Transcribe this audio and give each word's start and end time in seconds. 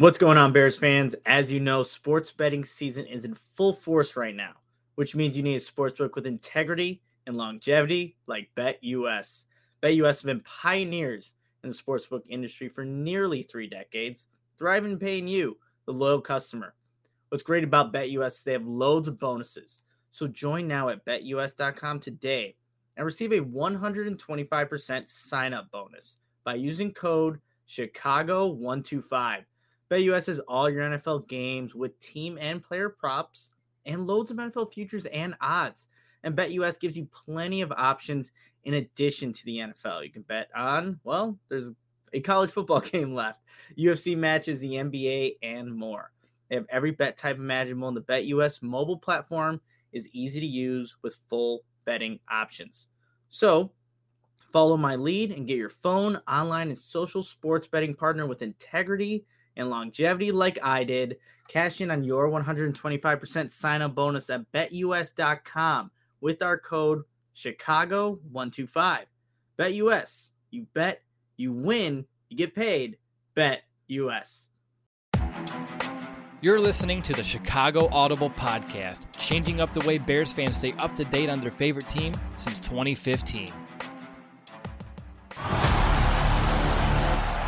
What's 0.00 0.16
going 0.16 0.38
on, 0.38 0.54
Bears 0.54 0.78
fans? 0.78 1.14
As 1.26 1.52
you 1.52 1.60
know, 1.60 1.82
sports 1.82 2.32
betting 2.32 2.64
season 2.64 3.04
is 3.04 3.26
in 3.26 3.34
full 3.34 3.74
force 3.74 4.16
right 4.16 4.34
now, 4.34 4.52
which 4.94 5.14
means 5.14 5.36
you 5.36 5.42
need 5.42 5.56
a 5.56 5.58
sportsbook 5.58 6.14
with 6.14 6.26
integrity 6.26 7.02
and 7.26 7.36
longevity 7.36 8.16
like 8.26 8.48
BetUS. 8.56 9.44
BetUS 9.82 10.22
have 10.22 10.24
been 10.24 10.40
pioneers 10.40 11.34
in 11.62 11.68
the 11.68 11.74
sportsbook 11.74 12.22
industry 12.30 12.66
for 12.66 12.82
nearly 12.82 13.42
three 13.42 13.66
decades, 13.66 14.26
thriving 14.56 14.92
and 14.92 15.00
paying 15.00 15.28
you, 15.28 15.58
the 15.84 15.92
loyal 15.92 16.22
customer. 16.22 16.72
What's 17.28 17.42
great 17.42 17.62
about 17.62 17.92
BetUS 17.92 18.28
is 18.28 18.44
they 18.44 18.52
have 18.54 18.64
loads 18.64 19.06
of 19.06 19.18
bonuses. 19.18 19.82
So 20.08 20.26
join 20.26 20.66
now 20.66 20.88
at 20.88 21.04
betus.com 21.04 22.00
today 22.00 22.56
and 22.96 23.04
receive 23.04 23.32
a 23.32 23.40
125% 23.40 25.08
sign 25.08 25.52
up 25.52 25.70
bonus 25.70 26.16
by 26.42 26.54
using 26.54 26.90
code 26.90 27.38
Chicago125. 27.68 29.44
BetUS 29.90 30.28
has 30.28 30.40
all 30.40 30.70
your 30.70 30.82
NFL 30.82 31.26
games 31.28 31.74
with 31.74 31.98
team 31.98 32.38
and 32.40 32.62
player 32.62 32.88
props 32.88 33.52
and 33.84 34.06
loads 34.06 34.30
of 34.30 34.36
NFL 34.36 34.72
futures 34.72 35.06
and 35.06 35.34
odds. 35.40 35.88
And 36.22 36.36
BetUS 36.36 36.78
gives 36.78 36.96
you 36.96 37.06
plenty 37.06 37.60
of 37.62 37.72
options 37.72 38.30
in 38.64 38.74
addition 38.74 39.32
to 39.32 39.44
the 39.44 39.56
NFL. 39.58 40.04
You 40.04 40.10
can 40.10 40.22
bet 40.22 40.48
on, 40.54 41.00
well, 41.02 41.38
there's 41.48 41.72
a 42.12 42.20
college 42.20 42.50
football 42.50 42.80
game 42.80 43.14
left, 43.14 43.40
UFC 43.76 44.16
matches, 44.16 44.60
the 44.60 44.74
NBA, 44.74 45.36
and 45.42 45.74
more. 45.74 46.12
They 46.48 46.56
have 46.56 46.66
every 46.68 46.90
bet 46.90 47.16
type 47.16 47.36
imaginable, 47.36 47.88
and 47.88 47.96
the 47.96 48.02
BetUS 48.02 48.62
mobile 48.62 48.98
platform 48.98 49.60
is 49.92 50.08
easy 50.12 50.40
to 50.40 50.46
use 50.46 50.96
with 51.02 51.16
full 51.28 51.62
betting 51.84 52.18
options. 52.30 52.86
So, 53.28 53.72
follow 54.52 54.76
my 54.76 54.96
lead 54.96 55.32
and 55.32 55.46
get 55.46 55.56
your 55.56 55.68
phone, 55.68 56.20
online, 56.28 56.68
and 56.68 56.78
social 56.78 57.22
sports 57.22 57.66
betting 57.66 57.94
partner 57.94 58.26
with 58.26 58.42
integrity 58.42 59.24
and 59.56 59.70
longevity 59.70 60.32
like 60.32 60.58
I 60.62 60.84
did. 60.84 61.16
Cash 61.48 61.80
in 61.80 61.90
on 61.90 62.04
your 62.04 62.28
125% 62.28 63.50
sign 63.50 63.82
up 63.82 63.94
bonus 63.94 64.30
at 64.30 64.50
betus.com 64.52 65.90
with 66.20 66.42
our 66.42 66.58
code 66.58 67.02
Chicago125. 67.34 69.04
BetUS. 69.58 70.30
You 70.50 70.66
bet, 70.74 71.02
you 71.36 71.52
win, 71.52 72.06
you 72.28 72.36
get 72.36 72.54
paid. 72.54 72.98
BetUS. 73.36 74.48
You're 76.42 76.58
listening 76.58 77.02
to 77.02 77.12
the 77.12 77.22
Chicago 77.22 77.88
Audible 77.92 78.30
Podcast, 78.30 79.02
changing 79.18 79.60
up 79.60 79.74
the 79.74 79.86
way 79.86 79.98
Bears 79.98 80.32
fans 80.32 80.56
stay 80.56 80.72
up 80.78 80.96
to 80.96 81.04
date 81.04 81.28
on 81.28 81.40
their 81.40 81.50
favorite 81.50 81.86
team 81.86 82.14
since 82.36 82.60
2015. 82.60 83.48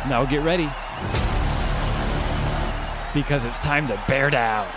Now 0.05 0.25
get 0.29 0.43
ready 0.43 0.69
because 3.13 3.45
it's 3.45 3.59
time 3.59 3.87
to 3.87 4.01
bear 4.07 4.29
down. 4.29 4.67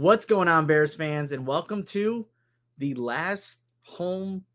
What's 0.00 0.24
going 0.24 0.48
on, 0.48 0.64
Bears 0.64 0.94
fans, 0.94 1.30
and 1.30 1.46
welcome 1.46 1.82
to 1.88 2.26
the 2.78 2.94
last 2.94 3.60
home 3.82 4.46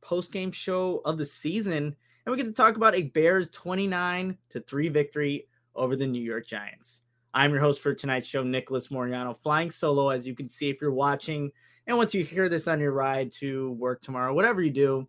post 0.00 0.32
game 0.32 0.50
show 0.50 1.02
of 1.04 1.18
the 1.18 1.26
season. 1.26 1.74
And 1.74 1.94
we 2.24 2.38
get 2.38 2.46
to 2.46 2.54
talk 2.54 2.76
about 2.76 2.94
a 2.94 3.02
Bears 3.02 3.50
29 3.50 4.38
to 4.48 4.60
3 4.60 4.88
victory 4.88 5.46
over 5.74 5.94
the 5.94 6.06
New 6.06 6.22
York 6.22 6.46
Giants. 6.46 7.02
I'm 7.34 7.50
your 7.50 7.60
host 7.60 7.82
for 7.82 7.92
tonight's 7.92 8.26
show, 8.26 8.42
Nicholas 8.42 8.90
Moreano, 8.90 9.34
flying 9.34 9.70
solo, 9.70 10.08
as 10.08 10.26
you 10.26 10.34
can 10.34 10.48
see 10.48 10.70
if 10.70 10.80
you're 10.80 10.90
watching. 10.90 11.52
And 11.86 11.98
once 11.98 12.14
you 12.14 12.24
hear 12.24 12.48
this 12.48 12.66
on 12.66 12.80
your 12.80 12.92
ride 12.92 13.30
to 13.32 13.72
work 13.72 14.00
tomorrow, 14.00 14.32
whatever 14.32 14.62
you 14.62 14.70
do, 14.70 15.06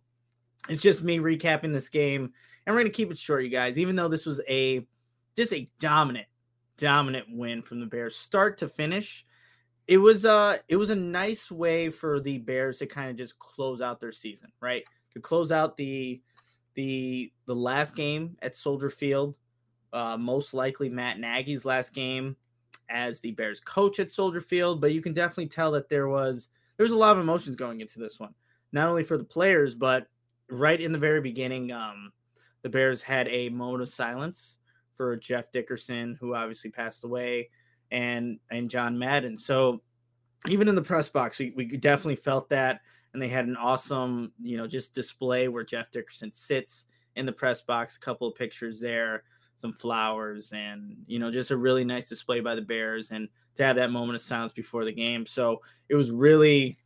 it's 0.68 0.82
just 0.82 1.04
me 1.04 1.20
recapping 1.20 1.72
this 1.72 1.88
game. 1.88 2.34
And 2.66 2.76
we're 2.76 2.82
going 2.82 2.92
to 2.92 2.94
keep 2.94 3.10
it 3.10 3.16
short, 3.16 3.44
you 3.44 3.48
guys, 3.48 3.78
even 3.78 3.96
though 3.96 4.08
this 4.08 4.26
was 4.26 4.42
a 4.46 4.86
just 5.34 5.54
a 5.54 5.70
dominant, 5.78 6.26
dominant 6.76 7.28
win 7.30 7.62
from 7.62 7.80
the 7.80 7.86
Bears, 7.86 8.14
start 8.14 8.58
to 8.58 8.68
finish 8.68 9.25
it 9.88 9.98
was 9.98 10.24
uh 10.24 10.56
it 10.68 10.76
was 10.76 10.90
a 10.90 10.96
nice 10.96 11.50
way 11.50 11.90
for 11.90 12.20
the 12.20 12.38
Bears 12.38 12.78
to 12.78 12.86
kind 12.86 13.10
of 13.10 13.16
just 13.16 13.38
close 13.38 13.80
out 13.80 14.00
their 14.00 14.12
season, 14.12 14.50
right? 14.60 14.84
To 15.14 15.20
close 15.20 15.52
out 15.52 15.76
the 15.76 16.20
the 16.74 17.32
the 17.46 17.54
last 17.54 17.94
game 17.96 18.36
at 18.42 18.56
Soldier 18.56 18.90
Field, 18.90 19.34
uh, 19.92 20.16
most 20.16 20.54
likely 20.54 20.88
Matt 20.88 21.18
Nagy's 21.18 21.64
last 21.64 21.94
game 21.94 22.36
as 22.88 23.20
the 23.20 23.32
Bears 23.32 23.60
coach 23.60 23.98
at 23.98 24.10
Soldier 24.10 24.40
Field, 24.40 24.80
but 24.80 24.92
you 24.92 25.00
can 25.00 25.12
definitely 25.12 25.48
tell 25.48 25.70
that 25.72 25.88
there 25.88 26.08
was 26.08 26.48
there's 26.76 26.92
a 26.92 26.96
lot 26.96 27.16
of 27.16 27.22
emotions 27.22 27.56
going 27.56 27.80
into 27.80 27.98
this 27.98 28.20
one, 28.20 28.34
not 28.72 28.88
only 28.88 29.04
for 29.04 29.16
the 29.16 29.24
players, 29.24 29.74
but 29.74 30.08
right 30.50 30.80
in 30.80 30.92
the 30.92 30.98
very 30.98 31.20
beginning, 31.20 31.72
um, 31.72 32.12
the 32.62 32.68
Bears 32.68 33.02
had 33.02 33.28
a 33.28 33.48
moment 33.48 33.82
of 33.82 33.88
silence 33.88 34.58
for 34.94 35.16
Jeff 35.16 35.50
Dickerson, 35.52 36.16
who 36.20 36.34
obviously 36.34 36.70
passed 36.70 37.04
away 37.04 37.50
and 37.90 38.38
and 38.50 38.70
John 38.70 38.98
Madden. 38.98 39.36
So 39.36 39.82
even 40.48 40.68
in 40.68 40.74
the 40.74 40.82
press 40.82 41.08
box, 41.08 41.38
we, 41.38 41.52
we 41.56 41.64
definitely 41.64 42.16
felt 42.16 42.48
that. 42.50 42.80
And 43.12 43.22
they 43.22 43.28
had 43.28 43.46
an 43.46 43.56
awesome, 43.56 44.32
you 44.42 44.58
know, 44.58 44.66
just 44.66 44.94
display 44.94 45.48
where 45.48 45.64
Jeff 45.64 45.90
Dickerson 45.90 46.30
sits 46.32 46.86
in 47.16 47.24
the 47.24 47.32
press 47.32 47.62
box, 47.62 47.96
a 47.96 48.00
couple 48.00 48.28
of 48.28 48.34
pictures 48.34 48.78
there, 48.80 49.24
some 49.56 49.72
flowers, 49.72 50.52
and 50.52 50.96
you 51.06 51.18
know, 51.18 51.30
just 51.30 51.50
a 51.50 51.56
really 51.56 51.84
nice 51.84 52.08
display 52.08 52.40
by 52.40 52.54
the 52.54 52.62
Bears 52.62 53.10
and 53.10 53.28
to 53.54 53.64
have 53.64 53.76
that 53.76 53.90
moment 53.90 54.16
of 54.16 54.20
silence 54.20 54.52
before 54.52 54.84
the 54.84 54.92
game. 54.92 55.24
So 55.24 55.62
it 55.88 55.94
was 55.94 56.10
really 56.10 56.78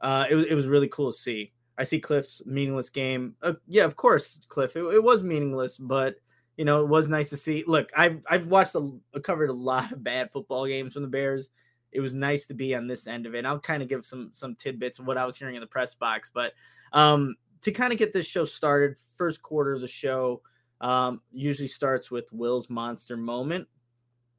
uh 0.00 0.26
it 0.28 0.34
was 0.34 0.46
it 0.46 0.54
was 0.54 0.66
really 0.66 0.88
cool 0.88 1.12
to 1.12 1.16
see. 1.16 1.52
I 1.78 1.84
see 1.84 2.00
Cliff's 2.00 2.42
meaningless 2.44 2.90
game. 2.90 3.34
Uh, 3.42 3.54
yeah, 3.66 3.84
of 3.84 3.96
course, 3.96 4.40
Cliff. 4.48 4.76
It, 4.76 4.82
it 4.82 5.02
was 5.02 5.22
meaningless, 5.22 5.78
but 5.78 6.16
you 6.56 6.64
know, 6.64 6.82
it 6.82 6.88
was 6.88 7.08
nice 7.08 7.30
to 7.30 7.36
see. 7.36 7.64
Look, 7.66 7.90
I've 7.96 8.24
I've 8.28 8.46
watched 8.46 8.74
a 8.74 9.20
covered 9.20 9.50
a 9.50 9.54
lot 9.54 9.92
of 9.92 10.04
bad 10.04 10.30
football 10.30 10.66
games 10.66 10.92
from 10.92 11.02
the 11.02 11.08
Bears. 11.08 11.50
It 11.92 12.00
was 12.00 12.14
nice 12.14 12.46
to 12.46 12.54
be 12.54 12.74
on 12.74 12.86
this 12.86 13.06
end 13.06 13.26
of 13.26 13.34
it. 13.34 13.38
And 13.38 13.46
I'll 13.46 13.58
kind 13.58 13.82
of 13.82 13.88
give 13.88 14.04
some 14.04 14.30
some 14.32 14.54
tidbits 14.54 14.98
of 14.98 15.06
what 15.06 15.18
I 15.18 15.26
was 15.26 15.36
hearing 15.36 15.54
in 15.54 15.60
the 15.60 15.66
press 15.66 15.94
box, 15.94 16.30
but 16.32 16.52
um, 16.92 17.36
to 17.62 17.72
kind 17.72 17.92
of 17.92 17.98
get 17.98 18.12
this 18.12 18.26
show 18.26 18.44
started, 18.44 18.96
first 19.16 19.42
quarter 19.42 19.72
of 19.72 19.80
the 19.80 19.88
show 19.88 20.42
um, 20.80 21.20
usually 21.30 21.68
starts 21.68 22.10
with 22.10 22.24
Will's 22.32 22.68
monster 22.68 23.16
moment. 23.16 23.68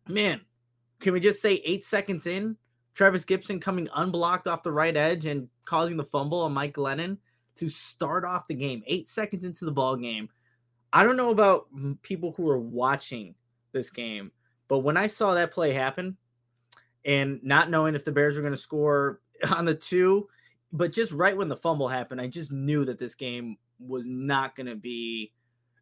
Man, 0.08 0.42
can 1.00 1.14
we 1.14 1.20
just 1.20 1.42
say 1.42 1.62
eight 1.66 1.84
seconds 1.84 2.28
in, 2.28 2.58
Trevis 2.94 3.26
Gipson 3.26 3.62
coming 3.62 3.88
unblocked 3.96 4.48
off 4.48 4.64
the 4.64 4.72
right 4.72 4.96
edge 4.96 5.26
and 5.26 5.48
causing 5.66 5.98
the 5.98 6.04
fumble 6.04 6.42
on 6.42 6.54
Mike 6.54 6.74
Glennon 6.76 7.18
to 7.56 7.70
start 7.70 8.26
off 8.26 8.48
the 8.48 8.56
game, 8.56 8.84
eight 8.88 9.08
seconds 9.08 9.46
into 9.46 9.66
the 9.66 9.72
ball 9.72 9.96
game. 9.96 10.30
I 10.94 11.04
don't 11.04 11.18
know 11.18 11.32
about 11.32 11.66
people 12.04 12.34
who 12.34 12.48
are 12.50 12.60
watching 12.60 13.34
this 13.72 13.90
game, 13.90 14.32
but 14.68 14.80
when 14.80 14.96
I 14.96 15.08
saw 15.08 15.34
that 15.34 15.52
play 15.52 15.74
happen 15.74 16.18
and 17.04 17.40
not 17.42 17.72
knowing 17.72 17.96
if 17.96 18.06
the 18.06 18.12
Bears 18.12 18.36
were 18.36 18.44
going 18.44 18.54
to 18.54 18.58
score 18.58 19.20
on 19.56 19.66
the 19.66 19.74
two, 19.74 20.30
but 20.72 20.92
just 20.94 21.12
right 21.12 21.36
when 21.36 21.50
the 21.50 21.58
fumble 21.58 21.88
happened, 21.88 22.22
I 22.22 22.28
just 22.28 22.52
knew 22.52 22.86
that 22.86 23.00
this 23.00 23.16
game 23.16 23.58
was 23.80 24.06
not 24.08 24.56
going 24.56 24.68
to 24.68 24.76
be, 24.76 25.34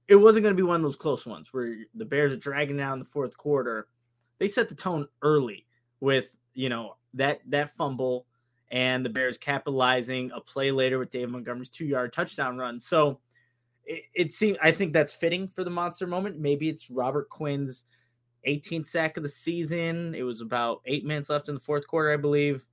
it 0.08 0.16
wasn't 0.16 0.44
going 0.44 0.56
to 0.56 0.62
be 0.62 0.66
one 0.66 0.78
of 0.78 0.82
those 0.82 0.96
close 0.96 1.26
ones 1.26 1.50
where 1.52 1.76
the 1.94 2.06
Bears 2.06 2.32
are 2.32 2.38
dragging 2.38 2.78
down 2.78 3.00
the 3.00 3.06
fourth 3.06 3.36
quarter. 3.36 3.88
They 4.40 4.48
set 4.48 4.70
the 4.70 4.76
tone 4.76 5.08
early 5.22 5.68
with, 6.00 6.34
you 6.54 6.70
know, 6.70 6.96
that, 7.16 7.42
that 7.50 7.76
fumble 7.76 8.28
and 8.72 9.06
the 9.06 9.10
Bears 9.10 9.38
capitalizing 9.38 10.32
a 10.34 10.40
play 10.40 10.72
later 10.72 11.00
with 11.00 11.10
Dave 11.10 11.30
Montgomery's 11.30 11.70
two 11.70 11.86
yard 11.86 12.14
touchdown 12.14 12.58
run. 12.58 12.80
So, 12.80 13.20
it, 13.86 14.04
it 14.14 14.32
seemed 14.32 14.58
I 14.62 14.72
think 14.72 14.94
that's 14.94 15.14
fitting 15.14 15.48
for 15.48 15.64
the 15.64 15.70
monster 15.70 16.08
moment. 16.08 16.40
Maybe 16.40 16.70
it's 16.70 16.90
Robert 16.90 17.30
Quinn's 17.30 17.86
18th 18.48 18.88
sack 18.88 19.18
of 19.18 19.24
the 19.24 19.30
season. 19.30 20.16
It 20.16 20.24
was 20.24 20.42
about 20.42 20.82
eight 20.86 21.06
minutes 21.06 21.30
left 21.30 21.50
in 21.50 21.56
the 21.56 21.62
fourth 21.62 21.88
quarter, 21.88 22.12
I 22.12 22.18
believe. 22.18 22.66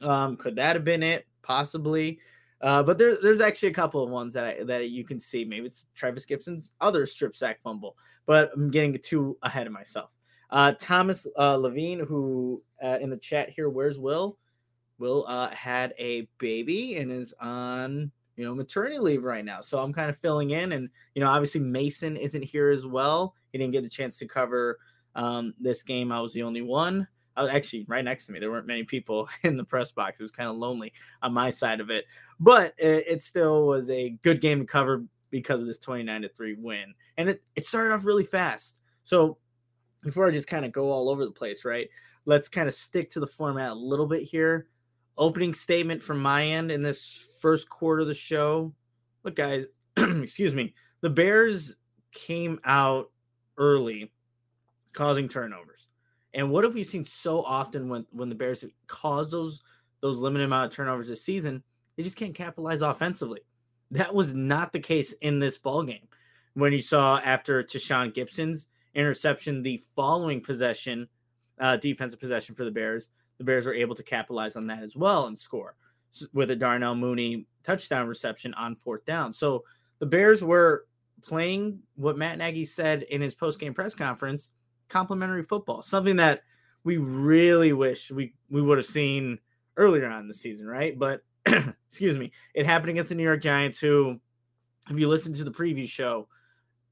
Um, 0.00 0.36
could 0.36 0.56
that 0.56 0.76
have 0.76 0.84
been 0.84 1.02
it? 1.02 1.26
Possibly. 1.42 2.18
Uh, 2.60 2.82
but 2.82 2.98
there, 2.98 3.18
there's 3.20 3.40
actually 3.40 3.68
a 3.68 3.74
couple 3.74 4.02
of 4.02 4.10
ones 4.10 4.32
that 4.34 4.44
I, 4.44 4.64
that 4.64 4.90
you 4.90 5.04
can 5.04 5.20
see. 5.20 5.44
Maybe 5.44 5.66
it's 5.66 5.86
Trevis 5.94 6.24
Gipson's 6.24 6.72
other 6.80 7.04
strip 7.04 7.36
sack 7.36 7.60
fumble, 7.62 7.96
but 8.24 8.50
I'm 8.54 8.70
getting 8.70 8.98
too 9.02 9.36
ahead 9.42 9.66
of 9.66 9.72
myself. 9.72 10.10
Uh, 10.48 10.72
Thomas 10.78 11.26
uh, 11.38 11.56
Levine, 11.56 12.06
who 12.06 12.62
uh, 12.82 12.98
in 13.00 13.10
the 13.10 13.16
chat 13.16 13.50
here, 13.50 13.68
where's 13.68 13.98
Will? 13.98 14.38
Will 14.98 15.26
uh, 15.28 15.50
had 15.50 15.92
a 15.98 16.28
baby 16.38 16.96
and 16.96 17.12
is 17.12 17.34
on 17.40 18.10
you 18.36 18.44
know, 18.44 18.54
maternity 18.54 18.98
leave 18.98 19.24
right 19.24 19.44
now. 19.44 19.60
So 19.60 19.78
I'm 19.78 19.92
kind 19.92 20.10
of 20.10 20.18
filling 20.18 20.50
in. 20.50 20.72
And, 20.72 20.88
you 21.14 21.22
know, 21.22 21.28
obviously 21.28 21.60
Mason 21.60 22.16
isn't 22.16 22.42
here 22.44 22.70
as 22.70 22.86
well. 22.86 23.34
He 23.52 23.58
didn't 23.58 23.72
get 23.72 23.84
a 23.84 23.88
chance 23.88 24.18
to 24.18 24.26
cover 24.26 24.78
um, 25.14 25.54
this 25.58 25.82
game. 25.82 26.12
I 26.12 26.20
was 26.20 26.32
the 26.32 26.42
only 26.42 26.62
one. 26.62 27.08
I 27.36 27.42
was 27.42 27.52
actually 27.52 27.84
right 27.88 28.04
next 28.04 28.26
to 28.26 28.32
me. 28.32 28.38
There 28.38 28.50
weren't 28.50 28.66
many 28.66 28.84
people 28.84 29.28
in 29.42 29.56
the 29.56 29.64
press 29.64 29.90
box. 29.90 30.20
It 30.20 30.24
was 30.24 30.30
kind 30.30 30.48
of 30.48 30.56
lonely 30.56 30.92
on 31.22 31.32
my 31.32 31.50
side 31.50 31.80
of 31.80 31.90
it, 31.90 32.06
but 32.40 32.74
it, 32.78 33.04
it 33.06 33.22
still 33.22 33.66
was 33.66 33.90
a 33.90 34.10
good 34.22 34.40
game 34.40 34.60
to 34.60 34.66
cover 34.66 35.04
because 35.30 35.60
of 35.60 35.66
this 35.66 35.78
29 35.78 36.22
to 36.22 36.28
3 36.28 36.54
win. 36.54 36.94
And 37.16 37.28
it, 37.28 37.42
it 37.54 37.66
started 37.66 37.92
off 37.92 38.04
really 38.04 38.24
fast. 38.24 38.80
So 39.04 39.38
before 40.02 40.26
I 40.26 40.30
just 40.30 40.48
kind 40.48 40.64
of 40.64 40.72
go 40.72 40.90
all 40.90 41.08
over 41.08 41.24
the 41.24 41.30
place, 41.30 41.64
right? 41.64 41.88
Let's 42.24 42.48
kind 42.48 42.68
of 42.68 42.74
stick 42.74 43.10
to 43.10 43.20
the 43.20 43.26
format 43.26 43.72
a 43.72 43.74
little 43.74 44.06
bit 44.06 44.22
here. 44.22 44.68
Opening 45.18 45.54
statement 45.54 46.02
from 46.02 46.20
my 46.20 46.46
end 46.46 46.70
in 46.70 46.82
this 46.82 47.26
first 47.46 47.68
quarter 47.68 48.00
of 48.00 48.08
the 48.08 48.14
show. 48.14 48.74
Look, 49.22 49.36
guys, 49.36 49.66
excuse 49.96 50.52
me. 50.52 50.74
The 51.00 51.10
Bears 51.10 51.76
came 52.10 52.58
out 52.64 53.12
early, 53.56 54.10
causing 54.92 55.28
turnovers. 55.28 55.86
And 56.34 56.50
what 56.50 56.64
have 56.64 56.74
we 56.74 56.82
seen 56.82 57.04
so 57.04 57.44
often 57.44 57.88
when 57.88 58.04
when 58.10 58.28
the 58.28 58.34
Bears 58.34 58.64
cause 58.88 59.30
those 59.30 59.62
those 60.00 60.18
limited 60.18 60.46
amount 60.46 60.72
of 60.72 60.76
turnovers 60.76 61.06
this 61.06 61.22
season? 61.22 61.62
They 61.96 62.02
just 62.02 62.16
can't 62.16 62.34
capitalize 62.34 62.82
offensively. 62.82 63.42
That 63.92 64.12
was 64.12 64.34
not 64.34 64.72
the 64.72 64.80
case 64.80 65.12
in 65.12 65.38
this 65.38 65.56
ball 65.56 65.84
game. 65.84 66.08
When 66.54 66.72
you 66.72 66.82
saw 66.82 67.18
after 67.18 67.62
Tashaun 67.62 68.12
Gipson's 68.12 68.66
interception, 68.96 69.62
the 69.62 69.80
following 69.94 70.40
possession, 70.40 71.06
uh, 71.60 71.76
defensive 71.76 72.18
possession 72.18 72.56
for 72.56 72.64
the 72.64 72.72
Bears, 72.72 73.08
the 73.38 73.44
Bears 73.44 73.66
were 73.66 73.74
able 73.74 73.94
to 73.94 74.02
capitalize 74.02 74.56
on 74.56 74.66
that 74.66 74.82
as 74.82 74.96
well 74.96 75.26
and 75.26 75.38
score 75.38 75.76
with 76.32 76.50
a 76.50 76.56
Darnell 76.56 76.94
Mooney 76.94 77.46
touchdown 77.62 78.06
reception 78.06 78.54
on 78.54 78.76
fourth 78.76 79.04
down. 79.04 79.32
So 79.32 79.64
the 79.98 80.06
Bears 80.06 80.42
were 80.42 80.86
playing 81.22 81.80
what 81.96 82.16
Matt 82.16 82.38
Nagy 82.38 82.64
said 82.64 83.02
in 83.04 83.20
his 83.20 83.34
post-game 83.34 83.74
press 83.74 83.94
conference, 83.94 84.50
complimentary 84.88 85.42
football, 85.42 85.82
something 85.82 86.16
that 86.16 86.42
we 86.84 86.98
really 86.98 87.72
wish 87.72 88.10
we 88.10 88.34
we 88.48 88.62
would 88.62 88.78
have 88.78 88.86
seen 88.86 89.38
earlier 89.76 90.06
on 90.06 90.20
in 90.20 90.28
the 90.28 90.34
season, 90.34 90.66
right? 90.66 90.98
But 90.98 91.22
excuse 91.46 92.16
me, 92.16 92.32
it 92.54 92.66
happened 92.66 92.90
against 92.90 93.08
the 93.08 93.14
New 93.14 93.24
York 93.24 93.42
Giants, 93.42 93.80
who, 93.80 94.20
if 94.88 94.98
you 94.98 95.08
listen 95.08 95.32
to 95.34 95.44
the 95.44 95.50
preview 95.50 95.88
show, 95.88 96.28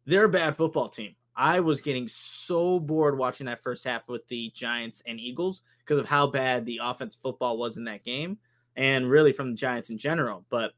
they're 0.05 0.25
a 0.25 0.29
bad 0.29 0.57
football 0.57 0.89
team. 0.89 1.15
I 1.37 1.61
was 1.61 1.81
getting 1.81 2.09
so 2.09 2.79
bored 2.79 3.19
watching 3.19 3.47
that 3.47 3.63
first 3.63 3.85
half 3.85 4.09
with 4.09 4.27
the 4.29 4.53
Giants 4.55 5.03
and 5.07 5.19
Eagles 5.19 5.63
because 5.79 5.99
of 5.99 6.07
how 6.07 6.29
bad 6.29 6.65
the 6.65 6.81
offense 6.83 7.15
football 7.15 7.59
was 7.59 7.77
in 7.77 7.85
that 7.85 8.05
game 8.05 8.39
and 8.77 9.09
really 9.09 9.33
from 9.33 9.51
the 9.51 9.57
Giants 9.57 9.91
in 9.91 9.99
general. 9.99 10.45
But 10.51 10.73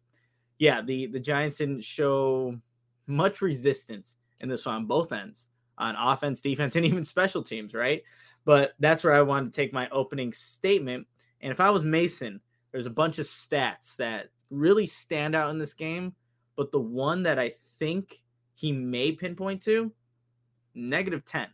yeah, 0.58 0.82
the 0.82 1.06
the 1.06 1.20
Giants 1.20 1.56
didn't 1.56 1.84
show 1.84 2.58
much 3.06 3.40
resistance 3.40 4.16
in 4.40 4.48
this 4.48 4.66
one 4.66 4.76
on 4.76 4.86
both 4.86 5.12
ends 5.12 5.48
on 5.78 5.94
offense, 5.96 6.40
defense, 6.40 6.76
and 6.76 6.86
even 6.86 7.04
special 7.04 7.42
teams, 7.42 7.74
right? 7.74 8.02
But 8.44 8.74
that's 8.78 9.04
where 9.04 9.14
I 9.14 9.22
wanted 9.22 9.52
to 9.52 9.60
take 9.60 9.72
my 9.72 9.88
opening 9.90 10.32
statement. 10.32 11.06
And 11.40 11.52
if 11.52 11.60
I 11.60 11.70
was 11.70 11.84
Mason, 11.84 12.40
there's 12.72 12.86
a 12.86 12.90
bunch 12.90 13.18
of 13.18 13.26
stats 13.26 13.96
that 13.96 14.28
really 14.50 14.86
stand 14.86 15.34
out 15.34 15.50
in 15.50 15.58
this 15.58 15.74
game, 15.74 16.14
but 16.56 16.72
the 16.72 16.80
one 16.80 17.22
that 17.24 17.38
I 17.38 17.52
think 17.78 18.22
he 18.54 18.72
may 18.72 19.12
pinpoint 19.12 19.62
to 19.62 19.92
negative 20.74 21.24
10 21.24 21.48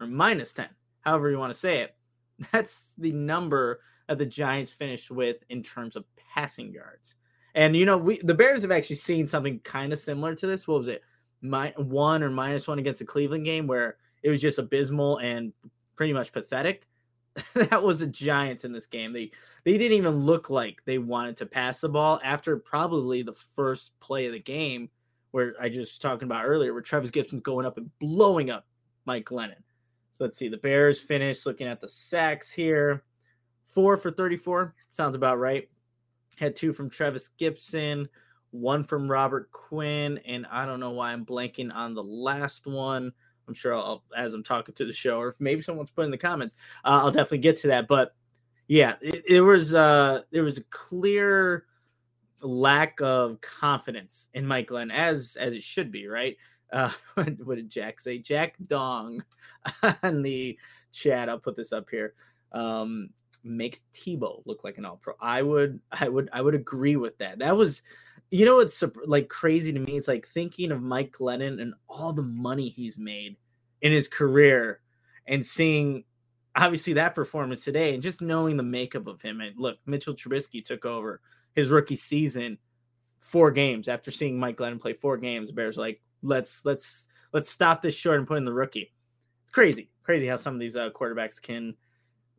or 0.00 0.06
minus 0.06 0.54
10, 0.54 0.68
however 1.00 1.30
you 1.30 1.38
want 1.38 1.52
to 1.52 1.58
say 1.58 1.80
it. 1.80 1.96
That's 2.52 2.94
the 2.98 3.12
number 3.12 3.80
the 4.16 4.24
Giants 4.24 4.72
finished 4.72 5.10
with 5.10 5.36
in 5.50 5.62
terms 5.62 5.96
of 5.96 6.04
passing 6.34 6.72
yards. 6.72 7.16
And 7.54 7.76
you 7.76 7.84
know, 7.84 7.98
we 7.98 8.18
the 8.22 8.34
Bears 8.34 8.62
have 8.62 8.70
actually 8.70 8.96
seen 8.96 9.26
something 9.26 9.58
kind 9.60 9.92
of 9.92 9.98
similar 9.98 10.34
to 10.34 10.46
this. 10.46 10.66
What 10.66 10.78
was 10.78 10.88
it? 10.88 11.02
My 11.42 11.74
one 11.76 12.22
or 12.22 12.30
minus 12.30 12.66
one 12.66 12.78
against 12.78 13.00
the 13.00 13.06
Cleveland 13.06 13.44
game 13.44 13.66
where 13.66 13.96
it 14.22 14.30
was 14.30 14.40
just 14.40 14.58
abysmal 14.58 15.18
and 15.18 15.52
pretty 15.96 16.12
much 16.12 16.32
pathetic. 16.32 16.86
that 17.54 17.82
was 17.82 18.00
the 18.00 18.06
Giants 18.06 18.64
in 18.64 18.72
this 18.72 18.86
game. 18.86 19.12
They 19.12 19.30
they 19.64 19.76
didn't 19.76 19.98
even 19.98 20.20
look 20.20 20.50
like 20.50 20.82
they 20.84 20.98
wanted 20.98 21.36
to 21.38 21.46
pass 21.46 21.80
the 21.80 21.88
ball 21.88 22.20
after 22.24 22.56
probably 22.56 23.22
the 23.22 23.32
first 23.32 23.98
play 24.00 24.26
of 24.26 24.32
the 24.32 24.40
game 24.40 24.90
where 25.30 25.54
I 25.60 25.68
just 25.68 26.00
talking 26.00 26.26
about 26.26 26.46
earlier, 26.46 26.72
where 26.72 26.82
Trevis 26.82 27.10
Gipson's 27.10 27.42
going 27.42 27.66
up 27.66 27.76
and 27.76 27.90
blowing 27.98 28.50
up 28.50 28.66
Mike 29.04 29.26
Glennon. 29.26 29.62
So 30.12 30.24
let's 30.24 30.38
see. 30.38 30.48
The 30.48 30.56
Bears 30.56 31.00
finished 31.00 31.46
looking 31.46 31.66
at 31.66 31.80
the 31.80 31.88
sacks 31.88 32.50
here. 32.50 33.04
Four 33.78 33.96
for 33.96 34.10
34. 34.10 34.74
Sounds 34.90 35.14
about 35.14 35.38
right. 35.38 35.68
Had 36.36 36.56
two 36.56 36.72
from 36.72 36.90
Trevis 36.90 37.30
Gipson, 37.38 38.08
one 38.50 38.82
from 38.82 39.08
Robert 39.08 39.52
Quinn, 39.52 40.18
and 40.26 40.48
I 40.50 40.66
don't 40.66 40.80
know 40.80 40.90
why 40.90 41.12
I'm 41.12 41.24
blanking 41.24 41.72
on 41.72 41.94
the 41.94 42.02
last 42.02 42.66
one. 42.66 43.12
I'm 43.46 43.54
sure 43.54 43.76
I'll, 43.76 44.02
as 44.16 44.34
I'm 44.34 44.42
talking 44.42 44.74
to 44.74 44.84
the 44.84 44.92
show, 44.92 45.20
or 45.20 45.36
maybe 45.38 45.62
someone's 45.62 45.92
put 45.92 46.06
in 46.06 46.10
the 46.10 46.18
comments, 46.18 46.56
uh, 46.84 47.02
I'll 47.04 47.12
definitely 47.12 47.38
get 47.38 47.56
to 47.58 47.68
that. 47.68 47.86
But 47.86 48.16
yeah, 48.66 48.96
it, 49.00 49.22
it 49.28 49.40
was 49.42 49.74
uh, 49.74 50.22
there 50.32 50.42
was 50.42 50.58
a 50.58 50.64
clear 50.70 51.66
lack 52.42 53.00
of 53.00 53.40
confidence 53.40 54.28
in 54.34 54.44
Mike 54.44 54.66
Glenn, 54.66 54.90
as 54.90 55.36
as 55.38 55.52
it 55.52 55.62
should 55.62 55.92
be, 55.92 56.08
right? 56.08 56.36
Uh, 56.72 56.90
what 57.14 57.54
did 57.54 57.70
Jack 57.70 58.00
say? 58.00 58.18
Jack 58.18 58.56
Dong 58.66 59.22
on 60.02 60.22
the 60.22 60.58
chat. 60.90 61.28
I'll 61.28 61.38
put 61.38 61.54
this 61.54 61.72
up 61.72 61.86
here. 61.88 62.14
Um, 62.50 63.10
makes 63.44 63.80
Tebow 63.94 64.42
look 64.46 64.64
like 64.64 64.78
an 64.78 64.84
all 64.84 64.96
pro. 64.96 65.14
I 65.20 65.42
would, 65.42 65.80
I 65.92 66.08
would, 66.08 66.28
I 66.32 66.40
would 66.40 66.54
agree 66.54 66.96
with 66.96 67.18
that. 67.18 67.38
That 67.38 67.56
was, 67.56 67.82
you 68.30 68.44
know, 68.44 68.60
it's 68.60 68.82
like 69.06 69.28
crazy 69.28 69.72
to 69.72 69.78
me. 69.78 69.96
It's 69.96 70.08
like 70.08 70.26
thinking 70.26 70.72
of 70.72 70.82
Mike 70.82 71.12
Glennon 71.12 71.60
and 71.60 71.74
all 71.88 72.12
the 72.12 72.22
money 72.22 72.68
he's 72.68 72.98
made 72.98 73.36
in 73.80 73.92
his 73.92 74.08
career 74.08 74.80
and 75.26 75.44
seeing 75.44 76.04
obviously 76.56 76.94
that 76.94 77.14
performance 77.14 77.64
today 77.64 77.94
and 77.94 78.02
just 78.02 78.20
knowing 78.20 78.56
the 78.56 78.62
makeup 78.62 79.06
of 79.06 79.22
him. 79.22 79.40
And 79.40 79.56
look, 79.56 79.78
Mitchell 79.86 80.14
Trubisky 80.14 80.64
took 80.64 80.84
over 80.84 81.20
his 81.54 81.70
rookie 81.70 81.96
season 81.96 82.58
four 83.18 83.50
games 83.50 83.88
after 83.88 84.10
seeing 84.10 84.38
Mike 84.38 84.56
Glennon 84.56 84.80
play 84.80 84.92
four 84.92 85.16
games. 85.16 85.52
Bears 85.52 85.76
like, 85.76 86.00
let's 86.22 86.64
let's 86.64 87.08
let's 87.32 87.50
stop 87.50 87.82
this 87.82 87.94
short 87.94 88.18
and 88.18 88.26
put 88.26 88.38
in 88.38 88.44
the 88.44 88.52
rookie. 88.52 88.92
It's 89.42 89.52
crazy, 89.52 89.90
crazy 90.02 90.26
how 90.26 90.36
some 90.36 90.54
of 90.54 90.60
these 90.60 90.76
uh, 90.76 90.90
quarterbacks 90.90 91.40
can 91.40 91.74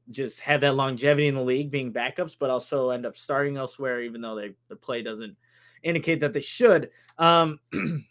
just 0.09 0.39
have 0.41 0.61
that 0.61 0.75
longevity 0.75 1.27
in 1.27 1.35
the 1.35 1.41
league, 1.41 1.71
being 1.71 1.93
backups, 1.93 2.35
but 2.37 2.49
also 2.49 2.89
end 2.89 3.05
up 3.05 3.17
starting 3.17 3.57
elsewhere, 3.57 4.01
even 4.01 4.21
though 4.21 4.35
they 4.35 4.53
the 4.67 4.75
play 4.75 5.01
doesn't 5.01 5.35
indicate 5.83 6.19
that 6.21 6.33
they 6.33 6.41
should. 6.41 6.89
Um, 7.17 7.59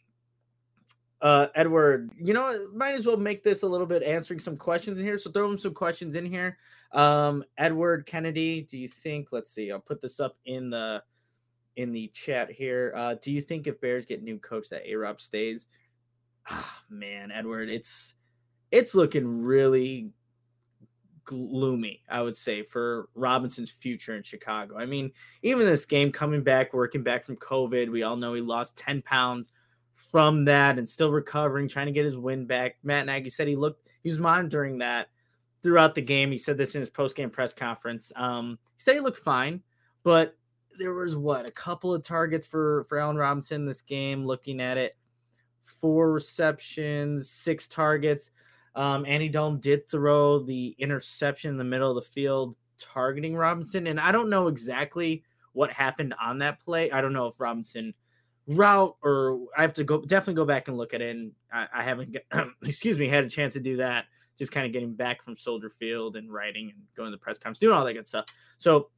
uh, 1.20 1.48
Edward, 1.54 2.10
you 2.18 2.34
know, 2.34 2.68
might 2.72 2.94
as 2.94 3.06
well 3.06 3.16
make 3.16 3.42
this 3.42 3.62
a 3.62 3.66
little 3.66 3.86
bit 3.86 4.02
answering 4.02 4.40
some 4.40 4.56
questions 4.56 4.98
in 4.98 5.04
here. 5.04 5.18
So 5.18 5.30
throw 5.30 5.48
them 5.48 5.58
some 5.58 5.74
questions 5.74 6.14
in 6.14 6.24
here. 6.24 6.58
Um, 6.92 7.44
Edward 7.56 8.06
Kennedy, 8.06 8.62
do 8.62 8.78
you 8.78 8.88
think? 8.88 9.28
Let's 9.32 9.50
see. 9.50 9.70
I'll 9.70 9.80
put 9.80 10.00
this 10.00 10.20
up 10.20 10.36
in 10.44 10.70
the 10.70 11.02
in 11.76 11.92
the 11.92 12.08
chat 12.08 12.50
here. 12.50 12.92
Uh, 12.96 13.14
do 13.20 13.32
you 13.32 13.40
think 13.40 13.66
if 13.66 13.80
Bears 13.80 14.06
get 14.06 14.22
new 14.22 14.38
coach 14.38 14.68
that 14.70 14.88
A 14.88 14.94
Rob 14.96 15.20
stays? 15.20 15.68
Ah, 16.50 16.82
man, 16.88 17.30
Edward, 17.30 17.68
it's 17.68 18.14
it's 18.70 18.94
looking 18.94 19.42
really 19.42 20.10
gloomy, 21.28 22.02
I 22.08 22.22
would 22.22 22.36
say, 22.36 22.62
for 22.62 23.10
Robinson's 23.14 23.70
future 23.70 24.16
in 24.16 24.22
Chicago. 24.22 24.78
I 24.78 24.86
mean, 24.86 25.12
even 25.42 25.66
this 25.66 25.84
game 25.84 26.10
coming 26.10 26.42
back, 26.42 26.72
working 26.72 27.02
back 27.02 27.26
from 27.26 27.36
COVID, 27.36 27.90
we 27.90 28.02
all 28.02 28.16
know 28.16 28.32
he 28.32 28.40
lost 28.40 28.78
10 28.78 29.02
pounds 29.02 29.52
from 29.94 30.46
that 30.46 30.78
and 30.78 30.88
still 30.88 31.12
recovering, 31.12 31.68
trying 31.68 31.84
to 31.84 31.92
get 31.92 32.06
his 32.06 32.16
win 32.16 32.46
back. 32.46 32.76
Matt 32.82 33.04
Nagy 33.04 33.28
said 33.28 33.46
he 33.46 33.56
looked, 33.56 33.86
he 34.02 34.08
was 34.08 34.18
monitoring 34.18 34.78
that 34.78 35.08
throughout 35.62 35.94
the 35.94 36.00
game. 36.00 36.32
He 36.32 36.38
said 36.38 36.56
this 36.56 36.74
in 36.74 36.80
his 36.80 36.88
post 36.88 37.14
game 37.14 37.28
press 37.28 37.52
conference. 37.52 38.10
Um, 38.16 38.58
he 38.76 38.80
said 38.80 38.94
he 38.94 39.00
looked 39.00 39.18
fine, 39.18 39.62
but 40.04 40.34
there 40.78 40.94
was 40.94 41.14
what 41.14 41.44
a 41.44 41.50
couple 41.50 41.92
of 41.92 42.02
targets 42.02 42.46
for 42.46 42.86
for 42.88 42.98
Allen 42.98 43.18
Robinson 43.18 43.66
this 43.66 43.82
game. 43.82 44.24
Looking 44.24 44.62
at 44.62 44.78
it, 44.78 44.96
four 45.62 46.10
receptions, 46.10 47.30
six 47.30 47.68
targets. 47.68 48.30
Um, 48.74 49.04
Andy 49.06 49.28
Dalton 49.28 49.60
did 49.60 49.88
throw 49.88 50.38
the 50.38 50.74
interception 50.78 51.50
in 51.50 51.56
the 51.56 51.64
middle 51.64 51.90
of 51.90 52.04
the 52.04 52.10
field, 52.10 52.56
targeting 52.78 53.36
Robinson, 53.36 53.86
and 53.86 53.98
I 53.98 54.12
don't 54.12 54.30
know 54.30 54.46
exactly 54.46 55.24
what 55.52 55.72
happened 55.72 56.14
on 56.20 56.38
that 56.38 56.60
play. 56.60 56.90
I 56.90 57.00
don't 57.00 57.12
know 57.12 57.26
if 57.26 57.40
Robinson 57.40 57.94
route 58.46 58.96
or 59.02 59.40
I 59.56 59.62
have 59.62 59.74
to 59.74 59.84
go 59.84 60.00
definitely 60.00 60.34
go 60.34 60.44
back 60.44 60.68
and 60.68 60.76
look 60.76 60.94
at 60.94 61.02
it. 61.02 61.14
And 61.14 61.32
I, 61.52 61.68
I 61.74 61.82
haven't, 61.82 62.16
excuse 62.64 62.98
me, 62.98 63.08
had 63.08 63.24
a 63.24 63.28
chance 63.28 63.52
to 63.54 63.60
do 63.60 63.76
that. 63.76 64.06
Just 64.38 64.52
kind 64.52 64.66
of 64.66 64.72
getting 64.72 64.94
back 64.94 65.22
from 65.22 65.36
Soldier 65.36 65.68
Field 65.68 66.16
and 66.16 66.32
writing 66.32 66.70
and 66.70 66.80
going 66.96 67.08
to 67.08 67.10
the 67.10 67.20
press 67.20 67.38
conference, 67.38 67.58
doing 67.58 67.76
all 67.76 67.84
that 67.84 67.94
good 67.94 68.06
stuff. 68.06 68.26
So 68.56 68.90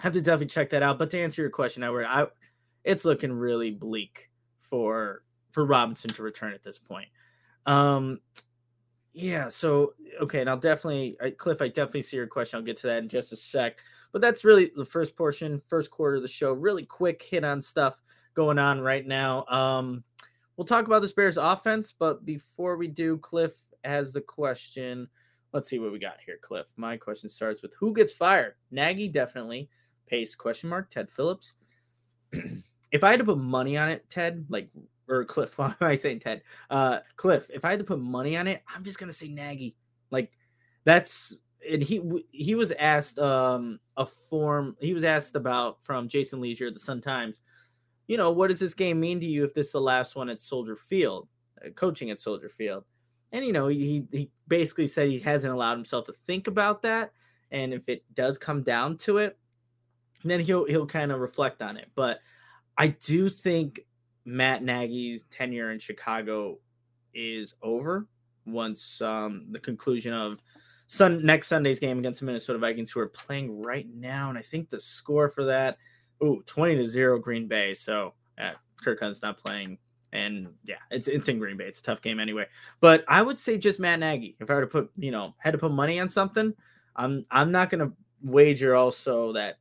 I 0.00 0.04
have 0.04 0.14
to 0.14 0.22
definitely 0.22 0.46
check 0.46 0.70
that 0.70 0.82
out. 0.82 0.98
But 0.98 1.10
to 1.10 1.20
answer 1.20 1.42
your 1.42 1.50
question, 1.50 1.82
Edward, 1.82 2.06
I 2.06 2.26
it's 2.84 3.04
looking 3.04 3.32
really 3.32 3.70
bleak 3.70 4.30
for 4.58 5.22
for 5.50 5.64
Robinson 5.64 6.10
to 6.10 6.22
return 6.22 6.54
at 6.54 6.62
this 6.62 6.78
point. 6.78 7.08
Um, 7.66 8.20
yeah. 9.18 9.48
So 9.48 9.94
okay, 10.20 10.40
and 10.40 10.48
I'll 10.48 10.56
definitely, 10.56 11.16
Cliff, 11.36 11.60
I 11.60 11.68
definitely 11.68 12.02
see 12.02 12.16
your 12.16 12.26
question. 12.26 12.58
I'll 12.58 12.64
get 12.64 12.76
to 12.78 12.86
that 12.86 13.02
in 13.02 13.08
just 13.08 13.32
a 13.32 13.36
sec. 13.36 13.78
But 14.12 14.22
that's 14.22 14.44
really 14.44 14.70
the 14.74 14.84
first 14.84 15.16
portion, 15.16 15.60
first 15.66 15.90
quarter 15.90 16.16
of 16.16 16.22
the 16.22 16.28
show. 16.28 16.52
Really 16.52 16.84
quick 16.84 17.22
hit 17.22 17.44
on 17.44 17.60
stuff 17.60 18.00
going 18.34 18.58
on 18.58 18.80
right 18.80 19.06
now. 19.06 19.44
Um, 19.46 20.04
we'll 20.56 20.64
talk 20.66 20.86
about 20.86 21.02
this 21.02 21.12
Bears 21.12 21.36
offense, 21.36 21.92
but 21.98 22.24
before 22.24 22.76
we 22.76 22.88
do, 22.88 23.18
Cliff 23.18 23.54
has 23.84 24.12
the 24.12 24.20
question: 24.20 25.08
let's 25.52 25.68
see 25.68 25.78
what 25.78 25.92
we 25.92 25.98
got 25.98 26.18
here, 26.24 26.38
Cliff. 26.40 26.66
My 26.76 26.96
question 26.96 27.28
starts 27.28 27.60
with 27.60 27.74
who 27.74 27.92
gets 27.92 28.12
fired? 28.12 28.54
Nagy, 28.70 29.08
definitely. 29.08 29.68
Pace, 30.06 30.34
question 30.34 30.70
mark. 30.70 30.90
Ted 30.90 31.10
Phillips. 31.10 31.54
if 32.32 33.02
I 33.04 33.10
had 33.10 33.18
to 33.18 33.26
put 33.26 33.38
money 33.38 33.76
on 33.76 33.88
it, 33.88 34.08
Ted, 34.08 34.46
like, 34.48 34.70
or 35.08 35.24
Cliff, 35.24 35.58
why 35.58 35.68
am 35.68 35.74
I 35.80 35.94
saying 35.94 36.20
Ted? 36.20 36.42
Uh, 36.70 37.00
Cliff, 37.16 37.50
if 37.52 37.64
I 37.64 37.70
had 37.70 37.78
to 37.78 37.84
put 37.84 38.00
money 38.00 38.36
on 38.36 38.46
it, 38.46 38.62
I'm 38.74 38.84
just 38.84 38.98
to 38.98 39.12
say 39.12 39.28
Nagy. 39.28 39.76
Like, 40.10 40.32
that's, 40.84 41.40
and 41.68 41.82
he 41.82 42.00
he 42.30 42.54
was 42.54 42.70
asked 42.72 43.18
um 43.18 43.80
a 43.96 44.06
form 44.06 44.76
he 44.80 44.94
was 44.94 45.02
asked 45.02 45.34
about 45.34 45.82
from 45.82 46.08
Jason 46.08 46.40
Lieser 46.40 46.70
the 46.70 46.78
Sun 46.78 47.00
Times 47.00 47.40
you 48.06 48.16
know 48.16 48.30
what 48.30 48.48
does 48.48 48.60
this 48.60 48.74
game 48.74 49.00
mean 49.00 49.18
to 49.18 49.26
you 49.26 49.42
if 49.42 49.54
this 49.54 49.66
is 49.66 49.72
the 49.72 49.80
last 49.80 50.14
one 50.14 50.28
at 50.28 50.40
Soldier 50.40 50.76
Field 50.76 51.28
uh, 51.66 51.70
coaching 51.70 52.10
at 52.10 52.20
Soldier 52.20 52.48
Field 52.48 52.84
and 53.32 53.44
you 53.44 53.52
know, 53.52 53.68
he 53.68 54.06
he 54.10 54.30
basically 54.46 54.86
said 54.86 55.08
he 55.08 55.18
hasn't 55.18 55.52
allowed 55.52 55.76
himself 55.76 56.06
to 56.06 56.12
think 56.12 56.46
about 56.46 56.82
that. 56.82 57.12
And 57.50 57.72
if 57.72 57.88
it 57.88 58.02
does 58.14 58.38
come 58.38 58.62
down 58.62 58.96
to 58.98 59.18
it, 59.18 59.38
then 60.24 60.40
he'll 60.40 60.64
he'll 60.66 60.86
kind 60.86 61.12
of 61.12 61.20
reflect 61.20 61.60
on 61.62 61.76
it. 61.76 61.90
But 61.94 62.20
I 62.76 62.88
do 62.88 63.28
think 63.28 63.80
Matt 64.28 64.62
Nagy's 64.62 65.22
tenure 65.30 65.70
in 65.70 65.78
Chicago 65.78 66.58
is 67.14 67.54
over 67.62 68.06
once 68.44 69.00
um, 69.00 69.46
the 69.50 69.58
conclusion 69.58 70.12
of 70.12 70.38
Sun 70.86 71.24
next 71.24 71.48
Sunday's 71.48 71.78
game 71.78 71.98
against 71.98 72.20
the 72.20 72.26
Minnesota 72.26 72.58
Vikings, 72.58 72.90
who 72.90 73.00
are 73.00 73.08
playing 73.08 73.62
right 73.62 73.86
now. 73.94 74.28
And 74.28 74.36
I 74.36 74.42
think 74.42 74.68
the 74.68 74.80
score 74.80 75.30
for 75.30 75.44
that, 75.44 75.78
ooh, 76.22 76.42
20 76.44 76.76
to 76.76 76.86
0 76.86 77.18
Green 77.20 77.48
Bay. 77.48 77.72
So 77.72 78.14
uh, 78.38 78.52
Kirk 78.82 79.00
Cousins 79.00 79.22
not 79.22 79.38
playing 79.38 79.78
and 80.12 80.48
yeah, 80.62 80.76
it's 80.90 81.08
it's 81.08 81.28
in 81.28 81.38
Green 81.38 81.56
Bay. 81.56 81.64
It's 81.64 81.80
a 81.80 81.82
tough 81.82 82.02
game 82.02 82.20
anyway. 82.20 82.46
But 82.80 83.04
I 83.08 83.22
would 83.22 83.38
say 83.38 83.56
just 83.56 83.80
Matt 83.80 83.98
Nagy. 83.98 84.36
If 84.40 84.50
I 84.50 84.54
were 84.54 84.60
to 84.62 84.66
put, 84.66 84.90
you 84.96 85.10
know, 85.10 85.34
had 85.38 85.52
to 85.52 85.58
put 85.58 85.72
money 85.72 86.00
on 86.00 86.08
something, 86.08 86.54
I'm 86.96 87.24
I'm 87.30 87.50
not 87.50 87.70
gonna 87.70 87.92
wager 88.22 88.74
also 88.74 89.32
that 89.32 89.56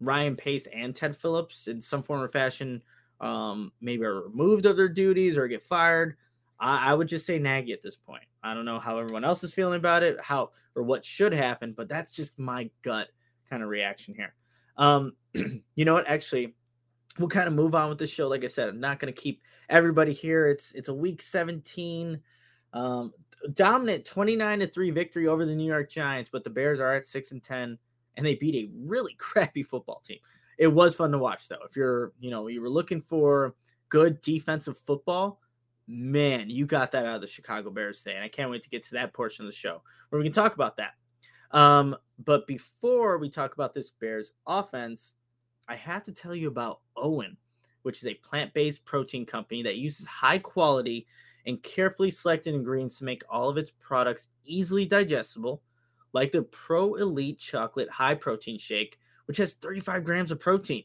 Ryan 0.00 0.36
Pace 0.36 0.66
and 0.68 0.94
Ted 0.94 1.16
Phillips 1.16 1.68
in 1.68 1.80
some 1.80 2.02
form 2.02 2.22
or 2.22 2.28
fashion 2.28 2.82
um 3.20 3.72
maybe 3.80 4.04
are 4.04 4.22
removed 4.22 4.66
of 4.66 4.76
their 4.76 4.88
duties 4.88 5.36
or 5.36 5.48
get 5.48 5.62
fired. 5.62 6.16
I, 6.58 6.90
I 6.90 6.94
would 6.94 7.08
just 7.08 7.26
say 7.26 7.38
Nagy 7.38 7.72
at 7.72 7.82
this 7.82 7.96
point. 7.96 8.24
I 8.42 8.54
don't 8.54 8.64
know 8.64 8.78
how 8.78 8.98
everyone 8.98 9.24
else 9.24 9.42
is 9.44 9.52
feeling 9.52 9.78
about 9.78 10.02
it, 10.02 10.20
how 10.20 10.50
or 10.74 10.82
what 10.82 11.04
should 11.04 11.32
happen, 11.32 11.74
but 11.76 11.88
that's 11.88 12.12
just 12.12 12.38
my 12.38 12.70
gut 12.82 13.08
kind 13.48 13.62
of 13.62 13.68
reaction 13.68 14.14
here. 14.14 14.34
Um, 14.76 15.14
you 15.74 15.84
know 15.84 15.94
what? 15.94 16.08
Actually, 16.08 16.54
we'll 17.18 17.28
kind 17.28 17.48
of 17.48 17.54
move 17.54 17.74
on 17.74 17.88
with 17.88 17.98
the 17.98 18.06
show. 18.06 18.28
Like 18.28 18.44
I 18.44 18.48
said, 18.48 18.68
I'm 18.68 18.80
not 18.80 18.98
going 18.98 19.12
to 19.12 19.20
keep 19.20 19.42
everybody 19.68 20.12
here. 20.12 20.48
It's 20.48 20.72
it's 20.72 20.88
a 20.88 20.94
week 20.94 21.22
17, 21.22 22.20
um, 22.72 23.12
dominant 23.54 24.04
29 24.04 24.60
to 24.60 24.66
three 24.66 24.90
victory 24.90 25.26
over 25.28 25.44
the 25.44 25.54
New 25.54 25.66
York 25.66 25.90
Giants, 25.90 26.30
but 26.30 26.44
the 26.44 26.50
Bears 26.50 26.80
are 26.80 26.94
at 26.94 27.06
six 27.06 27.32
and 27.32 27.42
10, 27.42 27.78
and 28.16 28.26
they 28.26 28.34
beat 28.34 28.54
a 28.54 28.70
really 28.86 29.14
crappy 29.18 29.62
football 29.62 30.00
team. 30.04 30.18
It 30.58 30.68
was 30.68 30.94
fun 30.94 31.12
to 31.12 31.18
watch 31.18 31.48
though. 31.48 31.64
If 31.68 31.76
you're 31.76 32.12
you 32.18 32.30
know 32.30 32.48
you 32.48 32.60
were 32.60 32.70
looking 32.70 33.00
for 33.00 33.54
good 33.88 34.20
defensive 34.20 34.78
football, 34.78 35.40
man, 35.86 36.50
you 36.50 36.66
got 36.66 36.92
that 36.92 37.06
out 37.06 37.16
of 37.16 37.20
the 37.20 37.26
Chicago 37.26 37.70
Bears 37.70 38.02
today, 38.02 38.16
and 38.16 38.24
I 38.24 38.28
can't 38.28 38.50
wait 38.50 38.62
to 38.62 38.70
get 38.70 38.82
to 38.84 38.94
that 38.94 39.12
portion 39.12 39.44
of 39.44 39.50
the 39.50 39.56
show 39.56 39.82
where 40.08 40.18
we 40.18 40.24
can 40.24 40.32
talk 40.32 40.54
about 40.54 40.76
that. 40.76 40.94
Um, 41.52 41.96
but 42.24 42.46
before 42.46 43.18
we 43.18 43.30
talk 43.30 43.54
about 43.54 43.74
this 43.74 43.90
Bears 43.90 44.32
offense, 44.46 45.14
I 45.68 45.76
have 45.76 46.04
to 46.04 46.12
tell 46.12 46.34
you 46.34 46.48
about 46.48 46.80
OWYN, 46.96 47.36
which 47.82 47.98
is 47.98 48.06
a 48.06 48.14
plant 48.14 48.52
based 48.54 48.84
protein 48.84 49.26
company 49.26 49.62
that 49.62 49.76
uses 49.76 50.06
high 50.06 50.38
quality 50.38 51.06
and 51.46 51.62
carefully 51.62 52.10
selected 52.10 52.54
ingredients 52.54 52.98
to 52.98 53.04
make 53.04 53.22
all 53.30 53.48
of 53.48 53.56
its 53.56 53.70
products 53.70 54.28
easily 54.44 54.84
digestible, 54.84 55.62
like 56.12 56.32
the 56.32 56.42
Pro 56.42 56.94
Elite 56.94 57.38
Chocolate 57.38 57.88
High 57.88 58.14
Protein 58.14 58.58
Shake, 58.58 58.98
which 59.26 59.36
has 59.36 59.54
35 59.54 60.04
grams 60.04 60.32
of 60.32 60.40
protein. 60.40 60.84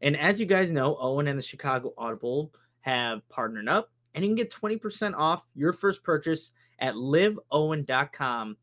And 0.00 0.16
as 0.16 0.40
you 0.40 0.46
guys 0.46 0.72
know, 0.72 0.96
OWYN 0.96 1.30
and 1.30 1.38
the 1.38 1.42
Chicago 1.42 1.94
Audible 1.96 2.52
have 2.80 3.26
partnered 3.28 3.68
up, 3.68 3.90
and 4.14 4.24
you 4.24 4.28
can 4.28 4.36
get 4.36 4.50
20% 4.50 5.14
off 5.16 5.44
your 5.54 5.72
first 5.72 6.02
purchase 6.02 6.52
at 6.80 6.94
liveowyn.com 6.94 8.56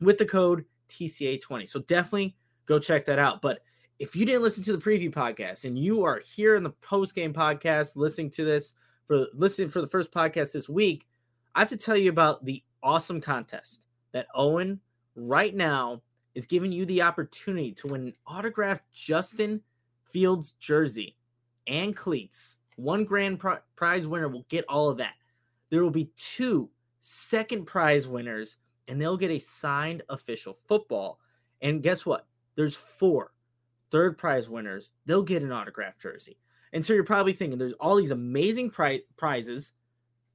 with 0.00 0.18
the 0.18 0.24
code 0.24 0.64
TCA20. 0.88 1.68
So 1.68 1.80
definitely 1.80 2.36
go 2.66 2.78
check 2.78 3.04
that 3.06 3.18
out. 3.18 3.42
But 3.42 3.60
if 3.98 4.16
you 4.16 4.26
didn't 4.26 4.42
listen 4.42 4.64
to 4.64 4.76
the 4.76 4.82
preview 4.82 5.12
podcast 5.12 5.64
and 5.64 5.78
you 5.78 6.02
are 6.04 6.20
here 6.20 6.56
in 6.56 6.62
the 6.62 6.70
post 6.70 7.14
game 7.14 7.32
podcast 7.32 7.94
listening 7.96 8.30
to 8.30 8.44
this 8.44 8.74
for 9.06 9.26
listening 9.34 9.68
for 9.68 9.80
the 9.80 9.86
first 9.86 10.10
podcast 10.10 10.52
this 10.52 10.68
week, 10.68 11.06
I 11.54 11.60
have 11.60 11.68
to 11.68 11.76
tell 11.76 11.96
you 11.96 12.10
about 12.10 12.44
the 12.44 12.62
awesome 12.82 13.20
contest 13.20 13.86
that 14.12 14.26
OWYN 14.34 14.78
right 15.14 15.54
now 15.54 16.02
is 16.34 16.46
giving 16.46 16.72
you 16.72 16.86
the 16.86 17.02
opportunity 17.02 17.72
to 17.72 17.88
win 17.88 18.02
an 18.02 18.14
autographed 18.26 18.84
Justin 18.92 19.60
Fields 20.04 20.52
jersey 20.58 21.16
and 21.66 21.96
cleats. 21.96 22.58
One 22.76 23.04
grand 23.04 23.40
prize 23.76 24.06
winner 24.06 24.28
will 24.28 24.46
get 24.48 24.64
all 24.68 24.88
of 24.88 24.98
that. 24.98 25.14
There 25.70 25.82
will 25.82 25.90
be 25.90 26.10
two 26.16 26.70
second 27.00 27.66
prize 27.66 28.06
winners, 28.06 28.56
and 28.88 29.00
they'll 29.00 29.16
get 29.16 29.30
a 29.30 29.38
signed 29.38 30.02
official 30.08 30.54
football. 30.66 31.18
And 31.60 31.82
guess 31.82 32.04
what? 32.04 32.26
There's 32.56 32.76
four 32.76 33.32
third 33.92 34.16
prize 34.16 34.48
winners, 34.48 34.90
they'll 35.06 35.22
get 35.22 35.42
an 35.42 35.52
autographed 35.52 36.00
jersey. 36.00 36.38
And 36.72 36.84
so 36.84 36.94
you're 36.94 37.04
probably 37.04 37.34
thinking 37.34 37.58
there's 37.58 37.74
all 37.74 37.96
these 37.96 38.10
amazing 38.10 38.70
pri- 38.70 39.02
prizes. 39.18 39.74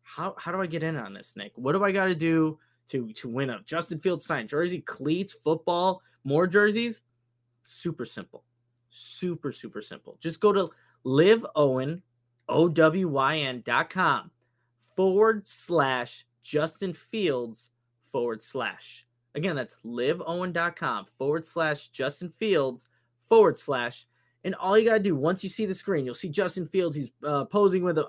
How, 0.03 0.35
how 0.37 0.51
do 0.51 0.61
I 0.61 0.67
get 0.67 0.83
in 0.83 0.95
on 0.95 1.13
this, 1.13 1.33
Nick? 1.35 1.53
What 1.55 1.73
do 1.73 1.83
I 1.83 1.91
got 1.91 2.05
to 2.05 2.15
do 2.15 2.59
to 2.89 3.11
to 3.13 3.29
win 3.29 3.49
a 3.49 3.61
Justin 3.65 3.99
Fields 3.99 4.25
signed 4.25 4.49
jersey, 4.49 4.81
cleats, 4.81 5.33
football, 5.33 6.01
more 6.23 6.47
jerseys? 6.47 7.03
Super 7.63 8.05
simple. 8.05 8.43
Super, 8.89 9.51
super 9.51 9.81
simple. 9.81 10.17
Just 10.19 10.39
go 10.39 10.53
to 10.53 10.69
live 11.03 11.45
OWYN, 11.55 12.01
O 12.49 12.69
W 12.69 13.07
Y 13.07 13.37
N 13.37 13.61
dot 13.65 13.89
com 13.89 14.31
forward 14.95 15.45
slash 15.45 16.25
Justin 16.43 16.93
Fields 16.93 17.71
forward 18.03 18.41
slash. 18.41 19.05
Again, 19.35 19.55
that's 19.55 19.77
liveowyn.com 19.85 21.05
forward 21.17 21.45
slash 21.45 21.89
Justin 21.89 22.33
Fields 22.39 22.87
forward 23.21 23.59
slash. 23.59 24.07
And 24.43 24.55
all 24.55 24.77
you 24.77 24.85
got 24.85 24.93
to 24.93 25.03
do 25.03 25.15
once 25.15 25.43
you 25.43 25.49
see 25.49 25.65
the 25.65 25.75
screen, 25.75 26.05
you'll 26.05 26.15
see 26.15 26.29
Justin 26.29 26.67
Fields. 26.67 26.95
He's 26.95 27.11
uh, 27.23 27.45
posing 27.45 27.83
with 27.83 27.97
a, 27.97 28.07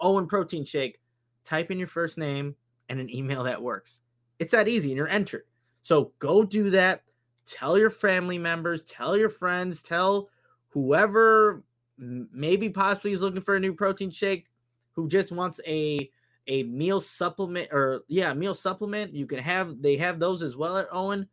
OWYN 0.00 0.28
protein 0.28 0.64
shake. 0.64 1.00
Type 1.44 1.70
in 1.70 1.78
your 1.78 1.88
first 1.88 2.16
name 2.16 2.54
and 2.88 3.00
an 3.00 3.14
email 3.14 3.42
that 3.42 3.60
works. 3.60 4.02
It's 4.40 4.52
that 4.52 4.68
easy, 4.68 4.90
and 4.90 4.96
you're 4.96 5.06
entered. 5.06 5.44
So 5.82 6.12
go 6.18 6.42
do 6.42 6.70
that. 6.70 7.02
Tell 7.46 7.78
your 7.78 7.90
family 7.90 8.38
members, 8.38 8.82
tell 8.84 9.16
your 9.16 9.28
friends, 9.28 9.82
tell 9.82 10.28
whoever 10.68 11.62
maybe 11.98 12.70
possibly 12.70 13.12
is 13.12 13.22
looking 13.22 13.42
for 13.42 13.56
a 13.56 13.60
new 13.60 13.74
protein 13.74 14.10
shake, 14.10 14.46
who 14.92 15.08
just 15.08 15.30
wants 15.30 15.60
a 15.66 16.10
a 16.46 16.62
meal 16.64 17.00
supplement 17.00 17.68
or 17.70 18.02
yeah, 18.08 18.32
meal 18.32 18.54
supplement. 18.54 19.14
You 19.14 19.26
can 19.26 19.38
have 19.38 19.80
they 19.82 19.96
have 19.96 20.18
those 20.18 20.42
as 20.42 20.56
well 20.56 20.78
at 20.78 20.90
OWYN. 20.90 21.28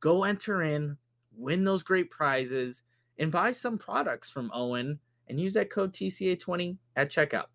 Go 0.00 0.24
enter 0.24 0.62
in, 0.62 0.96
win 1.36 1.64
those 1.64 1.84
great 1.84 2.10
prizes, 2.10 2.82
and 3.18 3.30
buy 3.30 3.52
some 3.52 3.78
products 3.78 4.30
from 4.30 4.50
OWYN 4.50 4.98
and 5.28 5.40
use 5.40 5.54
that 5.54 5.70
code 5.70 5.92
TCA20 5.92 6.76
at 6.96 7.10
checkout. 7.10 7.46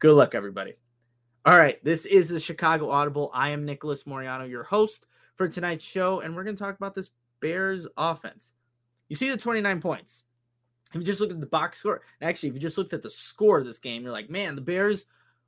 Good 0.00 0.14
luck, 0.14 0.34
everybody. 0.34 0.74
All 1.46 1.56
right, 1.56 1.82
this 1.84 2.06
is 2.06 2.28
the 2.28 2.40
Chicago 2.40 2.90
Audible. 2.90 3.30
I 3.32 3.50
am 3.50 3.64
Nicholas 3.64 4.04
Moreano, 4.04 4.44
your 4.44 4.64
host 4.64 5.06
for 5.36 5.46
tonight's 5.46 5.84
show, 5.84 6.18
and 6.18 6.34
we're 6.34 6.42
going 6.42 6.56
to 6.56 6.62
talk 6.62 6.74
about 6.74 6.92
this 6.92 7.10
Bears 7.38 7.86
offense. 7.96 8.52
You 9.08 9.14
see 9.14 9.30
the 9.30 9.36
29 9.36 9.80
points. 9.80 10.24
If 10.92 10.96
you 10.96 11.04
just 11.04 11.20
look 11.20 11.30
at 11.30 11.38
the 11.38 11.46
box 11.46 11.78
score, 11.78 12.02
actually, 12.20 12.48
if 12.48 12.56
you 12.56 12.60
just 12.60 12.76
looked 12.76 12.94
at 12.94 13.02
the 13.04 13.10
score 13.10 13.58
of 13.58 13.64
this 13.64 13.78
game, 13.78 14.02
you're 14.02 14.10
like, 14.10 14.28
man, 14.28 14.56
the 14.56 14.60
Bears 14.60 15.04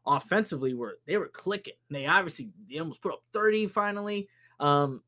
offensively 0.07 0.73
were 0.73 1.01
they 1.05 1.17
were 1.17 1.27
clicking. 1.27 1.75
They 1.91 2.07
obviously 2.07 2.51
they 2.71 2.79
almost 2.79 3.03
put 3.03 3.13
up 3.13 3.25
30 3.33 3.67
finally. 3.67 4.29
Um, 4.61 5.03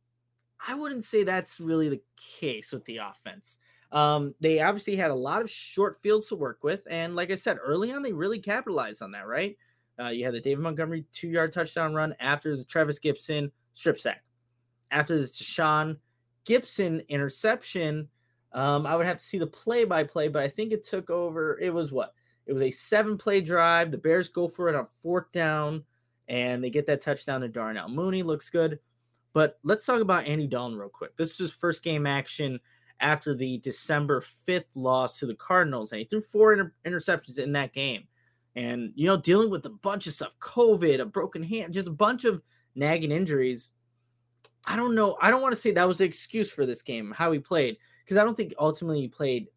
I 0.67 0.75
wouldn't 0.75 1.05
say 1.05 1.23
that's 1.23 1.61
really 1.61 1.89
the 1.89 2.03
case 2.17 2.73
with 2.73 2.85
the 2.87 2.97
offense. 2.97 3.61
Um, 3.93 4.35
they 4.41 4.61
obviously 4.61 4.97
had 4.97 5.13
a 5.13 5.15
lot 5.15 5.41
of 5.41 5.49
short 5.49 6.03
fields 6.03 6.27
to 6.29 6.35
work 6.35 6.65
with, 6.65 6.83
and 6.91 7.15
like 7.15 7.31
I 7.31 7.37
said 7.37 7.59
early 7.63 7.93
on, 7.93 8.03
they 8.03 8.13
really 8.13 8.41
capitalized 8.41 9.03
on 9.03 9.13
that. 9.13 9.29
Right? 9.29 9.57
Uh, 10.01 10.09
you 10.09 10.25
had 10.25 10.35
the 10.35 10.41
David 10.41 10.63
Montgomery 10.63 11.05
two-yard 11.13 11.53
touchdown 11.53 11.95
run 11.95 12.15
after 12.21 12.57
the 12.57 12.65
Trevis 12.65 12.99
Gipson 12.99 13.51
strip 13.75 13.99
sack, 13.99 14.23
after 14.91 15.19
the 15.19 15.27
Tashaun 15.27 15.99
Gipson 16.47 17.07
interception. 17.09 18.09
Um, 18.53 18.87
I 18.87 18.97
would 18.97 19.07
have 19.07 19.19
to 19.19 19.25
see 19.25 19.39
the 19.39 19.47
play-by-play, 19.47 20.29
but 20.29 20.43
I 20.43 20.49
think 20.49 20.73
it 20.73 20.87
took 20.87 21.11
over. 21.11 21.59
It 21.61 21.73
was 21.73 21.93
what? 21.93 22.15
It 22.47 22.53
was 22.53 22.63
a 22.63 22.71
seven-play 22.71 23.43
drive. 23.43 23.91
The 23.91 23.99
Bears 23.99 24.29
go 24.29 24.49
for 24.49 24.69
it 24.69 24.75
on 24.75 24.87
fourth 25.03 25.31
down, 25.33 25.85
and 26.29 26.65
they 26.65 26.71
get 26.71 26.87
that 26.87 27.01
touchdown 27.01 27.43
to 27.43 27.49
Darnell 27.49 27.89
Mooney. 27.89 28.23
Looks 28.23 28.51
good. 28.51 28.81
But 29.33 29.59
let's 29.63 29.87
talk 29.87 30.01
about 30.01 30.27
Andy 30.27 30.47
Dalton 30.47 30.79
real 30.79 30.89
quick. 30.89 31.17
This 31.17 31.33
is 31.33 31.39
his 31.39 31.53
first 31.53 31.85
game 31.85 32.07
action 32.07 32.59
after 33.01 33.35
the 33.35 33.59
December 33.59 34.23
5th 34.49 34.67
loss 34.75 35.19
to 35.19 35.27
the 35.27 35.35
Cardinals. 35.35 35.93
And 35.93 36.01
he 36.01 36.05
threw 36.05 36.21
four 36.21 36.53
inter- 36.53 36.75
interceptions 36.85 37.39
in 37.39 37.53
that 37.53 37.73
game. 37.73 38.05
And, 38.57 38.93
you 38.97 39.07
know, 39.07 39.17
dealing 39.17 39.51
with 39.51 39.65
a 39.67 39.71
bunch 39.71 40.07
of 40.07 40.15
stuff 40.15 40.39
COVID, 40.41 41.01
a 41.01 41.07
broken 41.07 41.43
hand, 41.43 41.73
just 41.73 41.89
a 41.89 41.93
bunch 41.93 42.25
of 42.25 42.43
nagging 42.75 43.13
injuries. 43.13 43.71
I 44.65 44.77
don't 44.77 44.95
know. 44.95 45.17
I 45.21 45.31
don't 45.31 45.43
want 45.43 45.53
to 45.53 45.61
say 45.61 45.71
that 45.71 45.89
was 45.89 45.99
the 45.99 46.05
excuse 46.05 46.51
for 46.51 46.67
this 46.67 46.83
game, 46.83 47.13
how 47.13 47.33
he 47.33 47.39
played, 47.39 47.77
because 48.05 48.17
I 48.17 48.25
don't 48.25 48.37
think 48.37 48.55
ultimately 48.59 49.01
he 49.03 49.09
played 49.09 49.49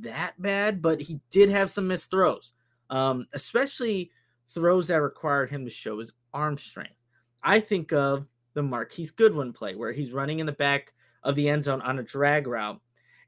that 0.00 0.34
bad, 0.40 0.82
but 0.82 1.00
he 1.00 1.20
did 1.30 1.48
have 1.48 1.70
some 1.70 1.86
missed 1.86 2.10
throws, 2.10 2.52
um, 2.90 3.26
especially 3.32 4.10
throws 4.48 4.88
that 4.88 5.00
required 5.00 5.50
him 5.50 5.64
to 5.64 5.70
show 5.70 5.98
his 5.98 6.12
arm 6.34 6.58
strength. 6.58 6.94
I 7.42 7.60
think 7.60 7.92
of 7.92 8.26
the 8.54 8.62
Marquise 8.62 9.12
Goodwin 9.12 9.52
play 9.52 9.76
where 9.76 9.92
he's 9.92 10.12
running 10.12 10.40
in 10.40 10.46
the 10.46 10.52
back 10.52 10.92
of 11.22 11.36
the 11.36 11.48
end 11.48 11.62
zone 11.62 11.80
on 11.82 12.00
a 12.00 12.02
drag 12.02 12.46
route, 12.46 12.80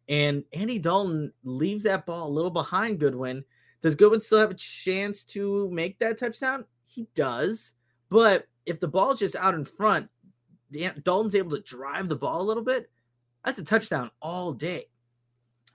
and 0.08 0.44
Andy 0.52 0.78
Dalton 0.78 1.32
leaves 1.44 1.84
that 1.84 2.06
ball 2.06 2.28
a 2.28 2.32
little 2.32 2.50
behind 2.50 2.98
Goodwin. 2.98 3.44
Does 3.80 3.94
Goodwin 3.94 4.20
still 4.20 4.38
have 4.38 4.50
a 4.50 4.54
chance 4.54 5.24
to 5.24 5.70
make 5.70 5.98
that 5.98 6.18
touchdown? 6.18 6.64
He 6.86 7.06
does, 7.14 7.74
but 8.08 8.46
if 8.66 8.80
the 8.80 8.88
ball's 8.88 9.18
just 9.18 9.36
out 9.36 9.54
in 9.54 9.64
front, 9.64 10.08
Dalton's 11.02 11.34
able 11.34 11.52
to 11.52 11.62
drive 11.62 12.08
the 12.08 12.16
ball 12.16 12.42
a 12.42 12.44
little 12.44 12.62
bit. 12.62 12.90
That's 13.44 13.58
a 13.58 13.64
touchdown 13.64 14.10
all 14.20 14.52
day. 14.52 14.86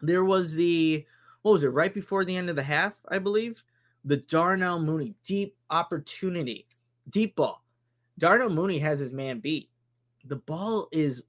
There 0.02 0.24
was 0.24 0.54
the 0.54 1.06
what 1.42 1.54
was 1.54 1.64
it 1.64 1.70
right 1.70 1.94
before 1.94 2.26
the 2.26 2.36
end 2.36 2.50
of 2.50 2.56
the 2.56 2.64
half, 2.64 2.94
I 3.10 3.20
believe, 3.20 3.64
the 4.04 4.18
Darnell 4.18 4.80
Mooney 4.80 5.16
deep 5.24 5.56
opportunity, 5.70 6.68
deep 7.10 7.36
ball. 7.36 7.64
Darnell 8.18 8.50
Mooney 8.50 8.80
has 8.80 9.00
his 9.00 9.14
man 9.14 9.40
beat. 9.40 9.70
The 10.26 10.38
ball 10.38 10.88
is 10.92 11.24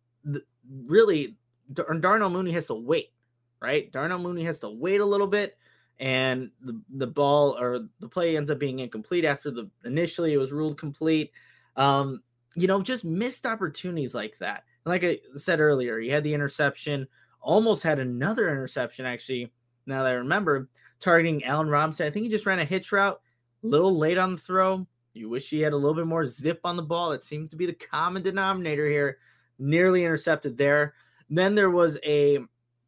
really 0.87 1.37
Darnell 1.73 2.31
Mooney 2.31 2.53
has 2.53 2.67
to 2.69 2.75
wait, 2.75 3.13
right? 3.61 3.91
Darnell 3.93 4.19
Mooney 4.19 4.45
has 4.45 4.61
to 4.61 4.71
wait 4.71 5.01
a 5.01 5.07
little 5.07 5.27
bit, 5.27 5.57
and 5.99 6.51
the 6.61 6.81
the 6.91 7.07
ball 7.07 7.59
or 7.59 7.89
the 8.01 8.09
play 8.09 8.37
ends 8.37 8.51
up 8.51 8.59
being 8.59 8.81
incomplete 8.81 9.25
after 9.25 9.51
the 9.51 9.71
initially 9.85 10.33
it 10.33 10.39
was 10.39 10.53
ruled 10.53 10.79
complete. 10.79 11.33
Um, 11.77 12.23
you 12.55 12.67
know, 12.67 12.81
just 12.81 13.05
missed 13.05 13.47
opportunities 13.47 14.15
like 14.15 14.39
that. 14.39 14.65
And 14.85 14.91
like 14.91 15.05
I 15.05 15.19
said 15.35 15.61
earlier, 15.61 15.99
he 15.99 16.09
had 16.09 16.25
the 16.25 16.35
interception, 16.35 17.07
almost 17.41 17.83
had 17.83 17.99
another 17.99 18.49
interception 18.51 19.07
actually. 19.07 19.53
Now 19.87 20.03
that 20.03 20.13
I 20.13 20.17
remember, 20.17 20.69
targeting 21.01 21.45
Allen 21.45 21.69
Robinson. 21.69 22.07
I 22.07 22.11
think 22.11 22.25
he 22.25 22.31
just 22.31 22.47
ran 22.47 22.59
a 22.59 22.65
hitch 22.65 22.93
route, 22.93 23.21
a 23.63 23.67
little 23.67 23.97
late 23.97 24.19
on 24.19 24.33
the 24.33 24.39
throw. 24.39 24.87
You 25.15 25.29
wish 25.29 25.49
he 25.49 25.61
had 25.61 25.73
a 25.73 25.77
little 25.77 25.95
bit 25.95 26.07
more 26.07 26.27
zip 26.27 26.61
on 26.65 26.77
the 26.77 26.83
ball. 26.83 27.13
It 27.13 27.23
seems 27.23 27.51
to 27.51 27.57
be 27.57 27.67
the 27.67 27.73
common 27.73 28.23
denominator 28.23 28.87
here. 28.87 29.19
Nearly 29.59 30.05
intercepted 30.05 30.59
there. 30.59 30.95
Then 31.31 31.55
there 31.55 31.71
was 31.71 31.99
a, 32.05 32.39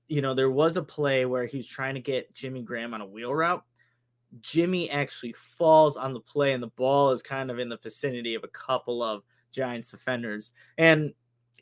you 0.08 0.22
know, 0.22 0.34
there 0.34 0.50
was 0.50 0.76
a 0.76 0.82
play 0.82 1.26
where 1.26 1.46
he's 1.46 1.66
trying 1.66 1.94
to 1.94 2.00
get 2.00 2.34
Jimmy 2.34 2.62
Graham 2.62 2.94
on 2.94 3.00
a 3.00 3.06
wheel 3.06 3.34
route. 3.34 3.62
Jimmy 4.40 4.90
actually 4.90 5.32
falls 5.34 5.96
on 5.96 6.12
the 6.12 6.20
play, 6.20 6.52
and 6.52 6.62
the 6.62 6.68
ball 6.68 7.12
is 7.12 7.22
kind 7.22 7.50
of 7.50 7.58
in 7.58 7.68
the 7.68 7.78
vicinity 7.78 8.34
of 8.34 8.44
a 8.44 8.48
couple 8.48 9.02
of 9.02 9.22
Giants 9.52 9.90
defenders. 9.90 10.52
And 10.76 11.12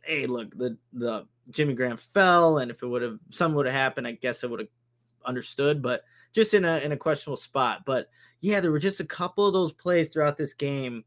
hey, 0.02 0.26
look, 0.26 0.56
the 0.56 0.76
the 0.92 1.26
Jimmy 1.50 1.74
Graham 1.74 1.96
fell, 1.96 2.58
and 2.58 2.70
if 2.70 2.82
it 2.82 2.86
would 2.86 3.02
have 3.02 3.18
some 3.30 3.54
would 3.54 3.66
have 3.66 3.74
happened, 3.74 4.06
I 4.06 4.12
guess 4.12 4.42
I 4.42 4.46
would 4.48 4.60
have 4.60 4.68
understood, 5.24 5.82
but 5.82 6.02
just 6.32 6.54
in 6.54 6.64
a 6.64 6.78
in 6.78 6.92
a 6.92 6.96
questionable 6.96 7.36
spot. 7.36 7.82
But 7.84 8.08
yeah, 8.40 8.60
there 8.60 8.72
were 8.72 8.78
just 8.78 9.00
a 9.00 9.06
couple 9.06 9.46
of 9.46 9.52
those 9.52 9.72
plays 9.72 10.08
throughout 10.08 10.36
this 10.36 10.54
game 10.54 11.04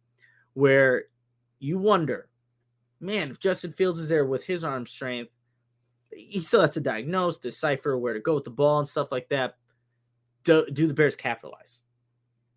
where 0.54 1.06
you 1.60 1.78
wonder, 1.78 2.30
man, 3.00 3.32
if 3.32 3.40
Justin 3.40 3.72
Fields 3.72 4.00
is 4.00 4.10
there 4.10 4.26
with 4.26 4.44
his 4.44 4.64
arm 4.64 4.86
strength, 4.86 5.32
he 6.12 6.40
still 6.42 6.62
has 6.62 6.74
to 6.74 6.82
diagnose, 6.82 7.38
decipher 7.38 7.98
where 7.98 8.14
to 8.14 8.20
go 8.20 8.36
with 8.36 8.44
the 8.44 8.50
ball 8.50 8.80
and 8.80 8.88
stuff 8.88 9.12
like 9.12 9.30
that. 9.30 9.56
Do, 10.44 10.66
do 10.72 10.88
the 10.88 10.94
Bears 10.94 11.16
capitalize? 11.16 11.82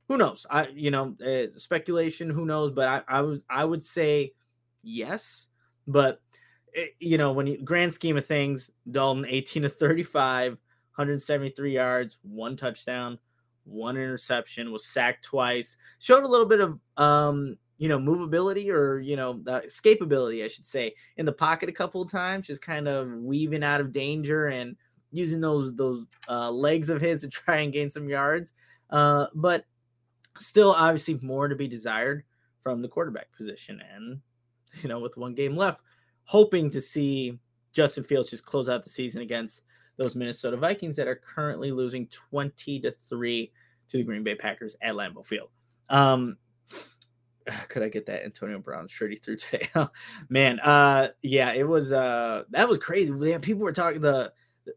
Who 0.09 0.19
knows? 0.19 0.47
I 0.51 0.69
you 0.69 0.91
know 0.91 1.17
uh, 1.25 1.57
speculation. 1.57 2.29
Who 2.29 2.45
knows? 2.45 2.73
But 2.73 2.89
I 2.89 3.03
I 3.09 3.21
was 3.23 3.45
I 3.49 3.65
would 3.65 3.83
say 3.83 4.35
yes. 4.83 5.49
But 5.87 6.21
it, 6.73 6.81
eh, 6.81 6.93
you 6.99 7.19
know 7.19 7.33
when 7.33 7.47
you 7.47 7.63
grand 7.63 7.95
scheme 7.95 8.17
of 8.17 8.27
things, 8.27 8.71
Dalton 8.91 9.25
eighteen 9.27 9.63
to 9.63 9.69
thirty 9.69 10.03
five, 10.03 10.53
173 10.97 11.73
yards, 11.73 12.19
one 12.23 12.57
touchdown, 12.57 13.19
one 13.65 13.97
interception, 13.97 14.71
was 14.71 14.85
sacked 14.85 15.25
twice, 15.25 15.79
showed 15.99 16.25
a 16.25 16.29
little 16.29 16.47
bit 16.47 16.61
of 16.61 16.79
um 16.99 17.57
you 17.83 17.89
know 17.89 17.99
movability 17.99 18.73
or 18.73 19.01
you 19.01 19.17
know 19.17 19.43
uh, 19.49 19.61
escapability 19.63 20.45
i 20.45 20.47
should 20.47 20.65
say 20.65 20.95
in 21.17 21.27
the 21.27 21.33
pocket 21.33 21.69
a 21.69 21.73
couple 21.73 22.01
of 22.01 22.09
times 22.09 22.47
just 22.47 22.63
kind 22.63 22.87
of 22.87 23.11
weaving 23.15 23.65
out 23.65 23.81
of 23.81 23.91
danger 23.91 24.47
and 24.47 24.77
using 25.11 25.41
those 25.41 25.75
those 25.75 26.07
uh, 26.29 26.49
legs 26.49 26.91
of 26.91 27.01
his 27.01 27.23
to 27.23 27.29
try 27.29 27.57
and 27.57 27.73
gain 27.73 27.91
some 27.91 28.09
yards 28.09 28.53
uh, 28.91 29.27
but 29.35 29.65
still 30.39 30.73
obviously 30.79 31.19
more 31.23 31.49
to 31.49 31.57
be 31.57 31.67
desired 31.67 32.23
from 32.63 32.83
the 32.83 32.89
quarterback 32.89 33.27
position 33.37 33.83
and 33.93 34.21
you 34.81 34.89
know 34.89 35.01
with 35.01 35.17
one 35.17 35.35
game 35.35 35.57
left 35.57 35.81
hoping 36.23 36.71
to 36.71 36.81
see 36.81 37.37
justin 37.73 38.05
fields 38.05 38.31
just 38.31 38.47
close 38.47 38.69
out 38.69 38.85
the 38.85 38.91
season 38.91 39.23
against 39.23 39.63
those 39.97 40.15
minnesota 40.15 40.57
vikings 40.57 40.95
that 40.95 41.09
are 41.09 41.17
currently 41.17 41.73
losing 41.73 42.07
20 42.07 42.79
to 42.79 42.93
3 42.93 43.51
to 43.89 43.97
the 43.97 44.05
green 44.05 44.23
bay 44.23 44.37
packers 44.37 44.77
at 44.81 44.95
lambeau 44.95 45.27
field. 45.27 45.49
Um 45.91 46.39
could 47.69 47.83
I 47.83 47.89
get 47.89 48.07
that 48.07 48.25
Antonio 48.25 48.59
Brown 48.59 48.89
shirt 48.89 49.19
threw 49.23 49.37
today? 49.37 49.69
Man, 50.29 50.61
uh, 50.61 51.09
yeah, 51.23 51.53
it 51.53 51.67
was 51.67 51.93
uh, 51.93 52.45
that 52.51 52.69
was 52.69 52.79
crazy. 52.79 53.13
Yeah, 53.21 53.39
people 53.39 53.63
were 53.63 53.73
talking. 53.73 54.01
The 54.01 54.33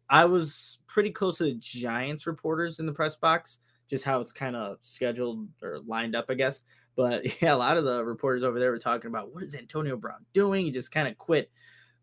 I 0.10 0.26
was 0.26 0.80
pretty 0.88 1.12
close 1.12 1.38
to 1.38 1.46
the 1.46 1.56
Giants 1.56 2.28
reporters 2.28 2.80
in 2.80 2.86
the 2.86 2.94
press 2.94 3.16
box, 3.16 3.60
just 3.90 4.06
how 4.06 4.22
it's 4.22 4.32
kind 4.32 4.56
of 4.56 4.78
scheduled 4.82 5.48
or 5.62 5.80
lined 5.86 6.16
up, 6.16 6.26
I 6.30 6.34
guess. 6.36 6.64
But 6.96 7.42
yeah, 7.42 7.54
a 7.54 7.58
lot 7.58 7.78
of 7.78 7.84
the 7.84 8.04
reporters 8.04 8.44
over 8.44 8.60
there 8.60 8.72
were 8.72 8.80
talking 8.80 9.10
about 9.10 9.34
what 9.34 9.44
is 9.44 9.56
Antonio 9.56 9.98
Brown 9.98 10.26
doing? 10.34 10.66
He 10.66 10.72
just 10.72 10.92
kind 10.92 11.08
of 11.08 11.18
quit 11.18 11.52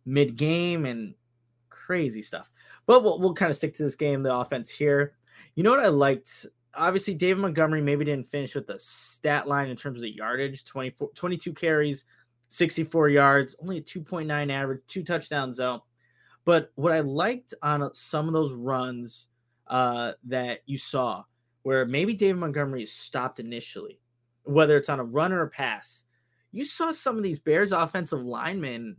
mid 0.05 0.37
game 0.37 0.87
and 0.87 1.14
crazy 1.68 2.22
stuff. 2.22 2.51
But 2.87 3.03
we'll, 3.03 3.20
we'll 3.20 3.35
kind 3.35 3.51
of 3.51 3.57
stick 3.57 3.75
to 3.77 3.83
this 3.83 3.94
game, 3.94 4.22
the 4.22 4.35
offense 4.35 4.68
here. 4.68 5.14
You 5.55 5.62
know 5.62 5.70
what 5.70 5.81
I 5.81 5.88
liked 5.88 6.46
obviously 6.75 7.15
David 7.15 7.41
Montgomery 7.41 7.81
maybe 7.81 8.05
didn't 8.05 8.31
finish 8.31 8.55
with 8.55 8.67
the 8.67 8.79
stat 8.79 9.47
line 9.47 9.69
in 9.69 9.77
terms 9.77 9.99
of 9.99 10.03
the 10.03 10.15
yardage 10.15 10.65
24 10.65 11.11
22 11.15 11.53
carries 11.53 12.05
64 12.49 13.09
yards 13.09 13.57
only 13.61 13.79
a 13.79 13.83
2.9 13.83 14.53
average 14.53 14.83
two 14.87 15.03
touchdowns 15.03 15.57
though. 15.57 15.83
But 16.45 16.73
what 16.75 16.93
i 16.93 17.01
liked 17.01 17.55
on 17.63 17.89
some 17.95 18.27
of 18.27 18.33
those 18.33 18.53
runs 18.53 19.29
uh, 19.69 20.13
that 20.25 20.61
you 20.67 20.77
saw 20.77 21.23
where 21.63 21.87
maybe 21.87 22.13
david 22.15 22.41
montgomery 22.41 22.85
stopped 22.85 23.39
initially 23.39 24.01
whether 24.43 24.77
it's 24.77 24.89
on 24.89 24.99
a 24.99 25.05
run 25.05 25.33
or 25.33 25.43
a 25.43 25.49
pass 25.49 26.05
you 26.51 26.67
saw 26.67 26.93
some 26.93 27.17
of 27.17 27.23
these 27.23 27.39
bears 27.39 27.73
offensive 27.73 28.21
linemen 28.21 28.97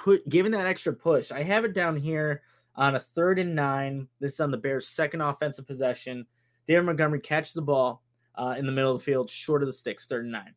put 0.00 0.26
giving 0.28 0.52
that 0.52 0.66
extra 0.66 0.92
push. 0.94 1.30
I 1.30 1.42
have 1.42 1.64
it 1.64 1.74
down 1.74 1.96
here 1.96 2.42
on 2.74 2.94
a 2.94 3.00
third 3.00 3.38
and 3.38 3.54
nine. 3.54 4.08
This 4.20 4.34
is 4.34 4.40
on 4.40 4.50
the 4.50 4.56
bears 4.56 4.88
second 4.88 5.20
offensive 5.20 5.66
possession 5.66 6.26
David 6.70 6.84
Montgomery 6.84 7.18
catches 7.18 7.52
the 7.52 7.62
ball 7.62 8.00
uh, 8.36 8.54
in 8.56 8.64
the 8.64 8.70
middle 8.70 8.92
of 8.92 8.98
the 8.98 9.04
field, 9.04 9.28
short 9.28 9.60
of 9.60 9.66
the 9.66 9.72
sticks, 9.72 10.06
39. 10.06 10.54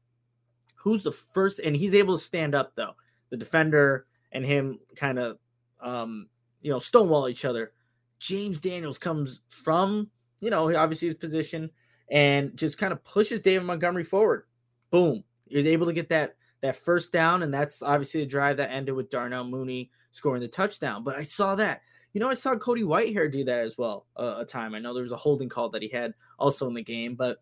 Who's 0.76 1.02
the 1.02 1.12
first? 1.12 1.60
And 1.60 1.76
he's 1.76 1.96
able 1.96 2.16
to 2.16 2.24
stand 2.24 2.54
up, 2.54 2.74
though. 2.76 2.92
The 3.32 3.38
defender 3.38 4.06
and 4.32 4.46
him 4.46 4.78
kind 4.96 5.18
of, 5.18 5.40
um, 5.82 6.28
you 6.62 6.70
know, 6.70 6.78
stonewall 6.78 7.30
each 7.30 7.46
other. 7.46 7.72
James 8.20 8.62
Daniels 8.62 9.00
comes 9.00 9.42
from, 9.50 10.08
you 10.40 10.52
know, 10.52 10.76
obviously 10.76 11.08
his 11.08 11.18
position 11.18 11.72
and 12.12 12.56
just 12.56 12.78
kind 12.78 12.94
of 12.94 13.04
pushes 13.04 13.42
David 13.42 13.66
Montgomery 13.66 14.04
forward. 14.04 14.44
Boom. 14.92 15.24
You're 15.48 15.66
able 15.66 15.88
to 15.88 15.94
get 15.94 16.10
that 16.10 16.36
that 16.62 16.76
first 16.76 17.12
down, 17.12 17.42
and 17.42 17.52
that's 17.52 17.82
obviously 17.82 18.20
the 18.20 18.28
drive 18.28 18.58
that 18.58 18.70
ended 18.70 18.94
with 18.94 19.10
Darnell 19.10 19.46
Mooney 19.46 19.90
scoring 20.12 20.44
the 20.44 20.48
touchdown. 20.48 21.04
But 21.04 21.16
I 21.16 21.24
saw 21.24 21.56
that 21.56 21.82
you 22.14 22.20
know, 22.20 22.30
I 22.30 22.36
saw 22.36 22.56
Cody 22.56 22.84
Whitehair 22.84 23.32
do 23.32 23.44
that 23.46 23.60
as 23.60 23.78
well 23.78 24.06
uh, 24.16 24.36
a 24.38 24.46
time. 24.46 24.76
I 24.76 24.80
know 24.80 24.94
there 24.94 25.04
was 25.04 25.12
a 25.12 25.18
holding 25.18 25.50
call 25.50 25.70
that 25.70 25.82
he 25.82 25.90
had 25.90 26.14
also 26.38 26.68
in 26.68 26.76
the 26.76 26.84
game, 26.84 27.16
but 27.16 27.38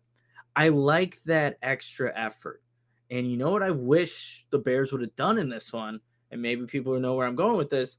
I 0.56 0.68
like 0.68 1.20
that 1.26 1.58
extra 1.62 2.10
effort. 2.14 2.62
And 3.10 3.30
you 3.30 3.36
know 3.36 3.50
what 3.50 3.62
I 3.62 3.70
wish 3.70 4.46
the 4.50 4.58
Bears 4.58 4.90
would 4.90 5.02
have 5.02 5.14
done 5.16 5.38
in 5.38 5.50
this 5.50 5.72
one, 5.72 6.00
and 6.30 6.40
maybe 6.40 6.64
people 6.64 6.98
know 6.98 7.14
where 7.14 7.26
I'm 7.26 7.36
going 7.36 7.58
with 7.58 7.68
this. 7.68 7.98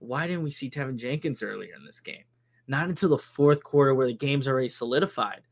Why 0.00 0.26
didn't 0.26 0.42
we 0.42 0.50
see 0.50 0.68
Teven 0.68 0.96
Jenkins 0.96 1.44
earlier 1.44 1.74
in 1.76 1.84
this 1.84 2.00
game? 2.00 2.24
Not 2.66 2.88
until 2.88 3.10
the 3.10 3.18
fourth 3.18 3.62
quarter 3.62 3.94
where 3.94 4.08
the 4.08 4.14
game's 4.14 4.48
already 4.48 4.68
solidified. 4.68 5.42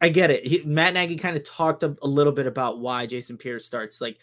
I 0.00 0.08
get 0.08 0.30
it. 0.30 0.46
He, 0.46 0.62
Matt 0.64 0.94
Nagy 0.94 1.16
kind 1.16 1.36
of 1.36 1.44
talked 1.44 1.82
a, 1.82 1.96
a, 2.02 2.06
little 2.06 2.32
bit 2.32 2.46
about 2.46 2.80
why 2.80 3.06
Jason 3.06 3.38
Peters 3.38 3.64
starts. 3.64 4.00
Like 4.00 4.18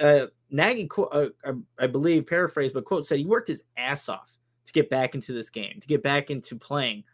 uh, 0.00 0.26
Nagy, 0.50 0.88
uh, 1.12 1.26
I 1.78 1.86
believe, 1.86 2.26
paraphrase, 2.26 2.72
but 2.72 2.84
quote 2.84 3.06
said 3.06 3.18
he 3.18 3.26
worked 3.26 3.48
his 3.48 3.64
ass 3.76 4.08
off 4.08 4.32
to 4.66 4.72
get 4.72 4.90
back 4.90 5.14
into 5.14 5.32
this 5.32 5.50
game, 5.50 5.78
to 5.80 5.86
get 5.86 6.02
back 6.02 6.30
into 6.30 6.56
playing. 6.56 7.04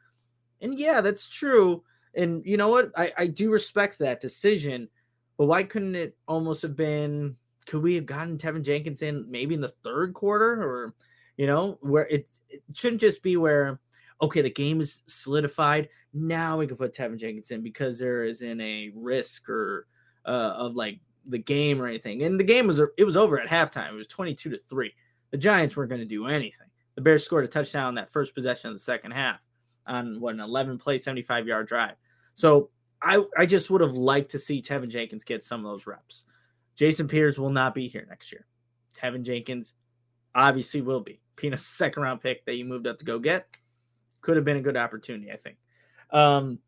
And 0.61 0.79
yeah, 0.79 1.01
that's 1.01 1.29
true. 1.29 1.83
And 2.15 2.43
you 2.45 2.57
know 2.57 2.69
what? 2.69 2.91
I, 2.97 3.13
I 3.19 3.27
do 3.27 3.51
respect 3.51 3.99
that 3.99 4.21
decision, 4.21 4.89
but 5.37 5.47
why 5.47 5.65
couldn't 5.65 5.97
it 5.97 6.17
almost 6.29 6.63
have 6.63 6.77
been? 6.77 7.37
Could 7.67 7.83
we 7.83 7.95
have 7.97 8.07
gotten 8.07 8.39
Teven 8.39 8.63
Jenkins 8.63 9.03
in 9.03 9.29
maybe 9.31 9.55
in 9.55 9.61
the 9.61 9.75
third 9.83 10.15
quarter, 10.15 10.63
or 10.63 10.95
you 11.37 11.47
know, 11.47 11.79
where 11.81 12.07
it, 12.07 12.29
it 12.49 12.63
shouldn't 12.73 13.01
just 13.01 13.23
be 13.23 13.37
where 13.37 13.81
okay, 14.21 14.43
the 14.43 14.51
game 14.51 14.81
is 14.81 15.03
solidified. 15.07 15.89
Now 16.13 16.59
we 16.59 16.67
can 16.67 16.77
put 16.77 16.95
Teven 16.95 17.19
Jenkins 17.19 17.51
in 17.51 17.63
because 17.63 17.99
there 17.99 18.25
isn't 18.25 18.61
a 18.61 18.91
risk 18.95 19.49
or 19.49 19.87
uh, 20.25 20.55
of 20.57 20.77
like 20.77 21.01
the 21.27 21.39
game 21.39 21.81
or 21.81 21.87
anything. 21.87 22.23
And 22.23 22.39
the 22.39 22.45
game 22.45 22.67
was 22.67 22.81
it 22.81 23.05
was 23.05 23.17
over 23.17 23.41
at 23.41 23.49
halftime. 23.49 23.93
It 23.93 23.97
was 23.97 24.07
22 24.07 24.51
to 24.51 24.61
3. 24.69 24.95
The 25.31 25.39
Giants 25.39 25.77
weren't 25.77 25.91
going 25.91 26.01
to 26.01 26.07
do 26.07 26.27
anything. 26.27 26.69
The 26.95 27.01
Bears 27.01 27.25
scored 27.25 27.45
a 27.45 27.49
touchdown 27.49 27.87
on 27.87 27.95
that 27.97 28.11
first 28.11 28.35
possession 28.35 28.71
of 28.71 28.77
the 28.77 28.81
second 28.81 29.13
half 29.13 29.41
on 29.87 30.21
what 30.21 30.35
an 30.35 30.41
11 30.41 30.79
play 30.79 30.99
75 30.99 31.47
yard 31.47 31.67
drive. 31.67 31.97
So 32.35 32.71
I 33.03 33.23
I 33.37 33.47
just 33.47 33.71
would 33.71 33.81
have 33.81 33.95
liked 33.95 34.31
to 34.33 34.39
see 34.39 34.63
Teven 34.63 34.89
Jenkins 34.89 35.25
get 35.25 35.43
some 35.43 35.65
of 35.65 35.71
those 35.71 35.87
reps. 35.87 36.27
Jason 36.77 37.09
Peters 37.09 37.39
will 37.39 37.51
not 37.51 37.75
be 37.75 37.89
here 37.89 38.07
next 38.09 38.33
year. 38.33 38.47
Teven 38.97 39.23
Jenkins 39.23 39.75
obviously 40.35 40.81
will 40.81 41.01
be. 41.01 41.21
A 41.43 41.59
second 41.59 42.03
round 42.03 42.21
pick 42.21 42.47
that 42.47 42.57
you 42.57 42.65
moved 42.65 42.87
up 42.87 42.99
to 43.01 43.05
go 43.05 43.19
get 43.19 43.47
could 44.23 44.37
have 44.37 44.45
been 44.45 44.57
a 44.57 44.63
good 44.63 44.77
opportunity, 44.77 45.31
I 45.31 45.37
think. 45.37 45.57
Um, 46.11 46.59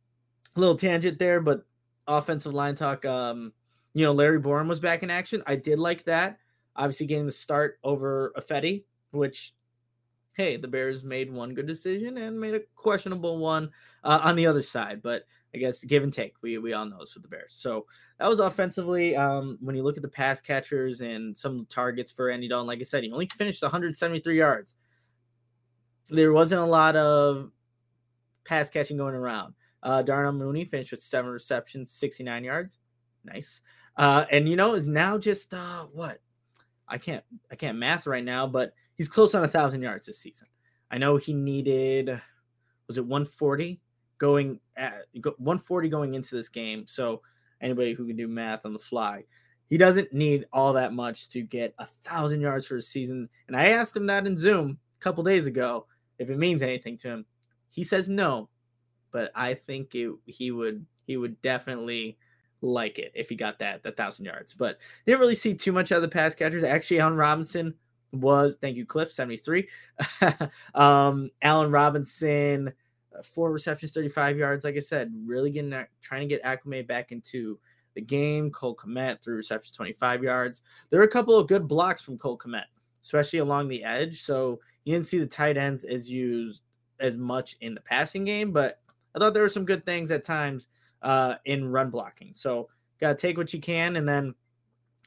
little 0.55 0.77
tangent 0.77 1.19
there, 1.19 1.41
but 1.41 1.65
offensive 2.07 2.53
line 2.53 2.75
talk. 2.75 3.05
Um, 3.05 3.53
you 3.97 4.05
know, 4.05 4.13
Larry 4.13 4.39
Borom 4.39 4.69
was 4.69 4.79
back 4.79 5.03
in 5.03 5.09
action. 5.09 5.43
I 5.47 5.57
did 5.57 5.79
like 5.79 6.05
that. 6.05 6.37
Obviously, 6.77 7.07
getting 7.07 7.25
the 7.25 7.33
start 7.33 7.79
over 7.83 8.31
Ifedi, 8.37 8.85
which, 9.13 9.55
hey, 10.35 10.59
the 10.59 10.69
Bears 10.69 11.03
made 11.03 11.33
one 11.33 11.55
good 11.55 11.67
decision 11.67 12.19
and 12.19 12.39
made 12.39 12.53
a 12.53 12.61
questionable 12.75 13.39
one 13.39 13.71
uh, 14.05 14.21
on 14.23 14.37
the 14.37 14.47
other 14.47 14.61
side. 14.61 15.01
But 15.03 15.23
I 15.55 15.59
guess 15.59 15.83
give 15.83 16.03
and 16.03 16.13
take. 16.13 16.35
We 16.43 16.59
we 16.59 16.75
all 16.75 16.85
know 16.85 16.99
this 17.01 17.15
with 17.15 17.23
the 17.23 17.31
Bears. 17.31 17.55
So 17.57 17.87
that 18.19 18.29
was 18.29 18.39
offensively. 18.39 19.17
Um, 19.17 19.57
when 19.63 19.75
you 19.75 19.83
look 19.83 19.97
at 19.97 20.03
the 20.03 20.09
pass 20.09 20.43
catchers 20.43 21.01
and 21.01 21.35
some 21.35 21.67
targets 21.71 22.13
for 22.13 22.29
Andy 22.29 22.49
Dalton, 22.49 22.67
like 22.67 22.81
I 22.81 22.83
said, 22.83 23.03
he 23.03 23.11
only 23.11 23.31
finished 23.39 23.63
173 23.63 24.37
yards. 24.37 24.77
There 26.09 26.35
wasn't 26.35 26.61
a 26.61 26.67
lot 26.67 26.97
of 26.97 27.51
pass 28.45 28.69
catching 28.69 28.99
going 28.99 29.15
around. 29.15 29.55
Uh, 29.83 30.03
Darnell 30.03 30.33
Mooney 30.33 30.67
finished 30.67 30.91
with 30.91 31.01
seven 31.01 31.31
receptions, 31.31 31.91
69 31.93 32.45
yards. 32.45 32.79
Nice. 33.25 33.63
Uh, 33.97 34.25
and 34.31 34.49
you 34.49 34.57
know, 34.57 34.75
is 34.75 34.87
now 34.87 35.19
just 35.19 35.55
uh, 35.55 35.87
what? 35.93 36.19
I 36.89 36.99
can't 36.99 37.25
I 37.51 37.57
can't 37.57 37.79
math 37.79 38.07
right 38.07 38.25
now, 38.25 38.47
but 38.47 38.73
he's 38.95 39.09
close 39.09 39.35
on 39.35 39.45
a 39.45 39.49
thousand 39.49 39.83
yards 39.83 40.07
this 40.07 40.19
season. 40.19 40.49
I 40.91 40.99
know 40.99 41.17
he 41.17 41.33
needed 41.33 42.21
was 42.87 42.99
it 42.99 43.05
140 43.05 43.81
going 44.19 44.61
at 44.77 45.07
140 45.15 45.89
going 45.89 46.15
into 46.15 46.35
this 46.35 46.49
game. 46.49 46.85
So 46.87 47.23
anybody 47.61 47.93
who 47.93 48.07
can 48.07 48.17
do 48.17 48.29
math 48.29 48.65
on 48.65 48.73
the 48.73 48.79
fly, 48.79 49.25
he 49.69 49.77
doesn't 49.77 50.13
need 50.13 50.47
all 50.53 50.75
that 50.75 50.93
much 50.93 51.29
to 51.31 51.43
get 51.43 51.75
a 51.79 51.87
thousand 51.87 52.41
yards 52.41 52.67
for 52.67 52.77
a 52.77 52.83
season. 52.83 53.29
And 53.49 53.57
I 53.57 53.69
asked 53.69 53.97
him 53.97 54.07
that 54.07 54.27
in 54.27 54.39
Zoom 54.39 54.79
a 55.01 55.03
couple 55.03 55.25
days 55.25 55.47
ago 55.47 55.87
if 56.19 56.31
it 56.31 56.39
means 56.39 56.63
anything 56.63 56.97
to 56.99 57.09
him. 57.09 57.27
He 57.69 57.83
says 57.83 58.09
no, 58.09 58.49
but 59.11 59.33
I 59.35 59.55
think 59.55 59.95
it, 59.95 60.13
he 60.25 60.51
would 60.51 60.87
he 61.07 61.17
would 61.17 61.41
definitely 61.43 62.17
like 62.67 62.99
it 62.99 63.13
if 63.15 63.29
he 63.29 63.35
got 63.35 63.59
that 63.61 63.83
that 63.83 63.97
thousand 63.97 64.25
yards. 64.25 64.55
But 64.55 64.79
didn't 65.07 65.21
really 65.21 65.35
see 65.35 65.55
too 65.55 65.73
much 65.73 65.93
out 65.93 65.97
of 65.97 66.03
the 66.03 66.09
pass 66.09 66.35
catchers. 66.35 66.65
Actually, 66.65 67.01
Allen 67.01 67.17
Robinson 67.17 67.75
was 68.13 68.57
thank 68.61 68.77
you, 68.77 68.87
Cliff, 68.87 69.13
73. 69.13 69.69
um, 70.75 71.31
Allen 71.43 71.71
Robinson 71.71 72.73
uh, 73.17 73.23
four 73.23 73.53
receptions, 73.53 73.93
35 73.93 74.37
yards. 74.37 74.65
Like 74.65 74.77
I 74.77 74.81
said, 74.81 75.13
really 75.25 75.51
getting 75.51 75.71
that, 75.71 75.89
trying 76.01 76.23
to 76.23 76.27
get 76.27 76.41
acclimated 76.45 76.87
back 76.87 77.13
into 77.13 77.59
the 77.95 78.01
game. 78.01 78.51
Cole 78.51 78.77
Kmet, 78.77 79.23
three 79.23 79.35
receptions, 79.35 79.77
25 79.77 80.23
yards. 80.23 80.63
There 80.91 81.01
were 81.01 81.07
a 81.07 81.11
couple 81.11 81.39
of 81.39 81.49
good 81.49 81.67
blocks 81.69 82.03
from 82.03 82.19
Cole 82.19 82.39
Kmet, 82.39 82.65
especially 83.03 83.41
along 83.41 83.69
the 83.69 83.85
edge. 83.85 84.23
So 84.23 84.61
you 84.85 84.95
didn't 84.95 85.07
see 85.07 85.19
the 85.19 85.27
tight 85.27 85.57
ends 85.57 85.85
as 85.85 86.11
used 86.11 86.63
as 87.01 87.17
much 87.17 87.57
in 87.61 87.75
the 87.75 87.81
passing 87.81 88.25
game, 88.25 88.53
but 88.53 88.81
I 89.15 89.19
thought 89.19 89.35
there 89.35 89.43
were 89.43 89.49
some 89.49 89.65
good 89.65 89.85
things 89.85 90.11
at 90.11 90.25
times 90.25 90.69
uh, 91.03 91.35
in 91.45 91.69
run 91.69 91.91
blocking. 91.91 92.33
So 92.35 92.69
got 93.01 93.11
to 93.11 93.15
take 93.15 93.37
what 93.37 93.53
you 93.53 93.61
can. 93.61 93.97
And 93.97 94.09
then 94.09 94.35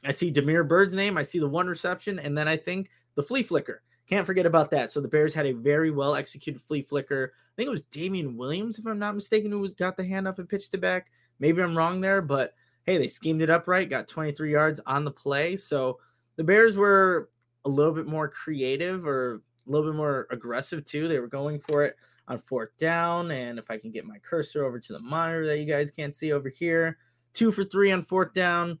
I 0.04 0.12
see 0.12 0.30
Damiere 0.30 0.64
Byrd's 0.64 0.94
name. 0.94 1.18
I 1.18 1.22
see 1.22 1.38
the 1.38 1.48
one 1.48 1.66
reception, 1.66 2.18
and 2.18 2.36
then 2.36 2.48
I 2.48 2.56
think 2.56 2.90
the 3.16 3.22
flea 3.22 3.42
flicker. 3.42 3.82
Can't 4.06 4.26
forget 4.26 4.46
about 4.46 4.70
that. 4.72 4.90
So 4.90 5.00
the 5.00 5.08
Bears 5.08 5.34
had 5.34 5.46
a 5.46 5.52
very 5.52 5.90
well 5.90 6.14
executed 6.14 6.60
flea 6.60 6.82
flicker. 6.82 7.32
I 7.34 7.52
think 7.56 7.68
it 7.68 7.70
was 7.70 7.82
Damien 7.82 8.36
Williams, 8.36 8.78
if 8.78 8.86
I'm 8.86 8.98
not 8.98 9.14
mistaken, 9.14 9.52
who 9.52 9.60
was 9.60 9.74
got 9.74 9.96
the 9.96 10.04
hand 10.04 10.26
up 10.26 10.38
and 10.38 10.48
pitched 10.48 10.74
it 10.74 10.80
back. 10.80 11.10
Maybe 11.38 11.62
I'm 11.62 11.76
wrong 11.76 12.00
there, 12.00 12.22
but 12.22 12.54
hey, 12.84 12.98
they 12.98 13.06
schemed 13.06 13.42
it 13.42 13.50
up 13.50 13.68
right, 13.68 13.88
got 13.88 14.08
23 14.08 14.50
yards 14.50 14.80
on 14.86 15.04
the 15.04 15.10
play. 15.10 15.54
So 15.54 15.98
the 16.36 16.44
Bears 16.44 16.76
were 16.76 17.30
a 17.64 17.68
little 17.68 17.92
bit 17.92 18.06
more 18.06 18.28
creative 18.28 19.06
or 19.06 19.42
a 19.66 19.70
little 19.70 19.90
bit 19.90 19.96
more 19.96 20.26
aggressive 20.30 20.84
too. 20.84 21.06
They 21.06 21.20
were 21.20 21.28
going 21.28 21.60
for 21.60 21.84
it 21.84 21.96
on 22.30 22.38
fourth 22.38 22.70
down. 22.78 23.30
And 23.32 23.58
if 23.58 23.70
I 23.70 23.76
can 23.76 23.90
get 23.90 24.06
my 24.06 24.18
cursor 24.18 24.64
over 24.64 24.78
to 24.78 24.92
the 24.92 25.00
monitor 25.00 25.46
that 25.46 25.58
you 25.58 25.66
guys 25.66 25.90
can't 25.90 26.14
see 26.14 26.32
over 26.32 26.48
here, 26.48 26.96
two 27.34 27.52
for 27.52 27.64
three 27.64 27.92
on 27.92 28.02
fourth 28.02 28.32
down. 28.32 28.78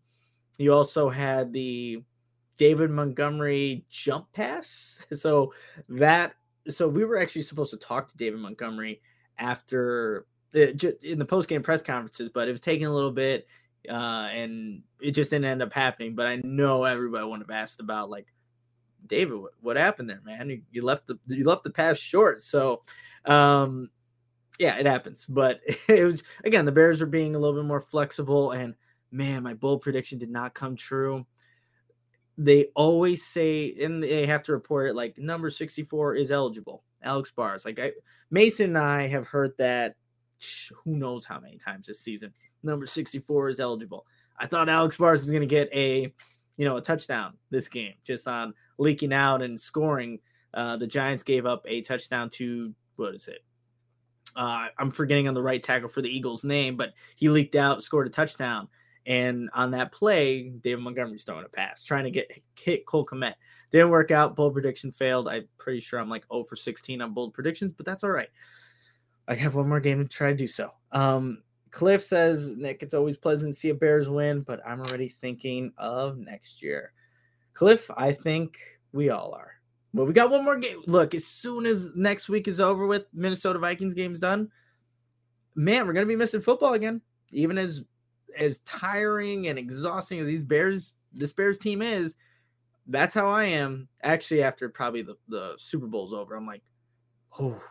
You 0.56 0.72
also 0.72 1.10
had 1.10 1.52
the 1.52 2.02
David 2.56 2.90
Montgomery 2.90 3.84
jump 3.90 4.32
pass. 4.32 5.04
So 5.14 5.52
that 5.88 6.34
so 6.68 6.88
we 6.88 7.04
were 7.04 7.18
actually 7.18 7.42
supposed 7.42 7.72
to 7.72 7.76
talk 7.76 8.08
to 8.08 8.16
David 8.16 8.38
Montgomery 8.38 9.00
after 9.38 10.26
uh, 10.54 10.66
in 11.02 11.18
the 11.18 11.24
post 11.24 11.48
game 11.48 11.62
press 11.62 11.82
conferences, 11.82 12.30
but 12.32 12.48
it 12.48 12.52
was 12.52 12.60
taking 12.60 12.86
a 12.86 12.94
little 12.94 13.10
bit, 13.10 13.48
uh, 13.88 14.28
and 14.32 14.82
it 15.00 15.12
just 15.12 15.30
didn't 15.30 15.46
end 15.46 15.62
up 15.62 15.72
happening. 15.72 16.14
But 16.14 16.26
I 16.26 16.40
know 16.44 16.84
everybody 16.84 17.24
would 17.26 17.40
have 17.40 17.50
asked 17.50 17.80
about 17.80 18.10
like 18.10 18.26
David, 19.06 19.38
what, 19.38 19.52
what 19.60 19.76
happened 19.76 20.08
there, 20.08 20.20
man? 20.24 20.50
You, 20.50 20.62
you, 20.70 20.84
left 20.84 21.06
the 21.06 21.18
you 21.26 21.44
left 21.44 21.64
the 21.64 21.70
pass 21.70 21.98
short. 21.98 22.42
So, 22.42 22.82
um, 23.24 23.90
yeah, 24.58 24.76
it 24.78 24.86
happens. 24.86 25.26
But 25.26 25.60
it 25.88 26.04
was 26.04 26.22
again 26.44 26.64
the 26.64 26.72
Bears 26.72 27.00
were 27.00 27.06
being 27.06 27.34
a 27.34 27.38
little 27.38 27.60
bit 27.60 27.66
more 27.66 27.80
flexible, 27.80 28.52
and 28.52 28.74
man, 29.10 29.42
my 29.42 29.54
bold 29.54 29.82
prediction 29.82 30.18
did 30.18 30.30
not 30.30 30.54
come 30.54 30.76
true 30.76 31.26
they 32.42 32.68
always 32.74 33.26
say, 33.26 33.74
and 33.82 34.02
they 34.02 34.24
have 34.24 34.42
to 34.44 34.52
report 34.52 34.88
it 34.88 34.94
like 34.94 35.18
number 35.18 35.50
64 35.50 36.14
is 36.14 36.32
eligible. 36.32 36.82
Alex 37.02 37.30
Bars. 37.30 37.66
Like 37.66 37.78
I, 37.78 37.92
Mason 38.30 38.70
and 38.70 38.78
I 38.78 39.08
have 39.08 39.26
heard 39.26 39.52
that 39.58 39.96
who 40.84 40.96
knows 40.96 41.26
how 41.26 41.38
many 41.38 41.58
times 41.58 41.86
this 41.86 42.00
season. 42.00 42.32
Number 42.62 42.86
64 42.86 43.50
is 43.50 43.60
eligible. 43.60 44.06
I 44.38 44.46
thought 44.46 44.70
Alex 44.70 44.96
Bars 44.96 45.20
was 45.20 45.30
going 45.30 45.42
to 45.42 45.46
get 45.46 45.68
a, 45.74 46.12
you 46.56 46.64
know, 46.64 46.78
a 46.78 46.82
touchdown 46.82 47.36
this 47.50 47.68
game 47.68 47.94
just 48.04 48.26
on 48.26 48.54
leaking 48.80 49.12
out 49.12 49.42
and 49.42 49.60
scoring. 49.60 50.18
Uh, 50.52 50.76
the 50.76 50.86
Giants 50.86 51.22
gave 51.22 51.46
up 51.46 51.64
a 51.68 51.82
touchdown 51.82 52.30
to 52.30 52.74
what 52.96 53.14
is 53.14 53.28
it? 53.28 53.44
Uh, 54.34 54.68
I'm 54.78 54.90
forgetting 54.90 55.28
on 55.28 55.34
the 55.34 55.42
right 55.42 55.62
tackle 55.62 55.88
for 55.88 56.02
the 56.02 56.08
Eagles' 56.08 56.44
name, 56.44 56.76
but 56.76 56.94
he 57.14 57.28
leaked 57.28 57.54
out, 57.54 57.82
scored 57.82 58.06
a 58.06 58.10
touchdown. 58.10 58.68
And 59.06 59.48
on 59.54 59.70
that 59.72 59.92
play, 59.92 60.50
David 60.50 60.82
Montgomery's 60.82 61.24
throwing 61.24 61.44
a 61.44 61.48
pass, 61.48 61.84
trying 61.84 62.04
to 62.04 62.10
get 62.10 62.30
hit 62.58 62.86
Cole 62.86 63.06
Kmet. 63.06 63.34
Didn't 63.70 63.90
work 63.90 64.10
out. 64.10 64.36
Bold 64.36 64.52
prediction 64.52 64.92
failed. 64.92 65.28
I'm 65.28 65.48
pretty 65.58 65.80
sure 65.80 66.00
I'm 66.00 66.10
like 66.10 66.24
0 66.32 66.44
for 66.44 66.56
16 66.56 67.00
on 67.00 67.14
bold 67.14 67.34
predictions, 67.34 67.72
but 67.72 67.86
that's 67.86 68.04
all 68.04 68.10
right. 68.10 68.28
I 69.28 69.34
have 69.34 69.54
one 69.54 69.68
more 69.68 69.80
game 69.80 69.98
to 70.02 70.08
try 70.08 70.30
to 70.30 70.36
do 70.36 70.46
so. 70.46 70.70
Um, 70.92 71.42
Cliff 71.70 72.02
says, 72.02 72.56
Nick, 72.56 72.82
it's 72.82 72.94
always 72.94 73.16
pleasant 73.16 73.54
to 73.54 73.58
see 73.58 73.68
a 73.68 73.74
Bears 73.74 74.10
win, 74.10 74.40
but 74.42 74.60
I'm 74.66 74.80
already 74.80 75.08
thinking 75.08 75.72
of 75.78 76.18
next 76.18 76.62
year. 76.62 76.92
Cliff, 77.54 77.90
I 77.96 78.12
think 78.12 78.58
we 78.92 79.10
all 79.10 79.32
are. 79.32 79.52
But 79.92 80.06
we 80.06 80.12
got 80.12 80.30
one 80.30 80.44
more 80.44 80.56
game. 80.56 80.82
Look, 80.86 81.14
as 81.14 81.26
soon 81.26 81.66
as 81.66 81.94
next 81.96 82.28
week 82.28 82.46
is 82.46 82.60
over 82.60 82.86
with, 82.86 83.04
Minnesota 83.12 83.58
Vikings 83.58 83.94
game's 83.94 84.20
done, 84.20 84.50
man, 85.54 85.86
we're 85.86 85.92
gonna 85.92 86.06
be 86.06 86.16
missing 86.16 86.40
football 86.40 86.74
again. 86.74 87.00
Even 87.32 87.58
as 87.58 87.84
as 88.38 88.58
tiring 88.58 89.48
and 89.48 89.58
exhausting 89.58 90.20
as 90.20 90.26
these 90.26 90.44
Bears, 90.44 90.94
this 91.12 91.32
Bears 91.32 91.58
team 91.58 91.82
is, 91.82 92.14
that's 92.86 93.14
how 93.14 93.28
I 93.28 93.44
am. 93.44 93.88
Actually, 94.02 94.42
after 94.42 94.68
probably 94.68 95.02
the, 95.02 95.16
the 95.28 95.54
Super 95.58 95.86
Bowl's 95.86 96.12
over, 96.12 96.34
I'm 96.34 96.46
like, 96.46 96.62
oh. 97.38 97.62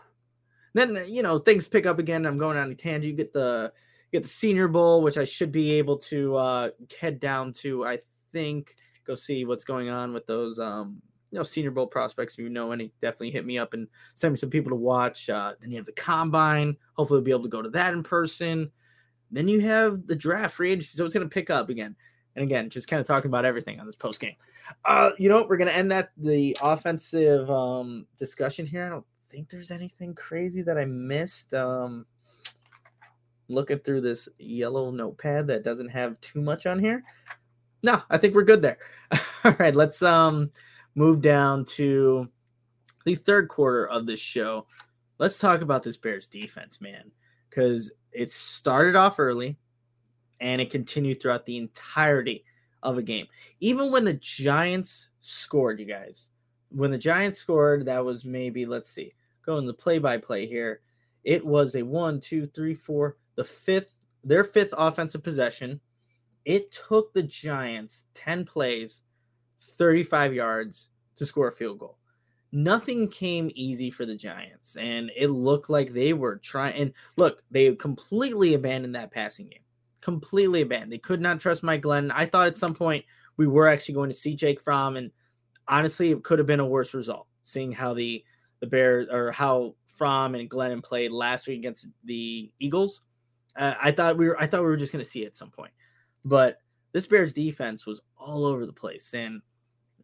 Then 0.73 0.99
you 1.07 1.23
know 1.23 1.37
things 1.37 1.67
pick 1.67 1.85
up 1.85 1.99
again. 1.99 2.25
I'm 2.25 2.37
going 2.37 2.57
on 2.57 2.69
a 2.69 2.75
tangent. 2.75 3.05
You 3.05 3.13
get 3.13 3.33
the 3.33 3.73
get 4.11 4.21
the 4.23 4.29
Senior 4.29 4.67
Bowl, 4.67 5.01
which 5.01 5.17
I 5.17 5.23
should 5.23 5.51
be 5.51 5.71
able 5.71 5.97
to 5.97 6.35
uh, 6.35 6.69
head 6.99 7.19
down 7.19 7.53
to. 7.53 7.85
I 7.85 7.99
think 8.33 8.75
go 9.09 9.15
see 9.15 9.43
what's 9.43 9.63
going 9.63 9.89
on 9.89 10.13
with 10.13 10.25
those 10.27 10.59
um, 10.59 11.01
you 11.31 11.37
know 11.37 11.43
Senior 11.43 11.71
Bowl 11.71 11.87
prospects. 11.87 12.35
If 12.35 12.39
you 12.39 12.49
know 12.49 12.71
any, 12.71 12.91
definitely 13.01 13.31
hit 13.31 13.45
me 13.45 13.57
up 13.57 13.73
and 13.73 13.87
send 14.15 14.33
me 14.33 14.37
some 14.37 14.49
people 14.49 14.69
to 14.69 14.75
watch. 14.75 15.29
Uh, 15.29 15.53
then 15.59 15.71
you 15.71 15.77
have 15.77 15.85
the 15.85 15.91
Combine. 15.93 16.77
Hopefully, 16.93 17.17
we'll 17.17 17.25
be 17.25 17.31
able 17.31 17.43
to 17.43 17.49
go 17.49 17.61
to 17.61 17.69
that 17.71 17.93
in 17.93 18.03
person. 18.03 18.71
Then 19.31 19.47
you 19.47 19.61
have 19.61 20.07
the 20.07 20.15
draft 20.15 20.55
free 20.55 20.71
agency, 20.71 20.97
so 20.97 21.05
it's 21.05 21.13
going 21.13 21.27
to 21.27 21.33
pick 21.33 21.49
up 21.49 21.69
again. 21.69 21.95
And 22.35 22.43
again, 22.43 22.69
just 22.69 22.87
kind 22.87 23.01
of 23.01 23.05
talking 23.05 23.29
about 23.29 23.45
everything 23.45 23.79
on 23.79 23.85
this 23.85 23.95
post 23.95 24.19
game. 24.19 24.35
Uh, 24.85 25.11
you 25.17 25.29
know, 25.29 25.45
we're 25.47 25.57
going 25.57 25.69
to 25.69 25.75
end 25.75 25.91
that 25.91 26.11
the 26.17 26.55
offensive 26.61 27.49
um, 27.49 28.07
discussion 28.17 28.65
here. 28.65 28.85
I 28.85 28.89
don't 28.89 29.05
think 29.29 29.49
there's 29.49 29.71
anything 29.71 30.15
crazy 30.15 30.61
that 30.61 30.77
I 30.77 30.85
missed. 30.85 31.53
Um, 31.53 32.05
looking 33.49 33.79
through 33.79 34.01
this 34.01 34.29
yellow 34.37 34.91
notepad 34.91 35.47
that 35.47 35.63
doesn't 35.63 35.89
have 35.89 36.21
too 36.21 36.39
much 36.39 36.65
on 36.65 36.79
here. 36.79 37.03
No, 37.83 38.01
I 38.09 38.17
think 38.17 38.35
we're 38.35 38.43
good 38.43 38.61
there. 38.61 38.77
All 39.43 39.55
right, 39.59 39.75
let's 39.75 40.01
um 40.01 40.51
move 40.95 41.21
down 41.21 41.65
to 41.65 42.27
the 43.05 43.15
third 43.15 43.47
quarter 43.47 43.87
of 43.87 44.05
this 44.05 44.19
show. 44.19 44.67
Let's 45.17 45.39
talk 45.39 45.61
about 45.61 45.83
this 45.83 45.97
Bears 45.97 46.27
defense, 46.27 46.79
man, 46.81 47.11
because 47.49 47.91
it 48.11 48.29
started 48.29 48.95
off 48.95 49.19
early 49.19 49.57
and 50.39 50.61
it 50.61 50.69
continued 50.69 51.21
throughout 51.21 51.45
the 51.45 51.57
entirety 51.57 52.43
of 52.83 52.97
a 52.97 53.03
game. 53.03 53.27
Even 53.59 53.91
when 53.91 54.05
the 54.05 54.13
Giants 54.13 55.09
scored, 55.21 55.79
you 55.79 55.85
guys, 55.85 56.29
when 56.69 56.91
the 56.91 56.97
Giants 56.97 57.37
scored, 57.37 57.85
that 57.85 58.03
was 58.03 58.25
maybe, 58.25 58.65
let's 58.65 58.89
see, 58.89 59.11
going 59.45 59.65
the 59.65 59.73
play 59.73 59.99
by 59.99 60.17
play 60.17 60.45
here. 60.45 60.81
It 61.23 61.45
was 61.45 61.75
a 61.75 61.83
one, 61.83 62.19
two, 62.21 62.47
three, 62.47 62.75
four, 62.75 63.17
the 63.35 63.43
fifth, 63.43 63.95
their 64.23 64.43
fifth 64.43 64.73
offensive 64.77 65.23
possession. 65.23 65.79
It 66.49 66.71
took 66.71 67.13
the 67.13 67.21
Giants 67.21 68.07
10 68.15 68.43
plays, 68.43 69.03
35 69.61 70.33
yards 70.33 70.89
to 71.17 71.25
score 71.27 71.49
a 71.49 71.51
field 71.51 71.77
goal. 71.77 71.99
Nothing 72.51 73.07
came 73.07 73.51
easy 73.53 73.91
for 73.91 74.03
the 74.03 74.15
Giants, 74.15 74.75
and 74.75 75.11
it 75.15 75.27
looked 75.27 75.69
like 75.69 75.93
they 75.93 76.13
were 76.13 76.37
trying. 76.37 76.73
And 76.73 76.93
look, 77.17 77.43
they 77.51 77.75
completely 77.75 78.55
abandoned 78.55 78.95
that 78.95 79.11
passing 79.11 79.49
game. 79.49 79.61
Completely 80.01 80.63
abandoned. 80.63 80.91
They 80.91 80.97
could 80.97 81.21
not 81.21 81.39
trust 81.39 81.61
Mike 81.61 81.83
Glennon. 81.83 82.11
I 82.15 82.25
thought 82.25 82.47
at 82.47 82.57
some 82.57 82.73
point 82.73 83.05
we 83.37 83.45
were 83.45 83.67
actually 83.67 83.93
going 83.93 84.09
to 84.09 84.15
see 84.15 84.35
Jake 84.35 84.59
Fromm, 84.59 84.97
and 84.97 85.11
honestly, 85.67 86.09
it 86.09 86.23
could 86.23 86.39
have 86.39 86.47
been 86.47 86.59
a 86.59 86.65
worse 86.65 86.95
result, 86.95 87.27
seeing 87.43 87.71
how 87.71 87.93
the 87.93 88.23
the 88.59 88.65
Bears 88.65 89.07
or 89.11 89.31
how 89.31 89.75
Fromm 89.85 90.33
and 90.33 90.49
Glennon 90.49 90.81
played 90.81 91.11
last 91.11 91.47
week 91.47 91.59
against 91.59 91.89
the 92.05 92.51
Eagles. 92.57 93.03
Uh, 93.55 93.75
I 93.79 93.91
thought 93.91 94.17
we 94.17 94.29
were 94.29 94.41
I 94.41 94.47
thought 94.47 94.61
we 94.61 94.67
were 94.67 94.77
just 94.77 94.91
going 94.91 95.05
to 95.05 95.09
see 95.09 95.21
it 95.21 95.27
at 95.27 95.35
some 95.35 95.51
point, 95.51 95.73
but 96.25 96.57
this 96.91 97.07
Bears 97.07 97.33
defense 97.33 97.85
was 97.85 98.01
all 98.17 98.45
over 98.45 98.65
the 98.65 98.73
place, 98.73 99.13
and 99.13 99.41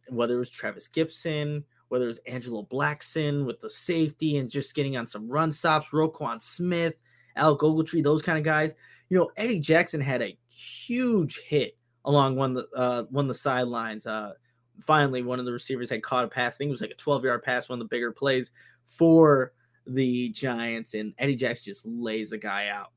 whether 0.08 0.34
it 0.34 0.38
was 0.38 0.50
Trevis 0.50 0.88
Gipson, 0.88 1.64
whether 1.88 2.04
it 2.04 2.08
was 2.08 2.20
Angelo 2.26 2.66
Blackson 2.70 3.44
with 3.44 3.60
the 3.60 3.70
safety 3.70 4.38
and 4.38 4.50
just 4.50 4.74
getting 4.74 4.96
on 4.96 5.06
some 5.06 5.28
run 5.28 5.52
stops, 5.52 5.90
Roquan 5.90 6.40
Smith, 6.40 6.94
Al 7.36 7.56
Ogletree, 7.58 8.02
those 8.02 8.22
kind 8.22 8.38
of 8.38 8.44
guys. 8.44 8.74
You 9.08 9.18
know, 9.18 9.30
Eddie 9.36 9.60
Jackson 9.60 10.00
had 10.00 10.22
a 10.22 10.36
huge 10.48 11.40
hit 11.46 11.76
along 12.04 12.36
one 12.36 12.56
of 12.56 12.66
the 12.70 12.78
uh, 12.78 13.02
one 13.10 13.28
the 13.28 13.34
sidelines. 13.34 14.06
Uh, 14.06 14.32
finally, 14.80 15.22
one 15.22 15.38
of 15.38 15.44
the 15.44 15.52
receivers 15.52 15.90
had 15.90 16.02
caught 16.02 16.24
a 16.24 16.28
pass. 16.28 16.54
I 16.54 16.58
think 16.58 16.68
it 16.68 16.72
was 16.72 16.80
like 16.80 16.90
a 16.90 16.96
12 16.96 17.24
yard 17.24 17.42
pass, 17.42 17.68
one 17.68 17.80
of 17.80 17.88
the 17.88 17.94
bigger 17.94 18.12
plays 18.12 18.50
for 18.84 19.52
the 19.86 20.30
Giants, 20.30 20.94
and 20.94 21.14
Eddie 21.18 21.36
Jackson 21.36 21.70
just 21.70 21.86
lays 21.86 22.30
the 22.30 22.38
guy 22.38 22.68
out. 22.68 22.92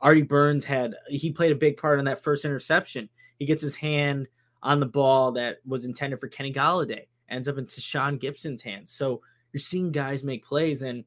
Artie 0.00 0.22
Burns 0.22 0.64
had 0.64 0.94
he 1.08 1.30
played 1.30 1.52
a 1.52 1.56
big 1.56 1.76
part 1.76 1.98
in 1.98 2.04
that 2.04 2.22
first 2.22 2.44
interception. 2.44 3.08
He 3.38 3.46
gets 3.46 3.62
his 3.62 3.74
hand 3.74 4.28
on 4.62 4.80
the 4.80 4.86
ball 4.86 5.32
that 5.32 5.58
was 5.66 5.84
intended 5.84 6.18
for 6.20 6.28
Kenny 6.28 6.52
Golladay, 6.52 7.06
ends 7.28 7.48
up 7.48 7.58
into 7.58 7.80
Sean 7.80 8.16
Gipson's 8.16 8.62
hands. 8.62 8.92
So 8.92 9.20
you're 9.52 9.60
seeing 9.60 9.92
guys 9.92 10.24
make 10.24 10.44
plays, 10.44 10.82
and 10.82 11.04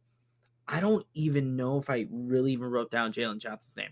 I 0.67 0.79
don't 0.79 1.05
even 1.13 1.55
know 1.55 1.77
if 1.77 1.89
I 1.89 2.07
really 2.11 2.53
even 2.53 2.69
wrote 2.69 2.91
down 2.91 3.11
Jaylon 3.11 3.39
Johnson's 3.39 3.77
name. 3.77 3.91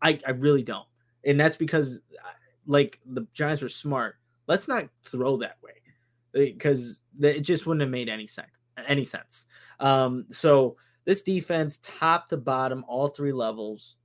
I, 0.00 0.18
I 0.26 0.32
really 0.32 0.62
don't. 0.62 0.86
And 1.24 1.38
that's 1.38 1.56
because 1.56 2.00
like 2.66 3.00
the 3.06 3.26
Giants 3.32 3.62
are 3.62 3.68
smart. 3.68 4.16
Let's 4.46 4.68
not 4.68 4.88
throw 5.04 5.36
that 5.38 5.58
way 5.62 5.72
because 6.32 6.98
it 7.20 7.40
just 7.40 7.66
wouldn't 7.66 7.82
have 7.82 7.90
made 7.90 8.08
any 8.08 8.26
sense. 8.26 8.48
Any 8.88 9.04
sense. 9.04 9.46
Um, 9.80 10.26
so 10.30 10.76
this 11.04 11.22
defense, 11.22 11.80
top 11.82 12.28
to 12.28 12.36
bottom, 12.36 12.84
all 12.86 13.08
three 13.08 13.32
levels, 13.32 13.96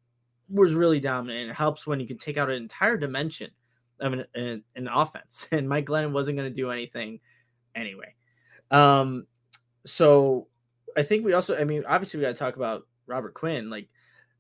was 0.50 0.74
really 0.74 1.00
dominant. 1.00 1.42
And 1.42 1.50
it 1.52 1.56
helps 1.56 1.86
when 1.86 2.00
you 2.00 2.08
can 2.08 2.18
take 2.18 2.38
out 2.38 2.50
an 2.50 2.56
entire 2.56 2.98
dimension 2.98 3.52
of 4.00 4.14
an, 4.14 4.26
an, 4.36 4.64
an 4.76 4.88
offense. 4.88 5.48
And 5.52 5.68
Mike 5.68 5.86
Glennon 5.86 6.12
wasn't 6.12 6.38
going 6.38 6.50
to 6.50 6.54
do 6.54 6.72
anything 6.72 7.20
anyway. 7.76 8.16
Um, 8.72 9.28
so 9.86 10.48
I 10.96 11.04
think 11.04 11.24
we 11.26 11.34
also, 11.34 11.58
I 11.58 11.64
mean, 11.64 11.84
obviously 11.88 12.20
we 12.20 12.26
got 12.26 12.30
to 12.30 12.36
talk 12.36 12.56
about 12.56 12.88
Robert 13.06 13.34
Quinn. 13.34 13.70
Like 13.70 13.90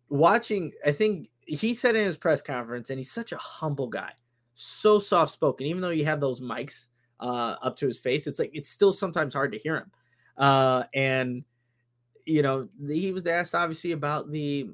watching, 0.10 0.72
I 0.86 0.92
think 0.92 1.30
he 1.46 1.74
said 1.74 1.96
in 1.96 2.06
his 2.06 2.18
press 2.18 2.42
conference, 2.42 2.90
and 2.90 3.00
he's 3.00 3.12
such 3.12 3.32
a 3.32 3.38
humble 3.38 3.88
guy, 3.88 4.12
so 4.54 5.00
soft 5.00 5.32
spoken. 5.32 5.66
Even 5.68 5.82
though 5.82 5.90
you 5.90 6.06
have 6.06 6.20
those 6.20 6.42
mics 6.42 6.86
uh, 7.20 7.56
up 7.62 7.78
to 7.78 7.88
his 7.88 7.98
face, 8.00 8.28
it's 8.28 8.40
like 8.40 8.52
it's 8.54 8.70
still 8.70 8.92
sometimes 8.92 9.34
hard 9.34 9.52
to 9.54 9.58
hear 9.58 9.78
him. 9.78 9.92
Uh, 10.38 10.84
and 10.94 11.44
you 12.28 12.42
know, 12.42 12.68
he 12.86 13.14
was 13.14 13.26
asked 13.26 13.56
obviously 13.56 13.94
about 13.94 14.32
the 14.32 14.70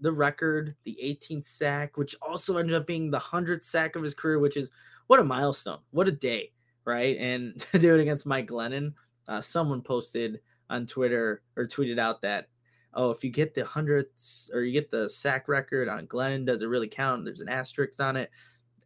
the 0.00 0.12
record, 0.12 0.74
the 0.84 0.96
18th 1.02 1.44
sack, 1.44 1.96
which 1.96 2.14
also 2.22 2.56
ended 2.56 2.74
up 2.76 2.86
being 2.86 3.10
the 3.10 3.18
100th 3.18 3.64
sack 3.64 3.96
of 3.96 4.02
his 4.02 4.14
career, 4.14 4.38
which 4.38 4.56
is 4.56 4.70
what 5.08 5.20
a 5.20 5.24
milestone, 5.24 5.80
what 5.90 6.08
a 6.08 6.12
day, 6.12 6.52
right? 6.84 7.16
And 7.18 7.58
to 7.72 7.78
do 7.80 7.94
it 7.94 8.00
against 8.00 8.26
Mike 8.26 8.48
Glennon, 8.48 8.94
uh, 9.28 9.40
someone 9.40 9.82
posted 9.82 10.40
on 10.70 10.86
Twitter 10.86 11.42
or 11.56 11.66
tweeted 11.66 11.98
out 11.98 12.22
that 12.22 12.48
oh, 12.94 13.10
if 13.10 13.24
you 13.24 13.30
get 13.30 13.54
the 13.54 13.64
hundredths 13.64 14.50
or 14.54 14.62
you 14.62 14.72
get 14.72 14.88
the 14.90 15.08
sack 15.08 15.48
record 15.48 15.88
on 15.88 16.06
Glennon, 16.06 16.46
does 16.46 16.62
it 16.62 16.68
really 16.68 16.86
count? 16.86 17.24
There's 17.24 17.40
an 17.40 17.48
asterisk 17.48 18.00
on 18.00 18.16
it. 18.16 18.30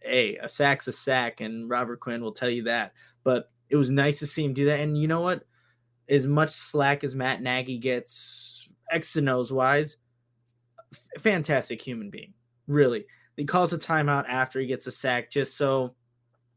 Hey, 0.00 0.36
a 0.36 0.48
sack's 0.48 0.88
a 0.88 0.92
sack, 0.92 1.42
and 1.42 1.68
Robert 1.68 2.00
Quinn 2.00 2.22
will 2.22 2.32
tell 2.32 2.48
you 2.48 2.64
that. 2.64 2.94
But 3.22 3.50
it 3.68 3.76
was 3.76 3.90
nice 3.90 4.18
to 4.20 4.26
see 4.26 4.44
him 4.44 4.54
do 4.54 4.64
that. 4.64 4.80
And 4.80 4.96
you 4.96 5.08
know 5.08 5.20
what? 5.20 5.44
As 6.08 6.26
much 6.26 6.50
slack 6.50 7.04
as 7.04 7.14
Matt 7.14 7.42
Nagy 7.42 7.78
gets, 7.78 8.68
X 8.90 9.16
and 9.16 9.28
O's 9.28 9.52
wise, 9.52 9.96
f- 10.92 11.22
fantastic 11.22 11.80
human 11.82 12.10
being. 12.10 12.32
Really. 12.66 13.06
He 13.36 13.44
calls 13.44 13.72
a 13.72 13.78
timeout 13.78 14.24
after 14.28 14.58
he 14.58 14.66
gets 14.66 14.86
a 14.86 14.92
sack 14.92 15.30
just 15.30 15.56
so, 15.56 15.94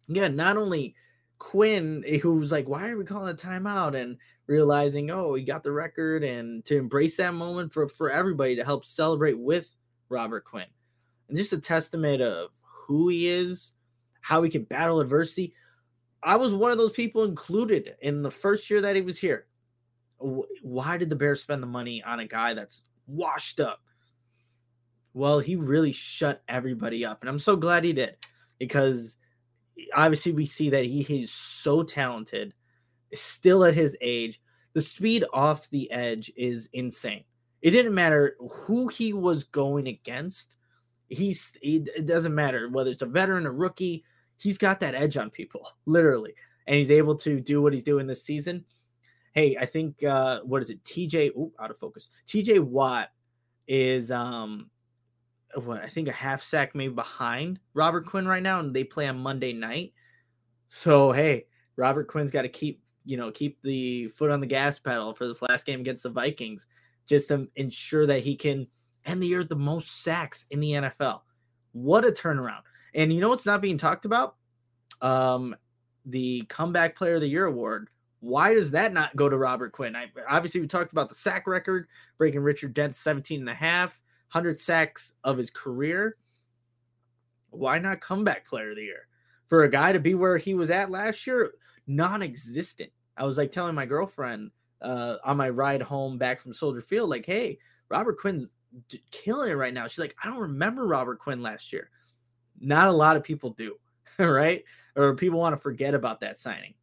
yeah, 0.07 0.27
not 0.29 0.57
only 0.57 0.95
Quinn, 1.39 2.03
eh, 2.05 2.17
who 2.17 2.35
was 2.35 2.51
like, 2.51 2.69
why 2.69 2.89
are 2.89 2.97
we 2.97 3.03
calling 3.03 3.33
a 3.33 3.35
timeout? 3.35 3.95
And 3.95 4.17
realizing, 4.47 5.11
oh, 5.11 5.33
he 5.33 5.43
got 5.43 5.63
the 5.63 5.71
record 5.71 6.23
and 6.23 6.63
to 6.65 6.77
embrace 6.77 7.17
that 7.17 7.33
moment 7.33 7.73
for, 7.73 7.87
for 7.87 8.11
everybody 8.11 8.55
to 8.55 8.65
help 8.65 8.85
celebrate 8.85 9.39
with 9.39 9.75
Robert 10.09 10.45
Quinn. 10.45 10.65
And 11.29 11.37
just 11.37 11.53
a 11.53 11.59
testament 11.59 12.21
of 12.21 12.49
who 12.61 13.09
he 13.09 13.27
is, 13.27 13.73
how 14.21 14.41
he 14.43 14.49
can 14.49 14.63
battle 14.63 14.99
adversity. 14.99 15.53
I 16.23 16.35
was 16.35 16.53
one 16.53 16.71
of 16.71 16.77
those 16.77 16.91
people 16.91 17.23
included 17.23 17.95
in 18.01 18.21
the 18.21 18.31
first 18.31 18.69
year 18.69 18.81
that 18.81 18.95
he 18.95 19.01
was 19.01 19.19
here. 19.19 19.47
Why 20.19 20.97
did 20.97 21.09
the 21.09 21.15
Bears 21.15 21.41
spend 21.41 21.63
the 21.63 21.67
money 21.67 22.03
on 22.03 22.19
a 22.19 22.27
guy 22.27 22.53
that's 22.53 22.83
washed 23.07 23.59
up? 23.59 23.81
Well, 25.13 25.39
he 25.39 25.55
really 25.55 25.91
shut 25.91 26.43
everybody 26.47 27.03
up. 27.03 27.21
And 27.21 27.29
I'm 27.29 27.39
so 27.39 27.55
glad 27.55 27.83
he 27.83 27.93
did 27.93 28.17
because 28.59 29.17
obviously 29.95 30.31
we 30.31 30.45
see 30.45 30.69
that 30.69 30.85
he 30.85 31.01
is 31.01 31.31
so 31.31 31.83
talented 31.83 32.53
still 33.13 33.63
at 33.63 33.73
his 33.73 33.97
age, 34.01 34.41
the 34.73 34.81
speed 34.81 35.25
off 35.33 35.69
the 35.69 35.91
edge 35.91 36.31
is 36.35 36.69
insane. 36.73 37.23
It 37.61 37.71
didn't 37.71 37.93
matter 37.93 38.35
who 38.39 38.87
he 38.87 39.13
was 39.13 39.43
going 39.43 39.87
against. 39.87 40.55
He's 41.09 41.55
it 41.61 42.07
doesn't 42.07 42.33
matter 42.33 42.69
whether 42.69 42.89
it's 42.89 43.01
a 43.01 43.07
veteran 43.07 43.45
or 43.45 43.53
rookie. 43.53 44.03
He's 44.41 44.57
got 44.57 44.79
that 44.79 44.95
edge 44.95 45.17
on 45.17 45.29
people, 45.29 45.67
literally, 45.85 46.33
and 46.65 46.75
he's 46.77 46.89
able 46.89 47.15
to 47.17 47.39
do 47.39 47.61
what 47.61 47.73
he's 47.73 47.83
doing 47.83 48.07
this 48.07 48.23
season. 48.23 48.65
Hey, 49.33 49.55
I 49.55 49.65
think 49.65 50.03
uh, 50.03 50.39
what 50.41 50.63
is 50.63 50.71
it? 50.71 50.83
TJ, 50.83 51.29
ooh, 51.37 51.53
out 51.59 51.69
of 51.69 51.77
focus. 51.77 52.09
TJ 52.25 52.59
Watt 52.59 53.09
is 53.67 54.09
um 54.11 54.69
what 55.53 55.83
I 55.83 55.87
think 55.87 56.07
a 56.07 56.13
half 56.13 56.41
sack 56.41 56.73
maybe 56.73 56.93
behind 56.93 57.59
Robert 57.73 58.05
Quinn 58.05 58.27
right 58.27 58.41
now, 58.41 58.59
and 58.59 58.73
they 58.73 58.83
play 58.83 59.07
on 59.07 59.19
Monday 59.19 59.53
night. 59.53 59.93
So 60.69 61.11
hey, 61.11 61.45
Robert 61.75 62.07
Quinn's 62.07 62.31
got 62.31 62.41
to 62.41 62.49
keep 62.49 62.81
you 63.05 63.17
know, 63.17 63.31
keep 63.31 63.61
the 63.61 64.07
foot 64.09 64.31
on 64.31 64.39
the 64.39 64.47
gas 64.47 64.79
pedal 64.79 65.13
for 65.13 65.27
this 65.27 65.41
last 65.41 65.65
game 65.65 65.79
against 65.79 66.03
the 66.03 66.09
Vikings, 66.09 66.67
just 67.07 67.29
to 67.29 67.47
ensure 67.55 68.05
that 68.05 68.21
he 68.21 68.35
can 68.35 68.67
end 69.05 69.21
the 69.21 69.27
year 69.27 69.43
the 69.43 69.55
most 69.55 70.03
sacks 70.03 70.45
in 70.51 70.59
the 70.59 70.71
NFL. 70.71 71.21
What 71.71 72.05
a 72.05 72.11
turnaround. 72.11 72.61
And 72.93 73.13
you 73.13 73.21
know 73.21 73.29
what's 73.29 73.45
not 73.45 73.61
being 73.61 73.77
talked 73.77 74.05
about? 74.05 74.35
Um, 75.01 75.55
the 76.05 76.43
comeback 76.49 76.95
player 76.95 77.15
of 77.15 77.21
the 77.21 77.27
year 77.27 77.45
award. 77.45 77.89
Why 78.19 78.53
does 78.53 78.71
that 78.71 78.93
not 78.93 79.15
go 79.15 79.29
to 79.29 79.37
Robert 79.37 79.71
Quinn? 79.71 79.95
I, 79.95 80.05
obviously, 80.29 80.61
we 80.61 80.67
talked 80.67 80.91
about 80.91 81.09
the 81.09 81.15
sack 81.15 81.47
record, 81.47 81.87
breaking 82.17 82.41
Richard 82.41 82.73
Dent's 82.73 82.99
17 82.99 83.39
and 83.39 83.49
a 83.49 83.53
half, 83.53 83.99
100 84.31 84.59
sacks 84.59 85.13
of 85.23 85.37
his 85.37 85.49
career. 85.49 86.17
Why 87.49 87.79
not 87.79 87.99
comeback 87.99 88.45
player 88.45 88.71
of 88.71 88.75
the 88.75 88.83
year? 88.83 89.07
For 89.47 89.63
a 89.63 89.69
guy 89.69 89.91
to 89.91 89.99
be 89.99 90.13
where 90.13 90.37
he 90.37 90.53
was 90.53 90.69
at 90.69 90.91
last 90.91 91.25
year, 91.25 91.51
non-existent. 91.87 92.91
I 93.17 93.25
was 93.25 93.37
like 93.37 93.51
telling 93.51 93.75
my 93.75 93.85
girlfriend 93.85 94.51
uh, 94.81 95.17
on 95.25 95.37
my 95.37 95.49
ride 95.49 95.81
home 95.81 96.17
back 96.17 96.39
from 96.39 96.53
Soldier 96.53 96.81
Field, 96.81 97.09
like, 97.09 97.25
"Hey, 97.25 97.59
Robert 97.89 98.17
Quinn's 98.17 98.53
killing 99.11 99.51
it 99.51 99.55
right 99.55 99.73
now." 99.73 99.87
She's 99.87 99.99
like, 99.99 100.15
"I 100.23 100.27
don't 100.27 100.39
remember 100.39 100.87
Robert 100.87 101.19
Quinn 101.19 101.41
last 101.41 101.73
year." 101.73 101.89
Not 102.61 102.87
a 102.87 102.93
lot 102.93 103.17
of 103.17 103.23
people 103.23 103.51
do, 103.51 103.75
right? 104.19 104.63
Or 104.95 105.15
people 105.15 105.39
want 105.39 105.53
to 105.53 105.61
forget 105.61 105.93
about 105.93 106.21
that 106.21 106.37
signing. 106.37 106.73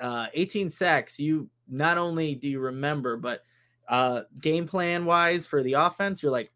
Uh, 0.00 0.26
18 0.34 0.70
sacks. 0.70 1.18
You 1.18 1.48
not 1.68 1.98
only 1.98 2.34
do 2.34 2.48
you 2.48 2.60
remember, 2.60 3.16
but 3.16 3.42
uh, 3.88 4.22
game 4.40 4.66
plan 4.66 5.04
wise 5.04 5.46
for 5.46 5.62
the 5.62 5.74
offense, 5.74 6.22
you're 6.22 6.32
like, 6.32 6.52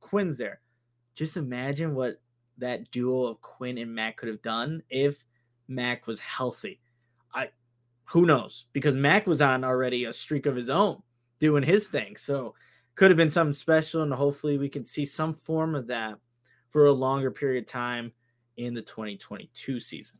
Quinn's 0.00 0.38
there. 0.38 0.60
Just 1.14 1.36
imagine 1.36 1.94
what 1.94 2.20
that 2.58 2.90
duo 2.90 3.24
of 3.24 3.40
Quinn 3.40 3.78
and 3.78 3.94
Mack 3.94 4.16
could 4.16 4.28
have 4.28 4.42
done 4.42 4.82
if 4.88 5.24
Mack 5.68 6.06
was 6.06 6.20
healthy. 6.20 6.80
I 7.34 7.48
who 8.04 8.24
knows? 8.24 8.66
Because 8.72 8.94
Mack 8.94 9.26
was 9.26 9.42
on 9.42 9.64
already 9.64 10.04
a 10.04 10.12
streak 10.12 10.46
of 10.46 10.54
his 10.54 10.70
own 10.70 11.02
doing 11.40 11.62
his 11.62 11.88
thing. 11.88 12.16
So 12.16 12.54
could 12.94 13.10
have 13.10 13.16
been 13.16 13.30
something 13.30 13.52
special, 13.52 14.02
and 14.02 14.12
hopefully 14.12 14.58
we 14.58 14.68
can 14.68 14.84
see 14.84 15.04
some 15.04 15.34
form 15.34 15.74
of 15.74 15.88
that 15.88 16.14
for 16.70 16.86
a 16.86 16.92
longer 16.92 17.30
period 17.30 17.64
of 17.64 17.68
time. 17.68 18.12
in 18.56 18.72
the 18.72 18.82
2022 18.82 19.78
season. 19.80 20.18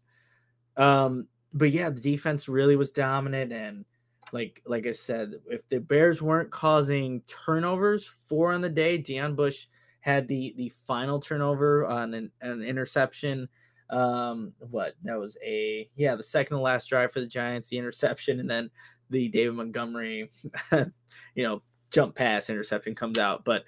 Um, 0.76 1.26
but 1.54 1.70
yeah, 1.70 1.88
the 1.88 2.00
defense 2.00 2.48
really 2.48 2.76
was 2.76 2.92
dominant 2.92 3.50
and 3.50 3.86
like 4.32 4.62
like 4.66 4.86
I 4.86 4.92
said, 4.92 5.34
if 5.46 5.66
the 5.68 5.78
Bears 5.78 6.20
weren't 6.20 6.50
causing 6.50 7.22
turnovers, 7.22 8.10
four 8.28 8.52
on 8.52 8.60
the 8.60 8.68
day, 8.68 8.98
Deon 8.98 9.36
Bush 9.36 9.66
had 10.00 10.28
the 10.28 10.54
the 10.56 10.68
final 10.86 11.20
turnover 11.20 11.86
on 11.86 12.14
an, 12.14 12.30
an 12.40 12.62
interception. 12.62 13.48
Um, 13.88 14.52
what 14.58 14.94
that 15.04 15.18
was 15.18 15.36
a 15.44 15.88
yeah, 15.94 16.16
the 16.16 16.22
second 16.22 16.56
to 16.56 16.62
last 16.62 16.88
drive 16.88 17.12
for 17.12 17.20
the 17.20 17.26
Giants, 17.26 17.68
the 17.68 17.78
interception, 17.78 18.40
and 18.40 18.50
then 18.50 18.70
the 19.10 19.28
David 19.28 19.54
Montgomery, 19.54 20.30
you 20.72 21.44
know, 21.44 21.62
jump 21.90 22.16
pass 22.16 22.50
interception 22.50 22.94
comes 22.94 23.18
out. 23.18 23.44
But 23.44 23.64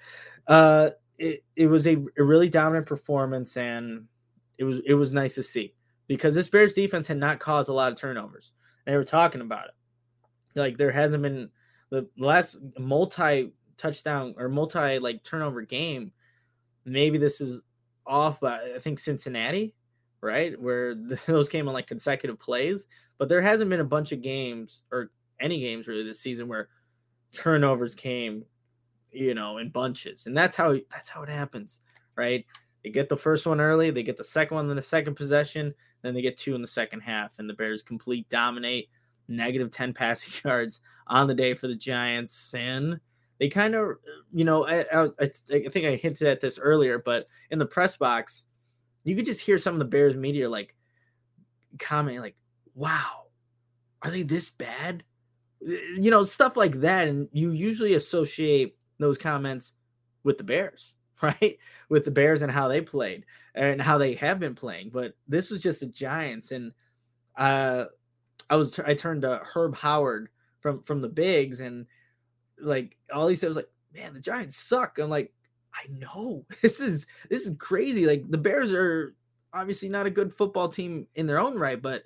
uh, 0.47 0.91
it 1.19 1.43
it 1.55 1.67
was 1.67 1.87
a, 1.87 1.97
a 2.17 2.23
really 2.23 2.49
dominant 2.49 2.85
performance, 2.85 3.57
and 3.57 4.05
it 4.57 4.63
was 4.63 4.79
it 4.85 4.93
was 4.93 5.13
nice 5.13 5.35
to 5.35 5.43
see 5.43 5.73
because 6.07 6.33
this 6.33 6.49
Bears 6.49 6.73
defense 6.73 7.07
had 7.07 7.17
not 7.17 7.39
caused 7.39 7.69
a 7.69 7.73
lot 7.73 7.91
of 7.91 7.97
turnovers. 7.97 8.53
They 8.85 8.95
were 8.95 9.03
talking 9.03 9.41
about 9.41 9.65
it. 9.65 10.59
Like 10.59 10.77
there 10.77 10.91
hasn't 10.91 11.23
been 11.23 11.49
the 11.91 12.07
last 12.17 12.57
multi 12.77 13.51
touchdown 13.77 14.35
or 14.37 14.49
multi 14.49 14.99
like 14.99 15.23
turnover 15.23 15.61
game. 15.61 16.11
Maybe 16.85 17.17
this 17.17 17.41
is 17.41 17.61
off, 18.07 18.39
but 18.39 18.61
I 18.75 18.79
think 18.79 18.99
Cincinnati, 18.99 19.75
right, 20.21 20.59
where 20.59 20.95
those 21.27 21.49
came 21.49 21.67
on 21.67 21.73
like 21.73 21.87
consecutive 21.87 22.39
plays. 22.39 22.87
But 23.17 23.29
there 23.29 23.41
hasn't 23.41 23.69
been 23.69 23.81
a 23.81 23.85
bunch 23.85 24.11
of 24.11 24.21
games 24.21 24.83
or 24.91 25.11
any 25.39 25.59
games 25.59 25.87
really 25.87 26.03
this 26.03 26.21
season 26.21 26.47
where 26.47 26.69
turnovers 27.31 27.93
came, 27.93 28.45
you 29.11 29.33
know, 29.33 29.57
in 29.57 29.69
bunches, 29.69 30.25
and 30.25 30.37
that's 30.37 30.55
how 30.55 30.73
that's 30.91 31.09
how 31.09 31.23
it 31.23 31.29
happens, 31.29 31.81
right? 32.15 32.45
They 32.83 32.89
get 32.89 33.09
the 33.09 33.17
first 33.17 33.45
one 33.45 33.59
early, 33.59 33.91
they 33.91 34.03
get 34.03 34.17
the 34.17 34.23
second 34.23 34.55
one 34.55 34.69
in 34.69 34.75
the 34.75 34.81
second 34.81 35.15
possession, 35.15 35.73
then 36.01 36.13
they 36.13 36.21
get 36.21 36.37
two 36.37 36.55
in 36.55 36.61
the 36.61 36.67
second 36.67 37.01
half, 37.01 37.33
and 37.37 37.49
the 37.49 37.53
Bears 37.53 37.83
complete 37.83 38.29
dominate 38.29 38.89
negative 39.29 39.71
10 39.71 39.93
passing 39.93 40.41
yards 40.49 40.81
on 41.07 41.27
the 41.27 41.33
day 41.33 41.53
for 41.53 41.67
the 41.67 41.75
Giants. 41.75 42.53
And 42.53 42.99
they 43.39 43.47
kind 43.47 43.75
of, 43.75 43.97
you 44.33 44.43
know, 44.43 44.67
I, 44.67 44.85
I, 44.91 45.09
I, 45.19 45.27
think 45.69 45.85
I 45.85 45.95
hinted 45.95 46.27
at 46.27 46.41
this 46.41 46.59
earlier, 46.59 46.99
but 46.99 47.27
in 47.51 47.59
the 47.59 47.65
press 47.65 47.95
box, 47.95 48.45
you 49.03 49.15
could 49.15 49.25
just 49.25 49.41
hear 49.41 49.57
some 49.57 49.75
of 49.75 49.79
the 49.79 49.85
Bears 49.85 50.15
media 50.15 50.49
like 50.49 50.75
commenting, 51.79 52.21
like, 52.21 52.35
wow, 52.75 53.27
are 54.01 54.11
they 54.11 54.23
this 54.23 54.49
bad? 54.49 55.03
You 55.61 56.11
know, 56.11 56.23
stuff 56.23 56.57
like 56.57 56.81
that. 56.81 57.07
And 57.07 57.29
you 57.31 57.51
usually 57.51 57.93
associate 57.93 58.77
those 58.99 59.17
comments 59.17 59.73
with 60.23 60.37
the 60.37 60.43
Bears, 60.43 60.95
right? 61.21 61.57
With 61.89 62.05
the 62.05 62.11
Bears 62.11 62.41
and 62.41 62.51
how 62.51 62.67
they 62.67 62.81
played 62.81 63.25
and 63.55 63.81
how 63.81 63.97
they 63.97 64.13
have 64.15 64.39
been 64.39 64.55
playing. 64.55 64.91
But 64.93 65.13
this 65.27 65.49
was 65.49 65.59
just 65.59 65.79
the 65.81 65.87
Giants. 65.87 66.51
And, 66.51 66.73
uh, 67.35 67.85
I 68.49 68.55
was 68.55 68.79
I 68.79 68.93
turned 68.93 69.21
to 69.21 69.41
Herb 69.53 69.75
Howard 69.75 70.29
from 70.59 70.81
from 70.81 71.01
the 71.01 71.09
Bigs, 71.09 71.59
and 71.59 71.85
like 72.59 72.97
all 73.13 73.27
he 73.27 73.35
said 73.35 73.47
was 73.47 73.55
like, 73.55 73.69
"Man, 73.93 74.13
the 74.13 74.19
Giants 74.19 74.57
suck." 74.57 74.97
I'm 74.99 75.09
like, 75.09 75.31
I 75.73 75.87
know 75.89 76.45
this 76.61 76.79
is 76.79 77.05
this 77.29 77.45
is 77.45 77.55
crazy. 77.57 78.05
Like 78.05 78.29
the 78.29 78.37
Bears 78.37 78.71
are 78.71 79.15
obviously 79.53 79.89
not 79.89 80.05
a 80.05 80.11
good 80.11 80.33
football 80.33 80.69
team 80.69 81.07
in 81.15 81.27
their 81.27 81.39
own 81.39 81.57
right, 81.57 81.81
but 81.81 82.03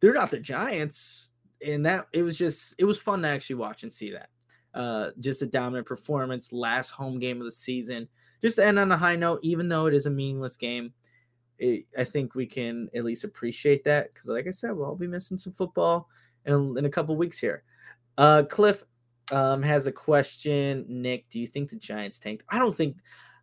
they're 0.00 0.14
not 0.14 0.30
the 0.30 0.40
Giants. 0.40 1.30
And 1.66 1.86
that 1.86 2.06
it 2.12 2.22
was 2.22 2.36
just 2.36 2.74
it 2.78 2.84
was 2.84 2.98
fun 2.98 3.22
to 3.22 3.28
actually 3.28 3.56
watch 3.56 3.82
and 3.82 3.92
see 3.92 4.12
that. 4.12 4.28
Uh, 4.76 5.10
just 5.20 5.40
a 5.40 5.46
dominant 5.46 5.86
performance, 5.86 6.52
last 6.52 6.90
home 6.90 7.18
game 7.18 7.38
of 7.38 7.46
the 7.46 7.50
season. 7.50 8.06
Just 8.44 8.56
to 8.56 8.66
end 8.66 8.78
on 8.78 8.92
a 8.92 8.96
high 8.96 9.16
note, 9.16 9.40
even 9.42 9.70
though 9.70 9.86
it 9.86 9.94
is 9.94 10.04
a 10.04 10.10
meaningless 10.10 10.56
game, 10.58 10.92
it, 11.58 11.86
I 11.96 12.04
think 12.04 12.34
we 12.34 12.44
can 12.44 12.90
at 12.94 13.02
least 13.02 13.24
appreciate 13.24 13.84
that 13.84 14.12
because, 14.12 14.28
like 14.28 14.46
I 14.46 14.50
said, 14.50 14.72
we'll 14.72 14.86
all 14.86 14.94
be 14.94 15.06
missing 15.06 15.38
some 15.38 15.54
football 15.54 16.10
in, 16.44 16.76
in 16.76 16.84
a 16.84 16.90
couple 16.90 17.16
weeks 17.16 17.38
here. 17.38 17.64
Uh, 18.18 18.42
Cliff 18.42 18.84
um, 19.32 19.62
has 19.62 19.86
a 19.86 19.92
question. 19.92 20.84
Nick, 20.88 21.28
do 21.30 21.40
you 21.40 21.46
think 21.46 21.70
the 21.70 21.76
Giants 21.76 22.18
tanked? 22.18 22.44
I 22.48 22.58
don't 22.58 22.76
think. 22.76 22.98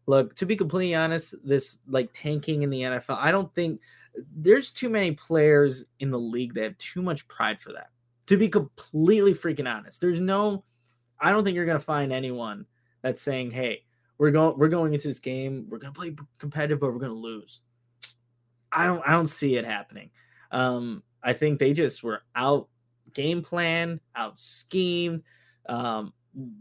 Look, 0.06 0.36
to 0.36 0.46
be 0.46 0.58
completely 0.58 0.96
honest, 0.96 1.34
this 1.46 1.80
like 1.88 2.10
tanking 2.13 2.62
in 2.62 2.69
the 2.69 2.82
NFL, 2.82 3.17
I 3.17 3.32
don't 3.32 3.54
think 3.56 3.80
there's 4.36 4.72
too 4.72 4.89
many 4.89 5.13
players 5.13 5.86
in 6.00 6.12
the 6.12 6.19
league 6.19 6.54
that 6.56 6.63
have 6.63 6.78
too 6.78 7.02
much 7.02 7.28
pride 7.28 7.60
for 7.60 7.72
that. 7.72 7.88
To 8.28 8.38
be 8.38 8.50
completely 8.50 9.34
freaking 9.34 9.67
honest, 9.74 10.02
there's 10.02 10.22
no. 10.22 10.63
I 11.24 11.32
don't 11.32 11.44
think 11.46 11.56
you're 11.56 11.66
gonna 11.66 11.80
find 11.80 12.12
anyone 12.12 12.66
that's 13.02 13.22
saying, 13.22 13.52
"Hey, 13.52 13.86
we're 14.18 14.32
going 14.32 14.60
we're 14.60 14.68
going 14.68 14.94
into 14.94 15.08
this 15.08 15.20
game, 15.20 15.66
we're 15.70 15.80
gonna 15.80 15.94
play 15.94 16.16
competitive, 16.38 16.82
but 16.82 16.92
we're 16.94 17.00
gonna 17.00 17.14
lose." 17.14 17.62
I 18.72 18.86
don't 18.86 19.02
I 19.08 19.12
don't 19.12 19.28
see 19.28 19.56
it 19.56 19.66
happening. 19.66 20.12
Um, 20.52 21.02
I 21.24 21.32
think 21.34 21.60
they 21.60 21.72
just 21.72 22.04
were 22.04 22.24
out 22.36 22.68
game 23.14 23.42
plan, 23.42 24.02
out 24.16 24.38
scheme. 24.38 25.24
Um, 25.68 26.14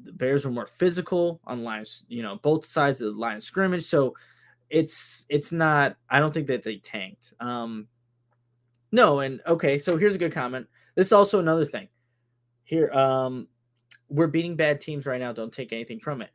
the 0.05 0.12
Bears 0.12 0.44
were 0.44 0.53
more 0.53 0.66
physical 0.66 1.40
on 1.44 1.64
lines, 1.64 2.05
you 2.09 2.22
know, 2.22 2.37
both 2.37 2.64
sides 2.64 3.01
of 3.01 3.14
the 3.14 3.20
line 3.20 3.37
of 3.37 3.42
scrimmage. 3.42 3.85
So 3.85 4.14
it's 4.70 5.27
it's 5.29 5.51
not. 5.51 5.96
I 6.09 6.20
don't 6.20 6.33
think 6.33 6.46
that 6.46 6.62
they 6.62 6.77
tanked. 6.77 7.35
Um, 7.40 7.88
no, 8.92 9.20
and 9.20 9.40
okay. 9.46 9.79
So 9.79 9.96
here's 9.96 10.14
a 10.14 10.18
good 10.18 10.33
comment. 10.33 10.68
This 10.94 11.09
is 11.09 11.12
also 11.12 11.40
another 11.40 11.64
thing. 11.64 11.88
Here, 12.64 12.90
um, 12.92 13.48
we're 14.12 14.27
beating 14.27 14.57
bad 14.57 14.81
teams 14.81 15.07
right 15.07 15.20
now. 15.20 15.33
Don't 15.33 15.53
take 15.53 15.72
anything 15.72 15.98
from 15.98 16.22
it. 16.22 16.31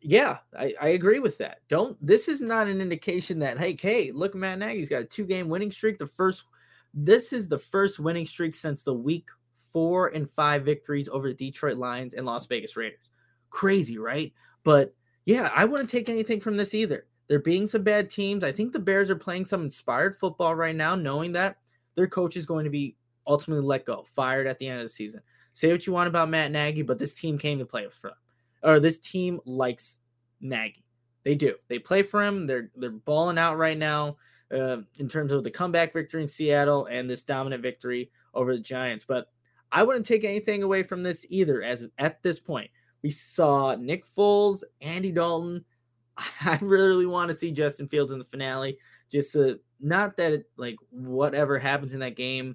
Yeah, 0.00 0.38
I, 0.56 0.74
I 0.80 0.88
agree 0.88 1.18
with 1.18 1.38
that. 1.38 1.58
Don't 1.68 1.96
this 2.04 2.28
is 2.28 2.40
not 2.40 2.68
an 2.68 2.80
indication 2.80 3.38
that 3.40 3.58
hey, 3.58 3.76
hey, 3.78 4.12
look, 4.12 4.34
Matt 4.34 4.58
Nagy's 4.58 4.88
got 4.88 5.02
a 5.02 5.04
two-game 5.04 5.48
winning 5.48 5.72
streak. 5.72 5.98
The 5.98 6.06
first 6.06 6.46
this 6.94 7.32
is 7.32 7.48
the 7.48 7.58
first 7.58 7.98
winning 7.98 8.26
streak 8.26 8.54
since 8.54 8.82
the 8.82 8.94
week 8.94 9.28
four 9.72 10.08
and 10.08 10.30
five 10.30 10.64
victories 10.64 11.08
over 11.08 11.28
the 11.28 11.34
Detroit 11.34 11.76
Lions 11.76 12.14
and 12.14 12.24
Las 12.24 12.46
Vegas 12.46 12.76
Raiders. 12.76 13.10
Crazy, 13.50 13.98
right? 13.98 14.32
But 14.64 14.94
yeah, 15.26 15.50
I 15.54 15.64
wouldn't 15.64 15.90
take 15.90 16.08
anything 16.08 16.40
from 16.40 16.56
this 16.56 16.74
either. 16.74 17.06
They're 17.28 17.40
being 17.40 17.66
some 17.66 17.82
bad 17.82 18.08
teams. 18.08 18.42
I 18.42 18.52
think 18.52 18.72
the 18.72 18.78
Bears 18.78 19.10
are 19.10 19.16
playing 19.16 19.44
some 19.44 19.62
inspired 19.62 20.16
football 20.16 20.54
right 20.54 20.74
now, 20.74 20.94
knowing 20.94 21.32
that 21.32 21.58
their 21.96 22.06
coach 22.06 22.36
is 22.36 22.46
going 22.46 22.64
to 22.64 22.70
be 22.70 22.96
ultimately 23.26 23.64
let 23.64 23.84
go, 23.84 24.04
fired 24.04 24.46
at 24.46 24.58
the 24.58 24.66
end 24.66 24.80
of 24.80 24.84
the 24.84 24.88
season. 24.88 25.20
Say 25.58 25.72
what 25.72 25.88
you 25.88 25.92
want 25.92 26.06
about 26.06 26.28
Matt 26.28 26.52
Nagy, 26.52 26.82
but 26.82 27.00
this 27.00 27.14
team 27.14 27.36
came 27.36 27.58
to 27.58 27.66
play 27.66 27.88
for 27.90 28.10
them 28.10 28.16
or 28.62 28.78
this 28.78 29.00
team 29.00 29.40
likes 29.44 29.98
Nagy. 30.40 30.84
They 31.24 31.34
do. 31.34 31.56
They 31.66 31.80
play 31.80 32.04
for 32.04 32.22
him. 32.22 32.46
They're 32.46 32.70
they're 32.76 32.90
balling 32.90 33.38
out 33.38 33.58
right 33.58 33.76
now 33.76 34.18
uh, 34.54 34.78
in 34.98 35.08
terms 35.08 35.32
of 35.32 35.42
the 35.42 35.50
comeback 35.50 35.92
victory 35.92 36.22
in 36.22 36.28
Seattle 36.28 36.86
and 36.86 37.10
this 37.10 37.24
dominant 37.24 37.60
victory 37.60 38.12
over 38.34 38.54
the 38.54 38.62
Giants. 38.62 39.04
But 39.04 39.26
I 39.72 39.82
wouldn't 39.82 40.06
take 40.06 40.22
anything 40.22 40.62
away 40.62 40.84
from 40.84 41.02
this 41.02 41.26
either. 41.28 41.60
As 41.60 41.88
at 41.98 42.22
this 42.22 42.38
point, 42.38 42.70
we 43.02 43.10
saw 43.10 43.74
Nick 43.74 44.04
Foles, 44.06 44.62
Andy 44.80 45.10
Dalton. 45.10 45.64
I 46.44 46.58
really 46.62 47.06
want 47.06 47.30
to 47.30 47.34
see 47.34 47.50
Justin 47.50 47.88
Fields 47.88 48.12
in 48.12 48.20
the 48.20 48.24
finale. 48.24 48.78
Just 49.10 49.32
to, 49.32 49.58
not 49.80 50.16
that 50.18 50.32
it, 50.32 50.44
like 50.56 50.76
whatever 50.90 51.58
happens 51.58 51.94
in 51.94 52.00
that 52.00 52.16
game 52.16 52.54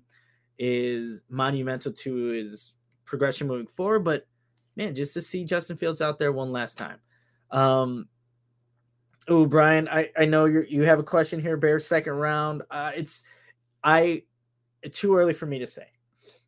is 0.58 1.22
monumental 1.30 1.92
to 1.92 2.16
his 2.28 2.74
progression 3.14 3.48
moving 3.48 3.68
forward, 3.68 4.00
but 4.00 4.26
man, 4.76 4.96
just 4.96 5.14
to 5.14 5.22
see 5.22 5.46
Justin 5.46 5.78
Fields 5.78 6.02
out 6.02 6.18
there 6.18 6.32
one 6.32 6.52
last 6.52 6.80
time. 6.80 6.98
Um, 7.52 8.08
oh, 9.28 9.46
Brian, 9.46 9.88
I, 9.88 10.10
I 10.18 10.26
know 10.26 10.46
you 10.46 10.66
you 10.68 10.82
have 10.82 10.98
a 10.98 11.04
question 11.04 11.40
here. 11.40 11.56
Bears 11.56 11.86
second 11.86 12.14
round. 12.14 12.64
Uh, 12.72 12.92
it's 12.96 13.24
I 13.84 14.24
too 14.92 15.16
early 15.16 15.34
for 15.34 15.46
me 15.46 15.60
to 15.60 15.68
say. 15.68 15.86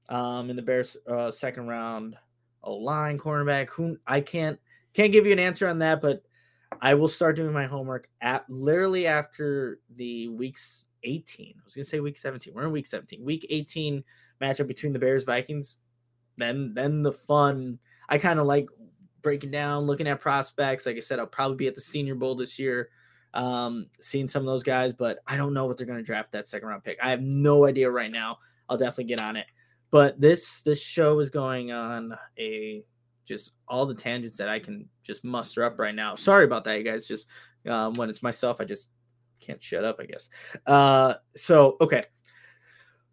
Um, 0.10 0.50
in 0.50 0.56
the 0.56 0.64
Bears 0.64 0.98
uh, 1.08 1.30
second 1.30 1.68
round, 1.68 2.16
a 2.64 2.72
line 2.72 3.20
cornerback. 3.20 3.70
Who 3.70 3.98
I 4.08 4.22
can't 4.22 4.58
can't 4.96 5.12
give 5.12 5.28
you 5.28 5.34
an 5.34 5.40
answer 5.40 5.68
on 5.68 5.78
that, 5.80 6.02
but 6.02 6.24
I 6.82 6.96
will 6.96 7.08
start 7.08 7.36
doing 7.36 7.54
my 7.54 7.68
homework 7.68 8.08
at 8.22 8.50
literally 8.50 9.06
after 9.06 9.82
the 9.98 10.30
weeks 10.30 10.86
18. 11.04 11.54
I 11.60 11.62
was 11.64 11.76
gonna 11.76 11.86
say 11.86 12.00
week 12.00 12.18
17. 12.18 12.56
We're 12.56 12.64
in 12.64 12.72
week 12.72 12.88
17. 12.88 13.24
Week 13.24 13.46
18 13.52 14.04
matchup 14.42 14.66
between 14.66 14.94
the 14.94 15.00
Bears 15.00 15.26
Vikings. 15.26 15.78
Then 16.38 16.74
then 16.74 17.02
the 17.02 17.14
fun 17.14 17.80
I 18.10 18.18
kind 18.18 18.40
of 18.40 18.46
like 18.46 18.68
breaking 19.22 19.52
down, 19.52 19.86
looking 19.86 20.08
at 20.08 20.22
prospects. 20.22 20.86
Like 20.86 20.98
I 20.98 21.00
said, 21.00 21.20
I'll 21.20 21.26
probably 21.26 21.58
be 21.58 21.68
at 21.68 21.76
the 21.76 21.82
Senior 21.82 22.16
Bowl 22.16 22.36
this 22.36 22.60
year, 22.60 22.90
um, 23.34 23.88
seeing 24.00 24.28
some 24.28 24.44
of 24.44 24.46
those 24.46 24.64
guys, 24.64 24.94
but 24.94 25.20
I 25.28 25.36
don't 25.36 25.54
know 25.54 25.66
what 25.66 25.78
they're 25.78 25.88
going 25.88 26.00
to 26.00 26.06
draft 26.06 26.32
that 26.34 26.48
second 26.48 26.68
round 26.68 26.84
pick. 26.84 26.98
I 27.02 27.10
have 27.10 27.22
no 27.22 27.66
idea 27.66 27.90
right 27.90 28.12
now. 28.12 28.38
I'll 28.70 28.78
definitely 28.78 29.06
get 29.06 29.22
on 29.22 29.36
it. 29.36 29.48
But 29.92 30.20
this 30.20 30.62
this 30.62 30.82
show 30.82 31.20
is 31.20 31.30
going 31.30 31.72
on 31.72 32.16
a 32.38 32.84
just 33.26 33.54
all 33.68 33.86
the 33.86 33.96
tangents 33.96 34.38
that 34.38 34.50
I 34.50 34.60
can 34.60 34.88
just 35.04 35.24
muster 35.24 35.64
up 35.64 35.80
right 35.80 35.96
now. 35.96 36.16
Sorry 36.16 36.46
about 36.46 36.64
that, 36.66 36.78
you 36.78 36.84
guys. 36.84 37.08
Just 37.08 37.28
um, 37.68 37.94
when 37.96 38.10
it's 38.10 38.22
myself, 38.22 38.62
I 38.62 38.66
just 38.66 38.90
can't 39.40 39.62
shut 39.62 39.84
up, 39.84 39.98
I 40.00 40.06
guess. 40.06 40.30
Uh, 40.66 41.16
so 41.36 41.78
okay, 41.82 42.04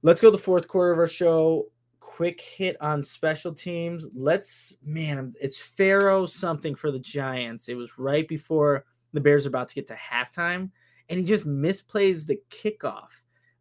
let's 0.03 0.21
go 0.21 0.31
to 0.31 0.37
the 0.37 0.43
fourth 0.43 0.69
quarter 0.69 0.93
of 0.93 0.99
our 0.99 1.07
show 1.07 1.67
quick 2.03 2.41
hit 2.41 2.77
on 2.81 3.03
special 3.03 3.55
teams. 3.55 4.09
Let's 4.13 4.77
man, 4.85 5.35
it's 5.41 5.61
Pharoh 5.61 6.27
something 6.27 6.75
for 6.75 6.91
the 6.91 6.99
Giants. 6.99 7.69
It 7.69 7.77
was 7.77 7.97
right 7.99 8.27
before 8.27 8.85
the 9.13 9.21
Bears 9.21 9.47
are 9.47 9.51
about 9.51 9.69
to 9.69 9.75
get 9.75 9.87
to 9.87 9.95
halftime, 9.95 10.71
and 11.09 11.19
he 11.19 11.25
just 11.25 11.47
misplays 11.47 12.27
the 12.27 12.41
kickoff. 12.51 13.11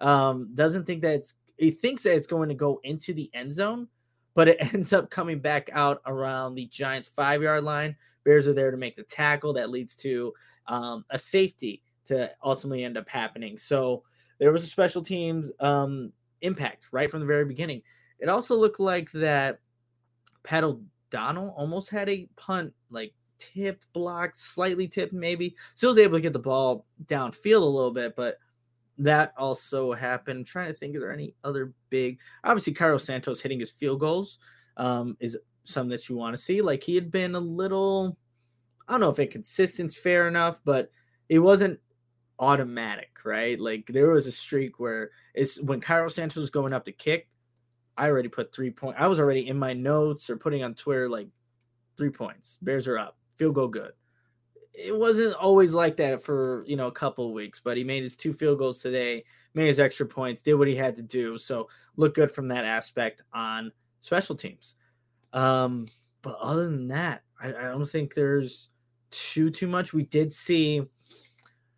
Um, 0.02 0.50
doesn't 0.56 0.86
think 0.86 1.04
that 1.04 1.16
it's 1.16 1.36
he 1.58 1.70
thinks 1.70 2.04
that 2.04 2.16
it's 2.16 2.28
going 2.28 2.50
to 2.50 2.56
go 2.56 2.82
into 2.84 3.14
the 3.14 3.30
end 3.34 3.54
zone, 3.54 3.88
but 4.34 4.48
it 4.48 4.58
ends 4.74 4.92
up 4.92 5.12
coming 5.12 5.40
back 5.40 5.70
out 5.72 6.02
around 6.08 6.56
the 6.56 6.66
Giants 6.66 7.08
five 7.08 7.44
yard 7.44 7.64
line. 7.64 7.96
Bears 8.26 8.48
are 8.48 8.54
there 8.54 8.72
to 8.72 8.78
make 8.78 8.96
the 8.96 9.04
tackle 9.04 9.54
that 9.54 9.70
leads 9.70 9.96
to 9.98 10.34
um, 10.68 11.06
a 11.12 11.18
safety 11.18 11.84
to 12.06 12.32
ultimately 12.44 12.84
end 12.84 12.98
up 12.98 13.08
happening. 13.08 13.58
So 13.58 14.04
there 14.40 14.52
was 14.52 14.64
a 14.64 14.68
special 14.68 15.04
teams 15.04 15.52
um, 15.60 16.12
impact 16.42 16.88
right 16.92 17.10
from 17.10 17.20
the 17.20 17.26
very 17.26 17.46
beginning. 17.46 17.84
It 18.22 18.30
also 18.30 18.56
looked 18.56 18.80
like 18.80 19.12
that 19.12 19.60
Pat 20.44 20.64
O'Donnell 20.64 21.54
almost 21.58 21.90
had 21.90 22.08
a 22.08 22.30
punt 22.38 22.74
like 22.90 23.14
tipped, 23.38 23.92
blocked, 23.94 24.38
slightly 24.38 24.88
tipped, 24.88 25.14
maybe. 25.14 25.56
Still 25.74 25.90
was 25.90 25.98
able 25.98 26.18
to 26.18 26.22
get 26.22 26.34
the 26.34 26.40
ball 26.40 26.86
downfield 27.06 27.62
a 27.62 27.66
little 27.66 27.92
bit, 27.92 28.16
but 28.16 28.38
that 29.00 29.34
also 29.38 29.92
happened. 29.94 30.40
I'm 30.40 30.46
trying 30.46 30.72
to 30.72 30.78
think, 30.78 30.96
is 30.96 31.02
there 31.02 31.12
any 31.12 31.34
other 31.44 31.74
big? 31.90 32.20
Obviously, 32.44 32.74
Cairo 32.74 32.98
Santos 32.98 33.42
hitting 33.42 33.60
his 33.60 33.72
field 33.72 34.00
goals 34.00 34.40
um, 34.78 35.18
is 35.20 35.38
something 35.64 35.90
that 35.90 36.08
you 36.08 36.16
want 36.16 36.36
to 36.36 36.42
see. 36.42 36.62
Like 36.62 36.84
he 36.84 36.96
had 36.96 37.12
been 37.12 37.36
a 37.36 37.40
little, 37.40 38.18
I 38.88 38.94
don't 38.94 39.02
know 39.02 39.10
if 39.10 39.20
inconsistent's 39.20 39.98
fair 39.98 40.28
enough, 40.28 40.62
but 40.64 40.92
it 41.30 41.40
wasn't 41.40 41.80
automatic, 42.40 43.20
right? 43.24 43.60
Like 43.60 43.88
there 43.88 44.12
was 44.12 44.28
a 44.28 44.32
streak 44.32 44.80
where 44.80 45.10
it's 45.34 45.60
when 45.62 45.82
Cairo 45.82 46.10
Santos 46.10 46.42
was 46.42 46.52
going 46.52 46.74
up 46.74 46.86
to 46.86 46.92
kick. 46.92 47.28
I 48.02 48.10
already 48.10 48.30
put 48.30 48.52
three 48.52 48.72
point. 48.72 48.98
I 49.00 49.06
was 49.06 49.20
already 49.20 49.48
in 49.48 49.60
my 49.60 49.74
notes 49.74 50.28
or 50.32 50.36
putting 50.36 50.64
on 50.64 50.74
Twitter 50.74 51.08
like 51.08 51.28
three 51.98 52.10
points. 52.10 52.58
Bears 52.64 52.88
are 52.88 52.98
up. 52.98 53.16
Field 53.36 53.54
goal 53.54 53.68
good. 53.68 53.92
It 54.74 54.98
wasn't 54.98 55.36
always 55.36 55.76
like 55.76 55.98
that 55.98 56.24
for 56.24 56.64
you 56.66 56.76
know 56.76 56.88
a 56.88 56.92
couple 56.92 57.32
weeks, 57.32 57.62
but 57.64 57.78
he 57.78 57.84
made 57.84 58.02
his 58.02 58.16
two 58.16 58.34
field 58.34 58.58
goals 58.58 58.80
today, 58.80 59.24
made 59.54 59.68
his 59.68 59.80
extra 59.80 60.08
points, 60.08 60.42
did 60.42 60.56
what 60.56 60.68
he 60.68 60.76
had 60.76 60.96
to 60.96 61.04
do. 61.04 61.38
So 61.38 61.70
look 61.96 62.16
good 62.16 62.32
from 62.32 62.48
that 62.48 62.66
aspect 62.66 63.22
on 63.34 63.72
special 64.00 64.36
teams. 64.36 64.78
Um, 65.32 65.86
but 66.24 66.40
other 66.42 66.64
than 66.66 66.88
that, 66.88 67.22
I, 67.40 67.50
I 67.50 67.64
don't 67.66 67.88
think 67.88 68.16
there's 68.16 68.70
too 69.12 69.52
too 69.52 69.68
much. 69.68 69.94
We 69.94 70.06
did 70.06 70.34
see 70.34 70.82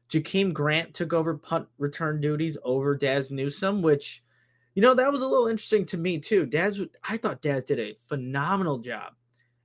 Jakeem 0.07 0.53
Grant 0.53 0.93
took 0.93 1.11
over 1.11 1.35
punt 1.35 1.67
return 1.79 2.21
duties 2.21 2.57
over 2.63 2.95
Dazz 2.95 3.29
Newsome, 3.29 3.81
which 3.81 4.23
you 4.75 4.81
know 4.81 4.93
that 4.93 5.11
was 5.11 5.21
a 5.21 5.27
little 5.27 5.47
interesting 5.47 5.85
to 5.87 5.97
me 5.97 6.19
too. 6.19 6.45
Dazz, 6.45 6.81
I 7.03 7.17
thought 7.17 7.41
Dazz 7.41 7.65
did 7.65 7.79
a 7.79 7.95
phenomenal 8.07 8.79
job 8.79 9.13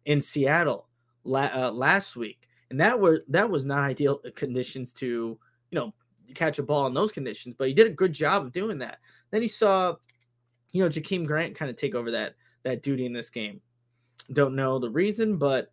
in 0.04 0.20
Seattle 0.20 0.88
la- 1.24 1.50
uh, 1.54 1.70
last 1.70 2.16
week, 2.16 2.48
and 2.70 2.80
that 2.80 2.98
was 2.98 3.20
that 3.28 3.48
was 3.48 3.64
not 3.64 3.80
ideal 3.80 4.20
conditions 4.34 4.92
to 4.94 5.06
you 5.70 5.78
know 5.78 5.94
catch 6.34 6.58
a 6.58 6.62
ball 6.62 6.86
in 6.86 6.94
those 6.94 7.12
conditions, 7.12 7.54
but 7.58 7.68
he 7.68 7.74
did 7.74 7.86
a 7.86 7.90
good 7.90 8.12
job 8.12 8.44
of 8.44 8.52
doing 8.52 8.78
that. 8.78 8.98
Then 9.30 9.42
he 9.42 9.48
saw, 9.48 9.94
you 10.72 10.82
know, 10.82 10.88
Jakeem 10.88 11.26
Grant 11.26 11.54
kind 11.54 11.70
of 11.70 11.76
take 11.76 11.94
over 11.94 12.10
that 12.10 12.34
that 12.64 12.82
duty 12.82 13.06
in 13.06 13.12
this 13.12 13.30
game. 13.30 13.60
Don't 14.32 14.56
know 14.56 14.78
the 14.78 14.90
reason, 14.90 15.38
but 15.38 15.72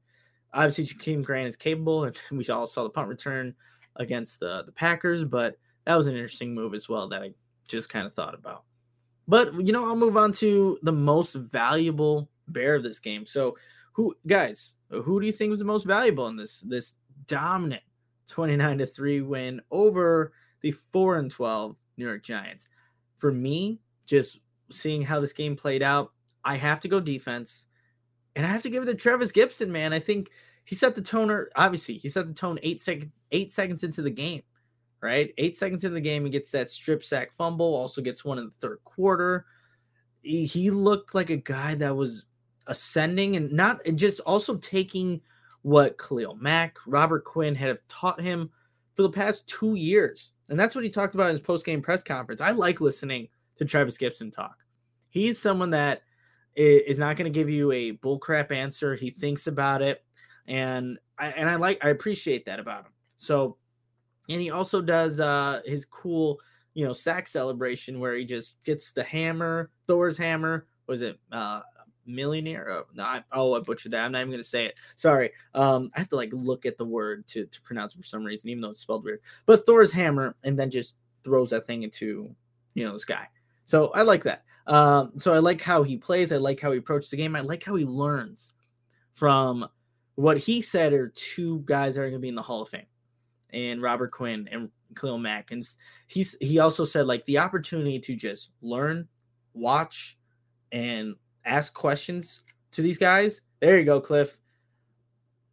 obviously 0.54 0.86
Jakeem 0.86 1.24
Grant 1.24 1.48
is 1.48 1.58
capable, 1.58 2.06
and 2.06 2.18
we 2.32 2.46
all 2.46 2.68
saw 2.68 2.84
the 2.84 2.90
punt 2.90 3.10
return 3.10 3.54
against 3.98 4.40
the 4.40 4.64
the 4.66 4.72
Packers. 4.72 5.24
But 5.24 5.58
that 5.86 5.96
was 5.96 6.08
an 6.08 6.16
interesting 6.16 6.54
move 6.54 6.74
as 6.74 6.90
well 6.90 7.08
that 7.10 7.22
I 7.22 7.32
just 7.68 7.90
kind 7.90 8.06
of 8.06 8.14
thought 8.14 8.34
about. 8.34 8.64
But 9.28 9.54
you 9.66 9.74
know, 9.74 9.86
I'll 9.86 9.96
move 9.96 10.18
on 10.18 10.32
to 10.34 10.78
the 10.84 10.92
most 10.92 11.34
valuable 11.34 12.30
bear 12.48 12.76
of 12.76 12.84
this 12.84 13.00
game. 13.00 13.26
So, 13.26 13.58
who 13.94 14.16
guys, 14.28 14.76
who 14.90 15.20
do 15.20 15.26
you 15.26 15.32
think 15.32 15.50
was 15.50 15.60
the 15.60 15.66
most 15.66 15.86
valuable 15.86 16.28
in 16.28 16.36
this 16.36 16.62
this 16.62 16.94
dominant 17.28 17.84
29 18.28 18.80
to 18.80 18.86
3 18.86 19.22
win 19.22 19.62
over 19.72 20.34
the 20.62 20.72
4 20.72 21.18
and 21.18 21.32
12 21.32 21.76
New 21.98 22.06
York 22.06 22.24
Giants? 22.24 22.68
For 23.18 23.32
me, 23.32 23.80
just 24.06 24.40
seeing 24.72 25.02
how 25.02 25.20
this 25.20 25.34
game 25.34 25.56
played 25.56 25.82
out, 25.82 26.12
I 26.44 26.58
have 26.58 26.80
to 26.82 26.88
go 26.88 27.00
defense. 27.00 27.68
And 28.36 28.46
I 28.46 28.50
have 28.50 28.64
to 28.64 28.70
give 28.70 28.84
it 28.84 28.88
to 28.88 28.96
Trevis 28.96 29.32
Gipson, 29.32 29.70
man. 29.70 29.94
I 29.94 30.00
think 30.00 30.30
he 30.66 30.76
set 30.76 30.96
the 30.96 31.02
toner. 31.02 31.50
Obviously, 31.56 31.96
he 31.96 32.10
set 32.10 32.28
the 32.28 32.34
tone 32.34 32.60
eight 32.64 32.82
seconds, 32.82 33.12
eight 33.32 33.52
seconds 33.52 33.84
into 33.84 34.02
the 34.02 34.10
game, 34.10 34.44
right? 35.06 35.34
Eight 35.38 35.56
seconds 35.56 35.84
into 35.84 35.94
the 35.94 36.02
game, 36.02 36.26
he 36.26 36.32
gets 36.32 36.52
that 36.52 36.70
strip 36.70 37.04
sack 37.04 37.32
fumble. 37.34 37.74
Also 37.76 38.02
gets 38.02 38.26
one 38.26 38.40
in 38.40 38.46
the 38.46 38.56
third 38.60 38.80
quarter. 38.84 39.46
He, 40.22 40.46
he 40.46 40.72
looked 40.72 41.14
like 41.14 41.30
a 41.30 41.38
guy 41.38 41.76
that 41.76 41.96
was 41.96 42.26
ascending 42.68 43.36
and 43.36 43.52
not 43.52 43.80
and 43.86 43.98
just 43.98 44.20
also 44.22 44.56
taking 44.58 45.22
what 45.62 45.98
Khalil 45.98 46.36
Mack, 46.36 46.78
Robert 46.88 47.24
Quinn 47.24 47.56
had 47.56 47.78
taught 47.88 48.20
him 48.20 48.50
for 48.96 49.04
the 49.04 49.10
past 49.10 49.48
two 49.48 49.76
years. 49.76 50.34
And 50.50 50.60
that's 50.60 50.76
what 50.76 50.84
he 50.84 50.90
talked 50.90 51.16
about 51.16 51.28
in 51.28 51.32
his 51.32 51.42
post 51.42 51.66
game 51.66 51.82
press 51.82 52.04
conference. 52.04 52.42
I 52.42 52.52
like 52.52 52.82
listening 52.82 53.28
to 53.58 53.66
Trevis 53.66 53.98
Gipson 53.98 54.32
talk. 54.32 54.58
He's 55.10 55.40
someone 55.40 55.70
that 55.72 56.02
is 56.56 57.00
not 57.00 57.16
going 57.16 57.32
to 57.32 57.38
give 57.38 57.50
you 57.50 57.72
a 57.72 57.94
bullcrap 57.94 58.52
answer. 58.52 58.96
He 58.96 59.10
thinks 59.10 59.48
about 59.48 59.82
it, 59.82 60.04
and 60.48 60.98
I 61.18 61.28
and 61.30 61.50
I 61.50 61.56
like 61.56 61.84
I 61.84 61.90
appreciate 61.90 62.46
that 62.46 62.60
about 62.60 62.86
him. 62.86 62.92
So, 63.18 63.58
and 64.30 64.42
he 64.42 64.50
also 64.52 64.82
does 64.82 65.20
uh 65.20 65.62
his 65.66 65.86
cool 65.86 66.40
you 66.74 66.86
know 66.86 66.94
sack 66.94 67.28
celebration 67.28 68.00
where 68.00 68.16
he 68.16 68.26
just 68.26 68.56
gets 68.64 68.92
the 68.92 69.04
hammer, 69.04 69.72
Thor's 69.88 70.18
hammer. 70.18 70.68
Was 70.88 71.02
it 71.02 71.20
uh 71.32 71.62
millionaire? 72.06 72.70
Oh, 72.70 72.86
no, 72.94 73.04
I, 73.04 73.24
oh, 73.32 73.56
I 73.56 73.60
butchered 73.60 73.94
that. 73.94 74.06
I'm 74.06 74.12
not 74.12 74.20
even 74.20 74.32
gonna 74.32 74.44
say 74.44 74.66
it. 74.66 74.76
Sorry. 74.96 75.32
Um, 75.54 75.92
I 75.96 76.00
have 76.00 76.10
to 76.10 76.16
like 76.16 76.30
look 76.34 76.66
at 76.66 76.78
the 76.78 76.86
word 76.86 77.28
to 77.28 77.46
to 77.46 77.62
pronounce 77.62 77.94
it 77.94 77.98
for 77.98 78.04
some 78.06 78.24
reason, 78.24 78.50
even 78.50 78.62
though 78.62 78.70
it's 78.70 78.80
spelled 78.80 79.04
weird. 79.04 79.22
But 79.46 79.66
Thor's 79.66 79.92
hammer, 79.92 80.36
and 80.44 80.58
then 80.58 80.70
just 80.70 80.98
throws 81.24 81.50
that 81.50 81.66
thing 81.66 81.84
into 81.84 82.36
you 82.74 82.86
know 82.86 82.94
the 82.94 83.00
sky. 83.00 83.28
So 83.66 83.88
I 83.90 84.04
like 84.04 84.24
that. 84.24 84.44
Um, 84.68 85.12
so 85.18 85.34
I 85.34 85.40
like 85.40 85.62
how 85.62 85.84
he 85.84 85.98
plays. 85.98 86.32
I 86.32 86.38
like 86.38 86.60
how 86.60 86.72
he 86.72 86.80
approaches 86.80 87.10
the 87.10 87.18
game. 87.18 87.36
I 87.36 87.42
like 87.42 87.64
how 87.64 87.76
he 87.76 87.86
learns 87.86 88.54
from 89.14 89.68
what 90.16 90.38
he 90.38 90.62
said 90.62 90.94
are 90.94 91.10
two 91.10 91.62
guys 91.66 91.96
that 91.96 92.02
are 92.02 92.10
going 92.10 92.14
to 92.14 92.20
be 92.20 92.30
in 92.30 92.36
the 92.36 92.42
Hall 92.42 92.62
of 92.62 92.70
Fame, 92.70 92.86
and 93.52 93.82
Robert 93.82 94.12
Quinn 94.12 94.48
and 94.52 94.70
Khalil 94.96 95.18
Mack. 95.18 95.52
And 95.52 95.68
he's 96.08 96.38
he 96.40 96.60
also 96.60 96.86
said 96.86 97.08
like 97.08 97.26
the 97.26 97.38
opportunity 97.38 98.00
to 98.00 98.16
just 98.16 98.50
learn, 98.62 99.08
watch, 99.54 100.18
and 100.72 101.16
ask 101.46 101.74
questions 101.74 102.42
to 102.72 102.82
these 102.82 102.98
guys. 102.98 103.42
There 103.60 103.78
you 103.78 103.86
go, 103.86 104.00
Cliff. 104.00 104.38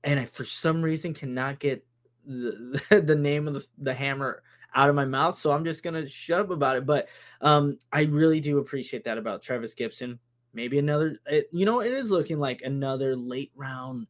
And 0.04 0.18
I, 0.18 0.26
for 0.26 0.44
some 0.44 0.82
reason, 0.82 1.14
cannot 1.14 1.60
get 1.60 1.86
the, 2.26 2.82
the 3.04 3.16
name 3.16 3.46
of 3.48 3.54
the, 3.54 3.66
the 3.78 3.94
hammer 3.94 4.42
out 4.74 4.88
of 4.88 4.94
my 4.94 5.04
mouth. 5.04 5.36
So 5.36 5.52
I'm 5.52 5.64
just 5.64 5.82
gonna 5.82 6.06
shut 6.06 6.40
up 6.40 6.50
about 6.50 6.76
it. 6.76 6.86
But 6.86 7.08
um, 7.40 7.78
I 7.92 8.04
really 8.04 8.40
do 8.40 8.58
appreciate 8.58 9.04
that 9.04 9.18
about 9.18 9.42
Trevis 9.42 9.74
Gipson. 9.74 10.18
Maybe 10.54 10.78
another, 10.78 11.18
it, 11.26 11.46
you 11.52 11.64
know, 11.64 11.80
it 11.80 11.92
is 11.92 12.10
looking 12.10 12.38
like 12.38 12.62
another 12.62 13.16
late 13.16 13.52
round 13.54 14.06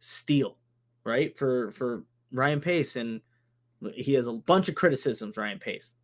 steal, 0.00 0.56
right? 1.04 1.36
For 1.36 1.70
for 1.72 2.04
Ryan 2.32 2.60
Pace, 2.60 2.96
and 2.96 3.20
he 3.94 4.14
has 4.14 4.26
a 4.26 4.32
bunch 4.32 4.68
of 4.68 4.74
criticisms, 4.74 5.36
Ryan 5.36 5.58
Pace. 5.58 5.94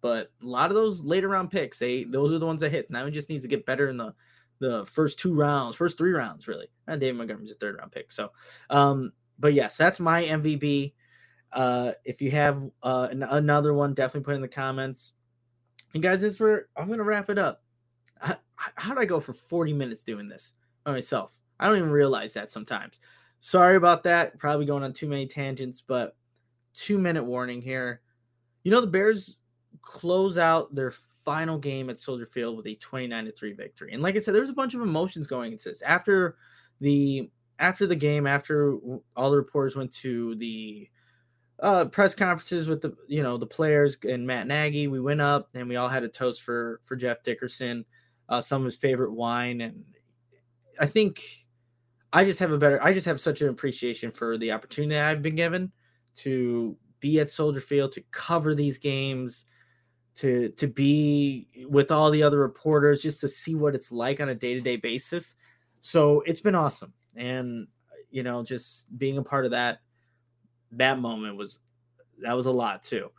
But 0.00 0.30
a 0.42 0.46
lot 0.46 0.70
of 0.70 0.76
those 0.76 1.00
later 1.00 1.28
round 1.28 1.50
picks, 1.50 1.78
they 1.78 2.04
those 2.04 2.32
are 2.32 2.38
the 2.38 2.46
ones 2.46 2.60
that 2.60 2.70
hit. 2.70 2.90
Now 2.90 3.04
he 3.04 3.10
just 3.10 3.28
needs 3.28 3.42
to 3.42 3.48
get 3.48 3.66
better 3.66 3.88
in 3.88 3.96
the 3.96 4.14
the 4.60 4.86
first 4.86 5.18
two 5.18 5.34
rounds, 5.34 5.76
first 5.76 5.98
three 5.98 6.12
rounds, 6.12 6.48
really. 6.48 6.68
And 6.86 7.00
David 7.00 7.16
Montgomery's 7.16 7.50
a 7.50 7.54
third 7.54 7.76
round 7.78 7.92
pick. 7.92 8.10
So, 8.12 8.30
um, 8.70 9.12
but 9.38 9.54
yes, 9.54 9.76
that's 9.76 10.00
my 10.00 10.22
MVP. 10.24 10.94
Uh, 11.52 11.92
if 12.04 12.20
you 12.20 12.30
have 12.32 12.64
uh, 12.82 13.08
an- 13.10 13.22
another 13.22 13.72
one, 13.72 13.94
definitely 13.94 14.24
put 14.24 14.34
in 14.34 14.40
the 14.42 14.48
comments. 14.48 15.12
And 15.94 16.02
guys, 16.02 16.20
this 16.20 16.36
for 16.36 16.68
I'm 16.76 16.88
gonna 16.88 17.02
wrap 17.04 17.30
it 17.30 17.38
up. 17.38 17.62
how 18.20 18.94
did 18.94 19.00
I 19.00 19.04
go 19.04 19.20
for 19.20 19.32
40 19.32 19.72
minutes 19.72 20.04
doing 20.04 20.28
this 20.28 20.52
by 20.84 20.92
myself? 20.92 21.36
I 21.58 21.66
don't 21.66 21.78
even 21.78 21.90
realize 21.90 22.34
that 22.34 22.50
sometimes. 22.50 23.00
Sorry 23.40 23.76
about 23.76 24.02
that. 24.04 24.38
Probably 24.38 24.66
going 24.66 24.82
on 24.82 24.92
too 24.92 25.08
many 25.08 25.26
tangents, 25.26 25.82
but 25.86 26.16
two 26.74 26.98
minute 26.98 27.24
warning 27.24 27.62
here. 27.62 28.00
You 28.64 28.70
know, 28.70 28.80
the 28.80 28.86
Bears 28.86 29.38
close 29.80 30.38
out 30.38 30.74
their 30.74 30.90
final 31.24 31.58
game 31.58 31.90
at 31.90 31.98
Soldier 31.98 32.26
Field 32.26 32.56
with 32.56 32.66
a 32.66 32.74
29 32.76 33.24
to 33.26 33.32
3 33.32 33.52
victory. 33.52 33.92
And 33.92 34.02
like 34.02 34.16
I 34.16 34.18
said, 34.18 34.34
there's 34.34 34.48
a 34.48 34.54
bunch 34.54 34.74
of 34.74 34.80
emotions 34.80 35.26
going 35.26 35.52
into 35.52 35.68
this. 35.68 35.82
After 35.82 36.36
the 36.80 37.30
after 37.58 37.86
the 37.86 37.96
game, 37.96 38.26
after 38.26 38.76
all 39.16 39.30
the 39.30 39.36
reporters 39.36 39.76
went 39.76 39.92
to 39.96 40.34
the 40.36 40.88
uh, 41.60 41.86
press 41.86 42.14
conferences 42.14 42.68
with 42.68 42.80
the 42.80 42.94
you 43.08 43.22
know 43.22 43.36
the 43.36 43.46
players 43.46 43.98
and 44.08 44.26
Matt 44.26 44.46
Nagy. 44.46 44.88
We 44.88 45.00
went 45.00 45.20
up 45.20 45.48
and 45.54 45.68
we 45.68 45.76
all 45.76 45.88
had 45.88 46.04
a 46.04 46.08
toast 46.08 46.42
for 46.42 46.80
for 46.84 46.96
Jeff 46.96 47.22
Dickerson, 47.22 47.84
uh, 48.28 48.40
some 48.40 48.62
of 48.62 48.66
his 48.66 48.76
favorite 48.76 49.12
wine, 49.12 49.60
and 49.60 49.84
I 50.78 50.86
think 50.86 51.20
I 52.12 52.24
just 52.24 52.40
have 52.40 52.52
a 52.52 52.58
better. 52.58 52.82
I 52.82 52.92
just 52.92 53.06
have 53.06 53.20
such 53.20 53.42
an 53.42 53.48
appreciation 53.48 54.10
for 54.10 54.38
the 54.38 54.52
opportunity 54.52 54.98
I've 54.98 55.22
been 55.22 55.34
given 55.34 55.72
to 56.16 56.76
be 57.00 57.20
at 57.20 57.30
Soldier 57.30 57.60
Field 57.60 57.92
to 57.92 58.02
cover 58.10 58.54
these 58.54 58.78
games, 58.78 59.46
to 60.16 60.48
to 60.50 60.66
be 60.66 61.48
with 61.68 61.90
all 61.90 62.10
the 62.10 62.22
other 62.22 62.38
reporters, 62.38 63.02
just 63.02 63.20
to 63.20 63.28
see 63.28 63.54
what 63.54 63.74
it's 63.74 63.92
like 63.92 64.20
on 64.20 64.30
a 64.30 64.34
day 64.34 64.54
to 64.54 64.60
day 64.60 64.76
basis. 64.76 65.34
So 65.80 66.22
it's 66.22 66.40
been 66.40 66.54
awesome, 66.54 66.92
and 67.14 67.68
you 68.10 68.22
know, 68.22 68.42
just 68.42 68.96
being 68.98 69.18
a 69.18 69.22
part 69.22 69.44
of 69.44 69.50
that 69.52 69.80
that 70.72 70.98
moment 70.98 71.36
was 71.36 71.58
that 72.22 72.36
was 72.36 72.46
a 72.46 72.50
lot 72.52 72.82
too. 72.82 73.10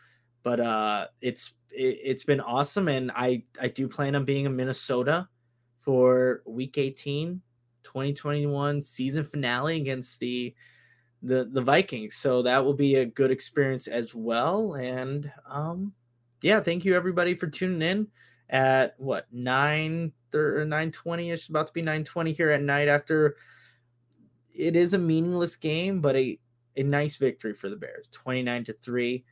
but 0.44 0.60
uh, 0.60 1.08
it's 1.22 1.54
it, 1.72 2.00
it's 2.04 2.24
been 2.24 2.42
awesome, 2.42 2.88
and 2.88 3.12
I 3.16 3.44
I 3.62 3.68
do 3.68 3.88
plan 3.88 4.16
on 4.16 4.26
being 4.26 4.46
in 4.46 4.56
Minnesota 4.56 5.28
for 5.78 6.42
Week 6.46 6.78
18, 6.78 7.42
2021 7.84 8.82
season 8.82 9.24
finale 9.24 9.78
against 9.78 10.20
the 10.20 10.54
the 11.22 11.46
the 11.52 11.62
Vikings. 11.62 12.16
So 12.16 12.42
that 12.44 12.64
will 12.64 12.74
be 12.74 12.96
a 12.96 13.06
good 13.06 13.32
experience 13.32 13.88
as 13.88 14.16
well. 14.16 14.76
And 14.76 15.32
um, 15.48 15.94
yeah, 16.42 16.60
thank 16.60 16.86
you 16.86 16.96
everybody 16.96 17.36
for 17.36 17.48
tuning 17.48 17.82
in 17.82 18.08
at 18.50 18.96
what 18.98 19.28
nine 19.32 20.14
or 20.34 20.66
nine 20.66 20.92
twenty 20.92 21.32
ish, 21.32 21.50
about 21.50 21.68
to 21.68 21.74
be 21.74 21.82
nine 21.82 22.04
twenty 22.04 22.32
here 22.32 22.52
at 22.52 22.62
night 22.62 22.88
after. 22.88 23.36
It 24.54 24.76
is 24.76 24.94
a 24.94 24.98
meaningless 24.98 25.56
game, 25.56 26.02
but 26.02 26.16
a 26.16 26.40
a 26.76 26.84
nice 26.84 27.18
victory 27.18 27.54
for 27.54 27.70
the 27.70 27.76
Bears, 27.76 28.10
twenty 28.10 28.44
nine 28.44 28.64
to 28.66 28.74
three. 28.74 29.26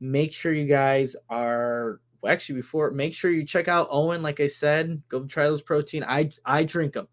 Make 0.00 0.32
sure 0.32 0.52
you 0.52 0.66
guys 0.66 1.16
are 1.28 2.00
well, 2.20 2.32
actually 2.32 2.56
before 2.56 2.90
make 2.90 3.14
sure 3.14 3.30
you 3.30 3.44
check 3.44 3.68
out 3.68 3.90
OWYN. 3.90 4.22
Like 4.22 4.40
I 4.40 4.46
said, 4.46 5.02
go 5.08 5.24
try 5.24 5.44
those 5.44 5.62
protein. 5.62 6.04
I 6.04 6.30
I 6.44 6.64
drink 6.64 6.94
them 6.94 7.08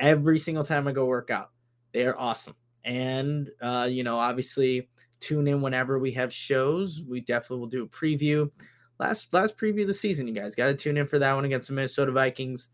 every 0.00 0.38
single 0.38 0.64
time 0.64 0.88
I 0.88 0.92
go 0.92 1.04
work 1.04 1.30
out. 1.30 1.50
They 1.92 2.06
are 2.06 2.18
awesome. 2.18 2.56
And 2.82 3.50
uh, 3.60 3.86
you 3.88 4.02
know, 4.02 4.18
obviously 4.18 4.88
tune 5.20 5.46
in 5.46 5.60
whenever 5.60 5.98
we 5.98 6.12
have 6.12 6.32
shows. 6.32 7.02
We 7.06 7.20
definitely 7.20 7.58
will 7.58 7.66
do 7.66 7.84
a 7.84 7.88
preview. 7.88 8.50
Last 8.98 9.32
last 9.32 9.56
preview 9.56 9.82
of 9.82 9.88
the 9.88 9.94
season, 9.94 10.26
you 10.26 10.34
guys 10.34 10.54
got 10.54 10.66
to 10.66 10.74
tune 10.74 10.96
in 10.96 11.06
for 11.06 11.18
that 11.18 11.34
one 11.34 11.44
against 11.44 11.68
the 11.68 11.74
Minnesota 11.74 12.10
Vikings. 12.10 12.70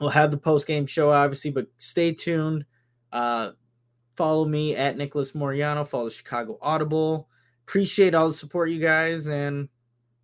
We'll 0.00 0.10
have 0.10 0.30
the 0.30 0.38
post 0.38 0.66
game 0.66 0.86
show, 0.86 1.10
obviously, 1.10 1.50
but 1.50 1.66
stay 1.78 2.12
tuned. 2.12 2.64
Uh, 3.12 3.50
follow 4.16 4.44
me 4.44 4.76
at 4.76 4.96
Nicholas 4.96 5.34
Moreano. 5.34 5.84
Follow 5.84 6.10
Chicago 6.10 6.58
Audible. 6.60 7.28
Appreciate 7.66 8.14
all 8.14 8.28
the 8.28 8.34
support, 8.34 8.70
you 8.70 8.80
guys, 8.80 9.26
and 9.26 9.68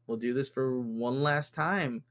we'll 0.07 0.19
do 0.19 0.35
this 0.35 0.49
for 0.49 0.79
one 0.81 1.23
last 1.23 1.55
time 1.55 2.05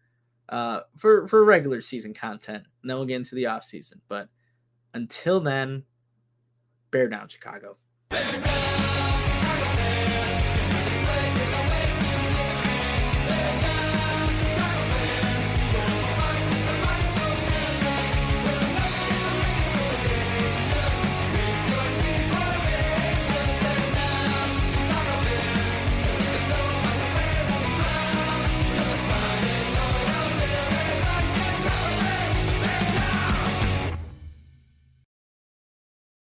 uh, 0.52 0.82
for 0.98 1.28
for 1.28 1.44
regular 1.44 1.82
season 1.82 2.14
content, 2.14 2.66
and 2.82 2.90
then 2.90 2.98
we'll 2.98 3.06
get 3.06 3.16
into 3.16 3.36
the 3.36 3.48
off 3.48 3.64
season. 3.64 4.02
But 4.08 4.30
until 4.94 5.40
then, 5.40 5.84
bear 6.92 7.08
down, 7.08 7.30
Chicago. 7.30 7.78
Bear 8.10 8.42
down. 8.42 8.71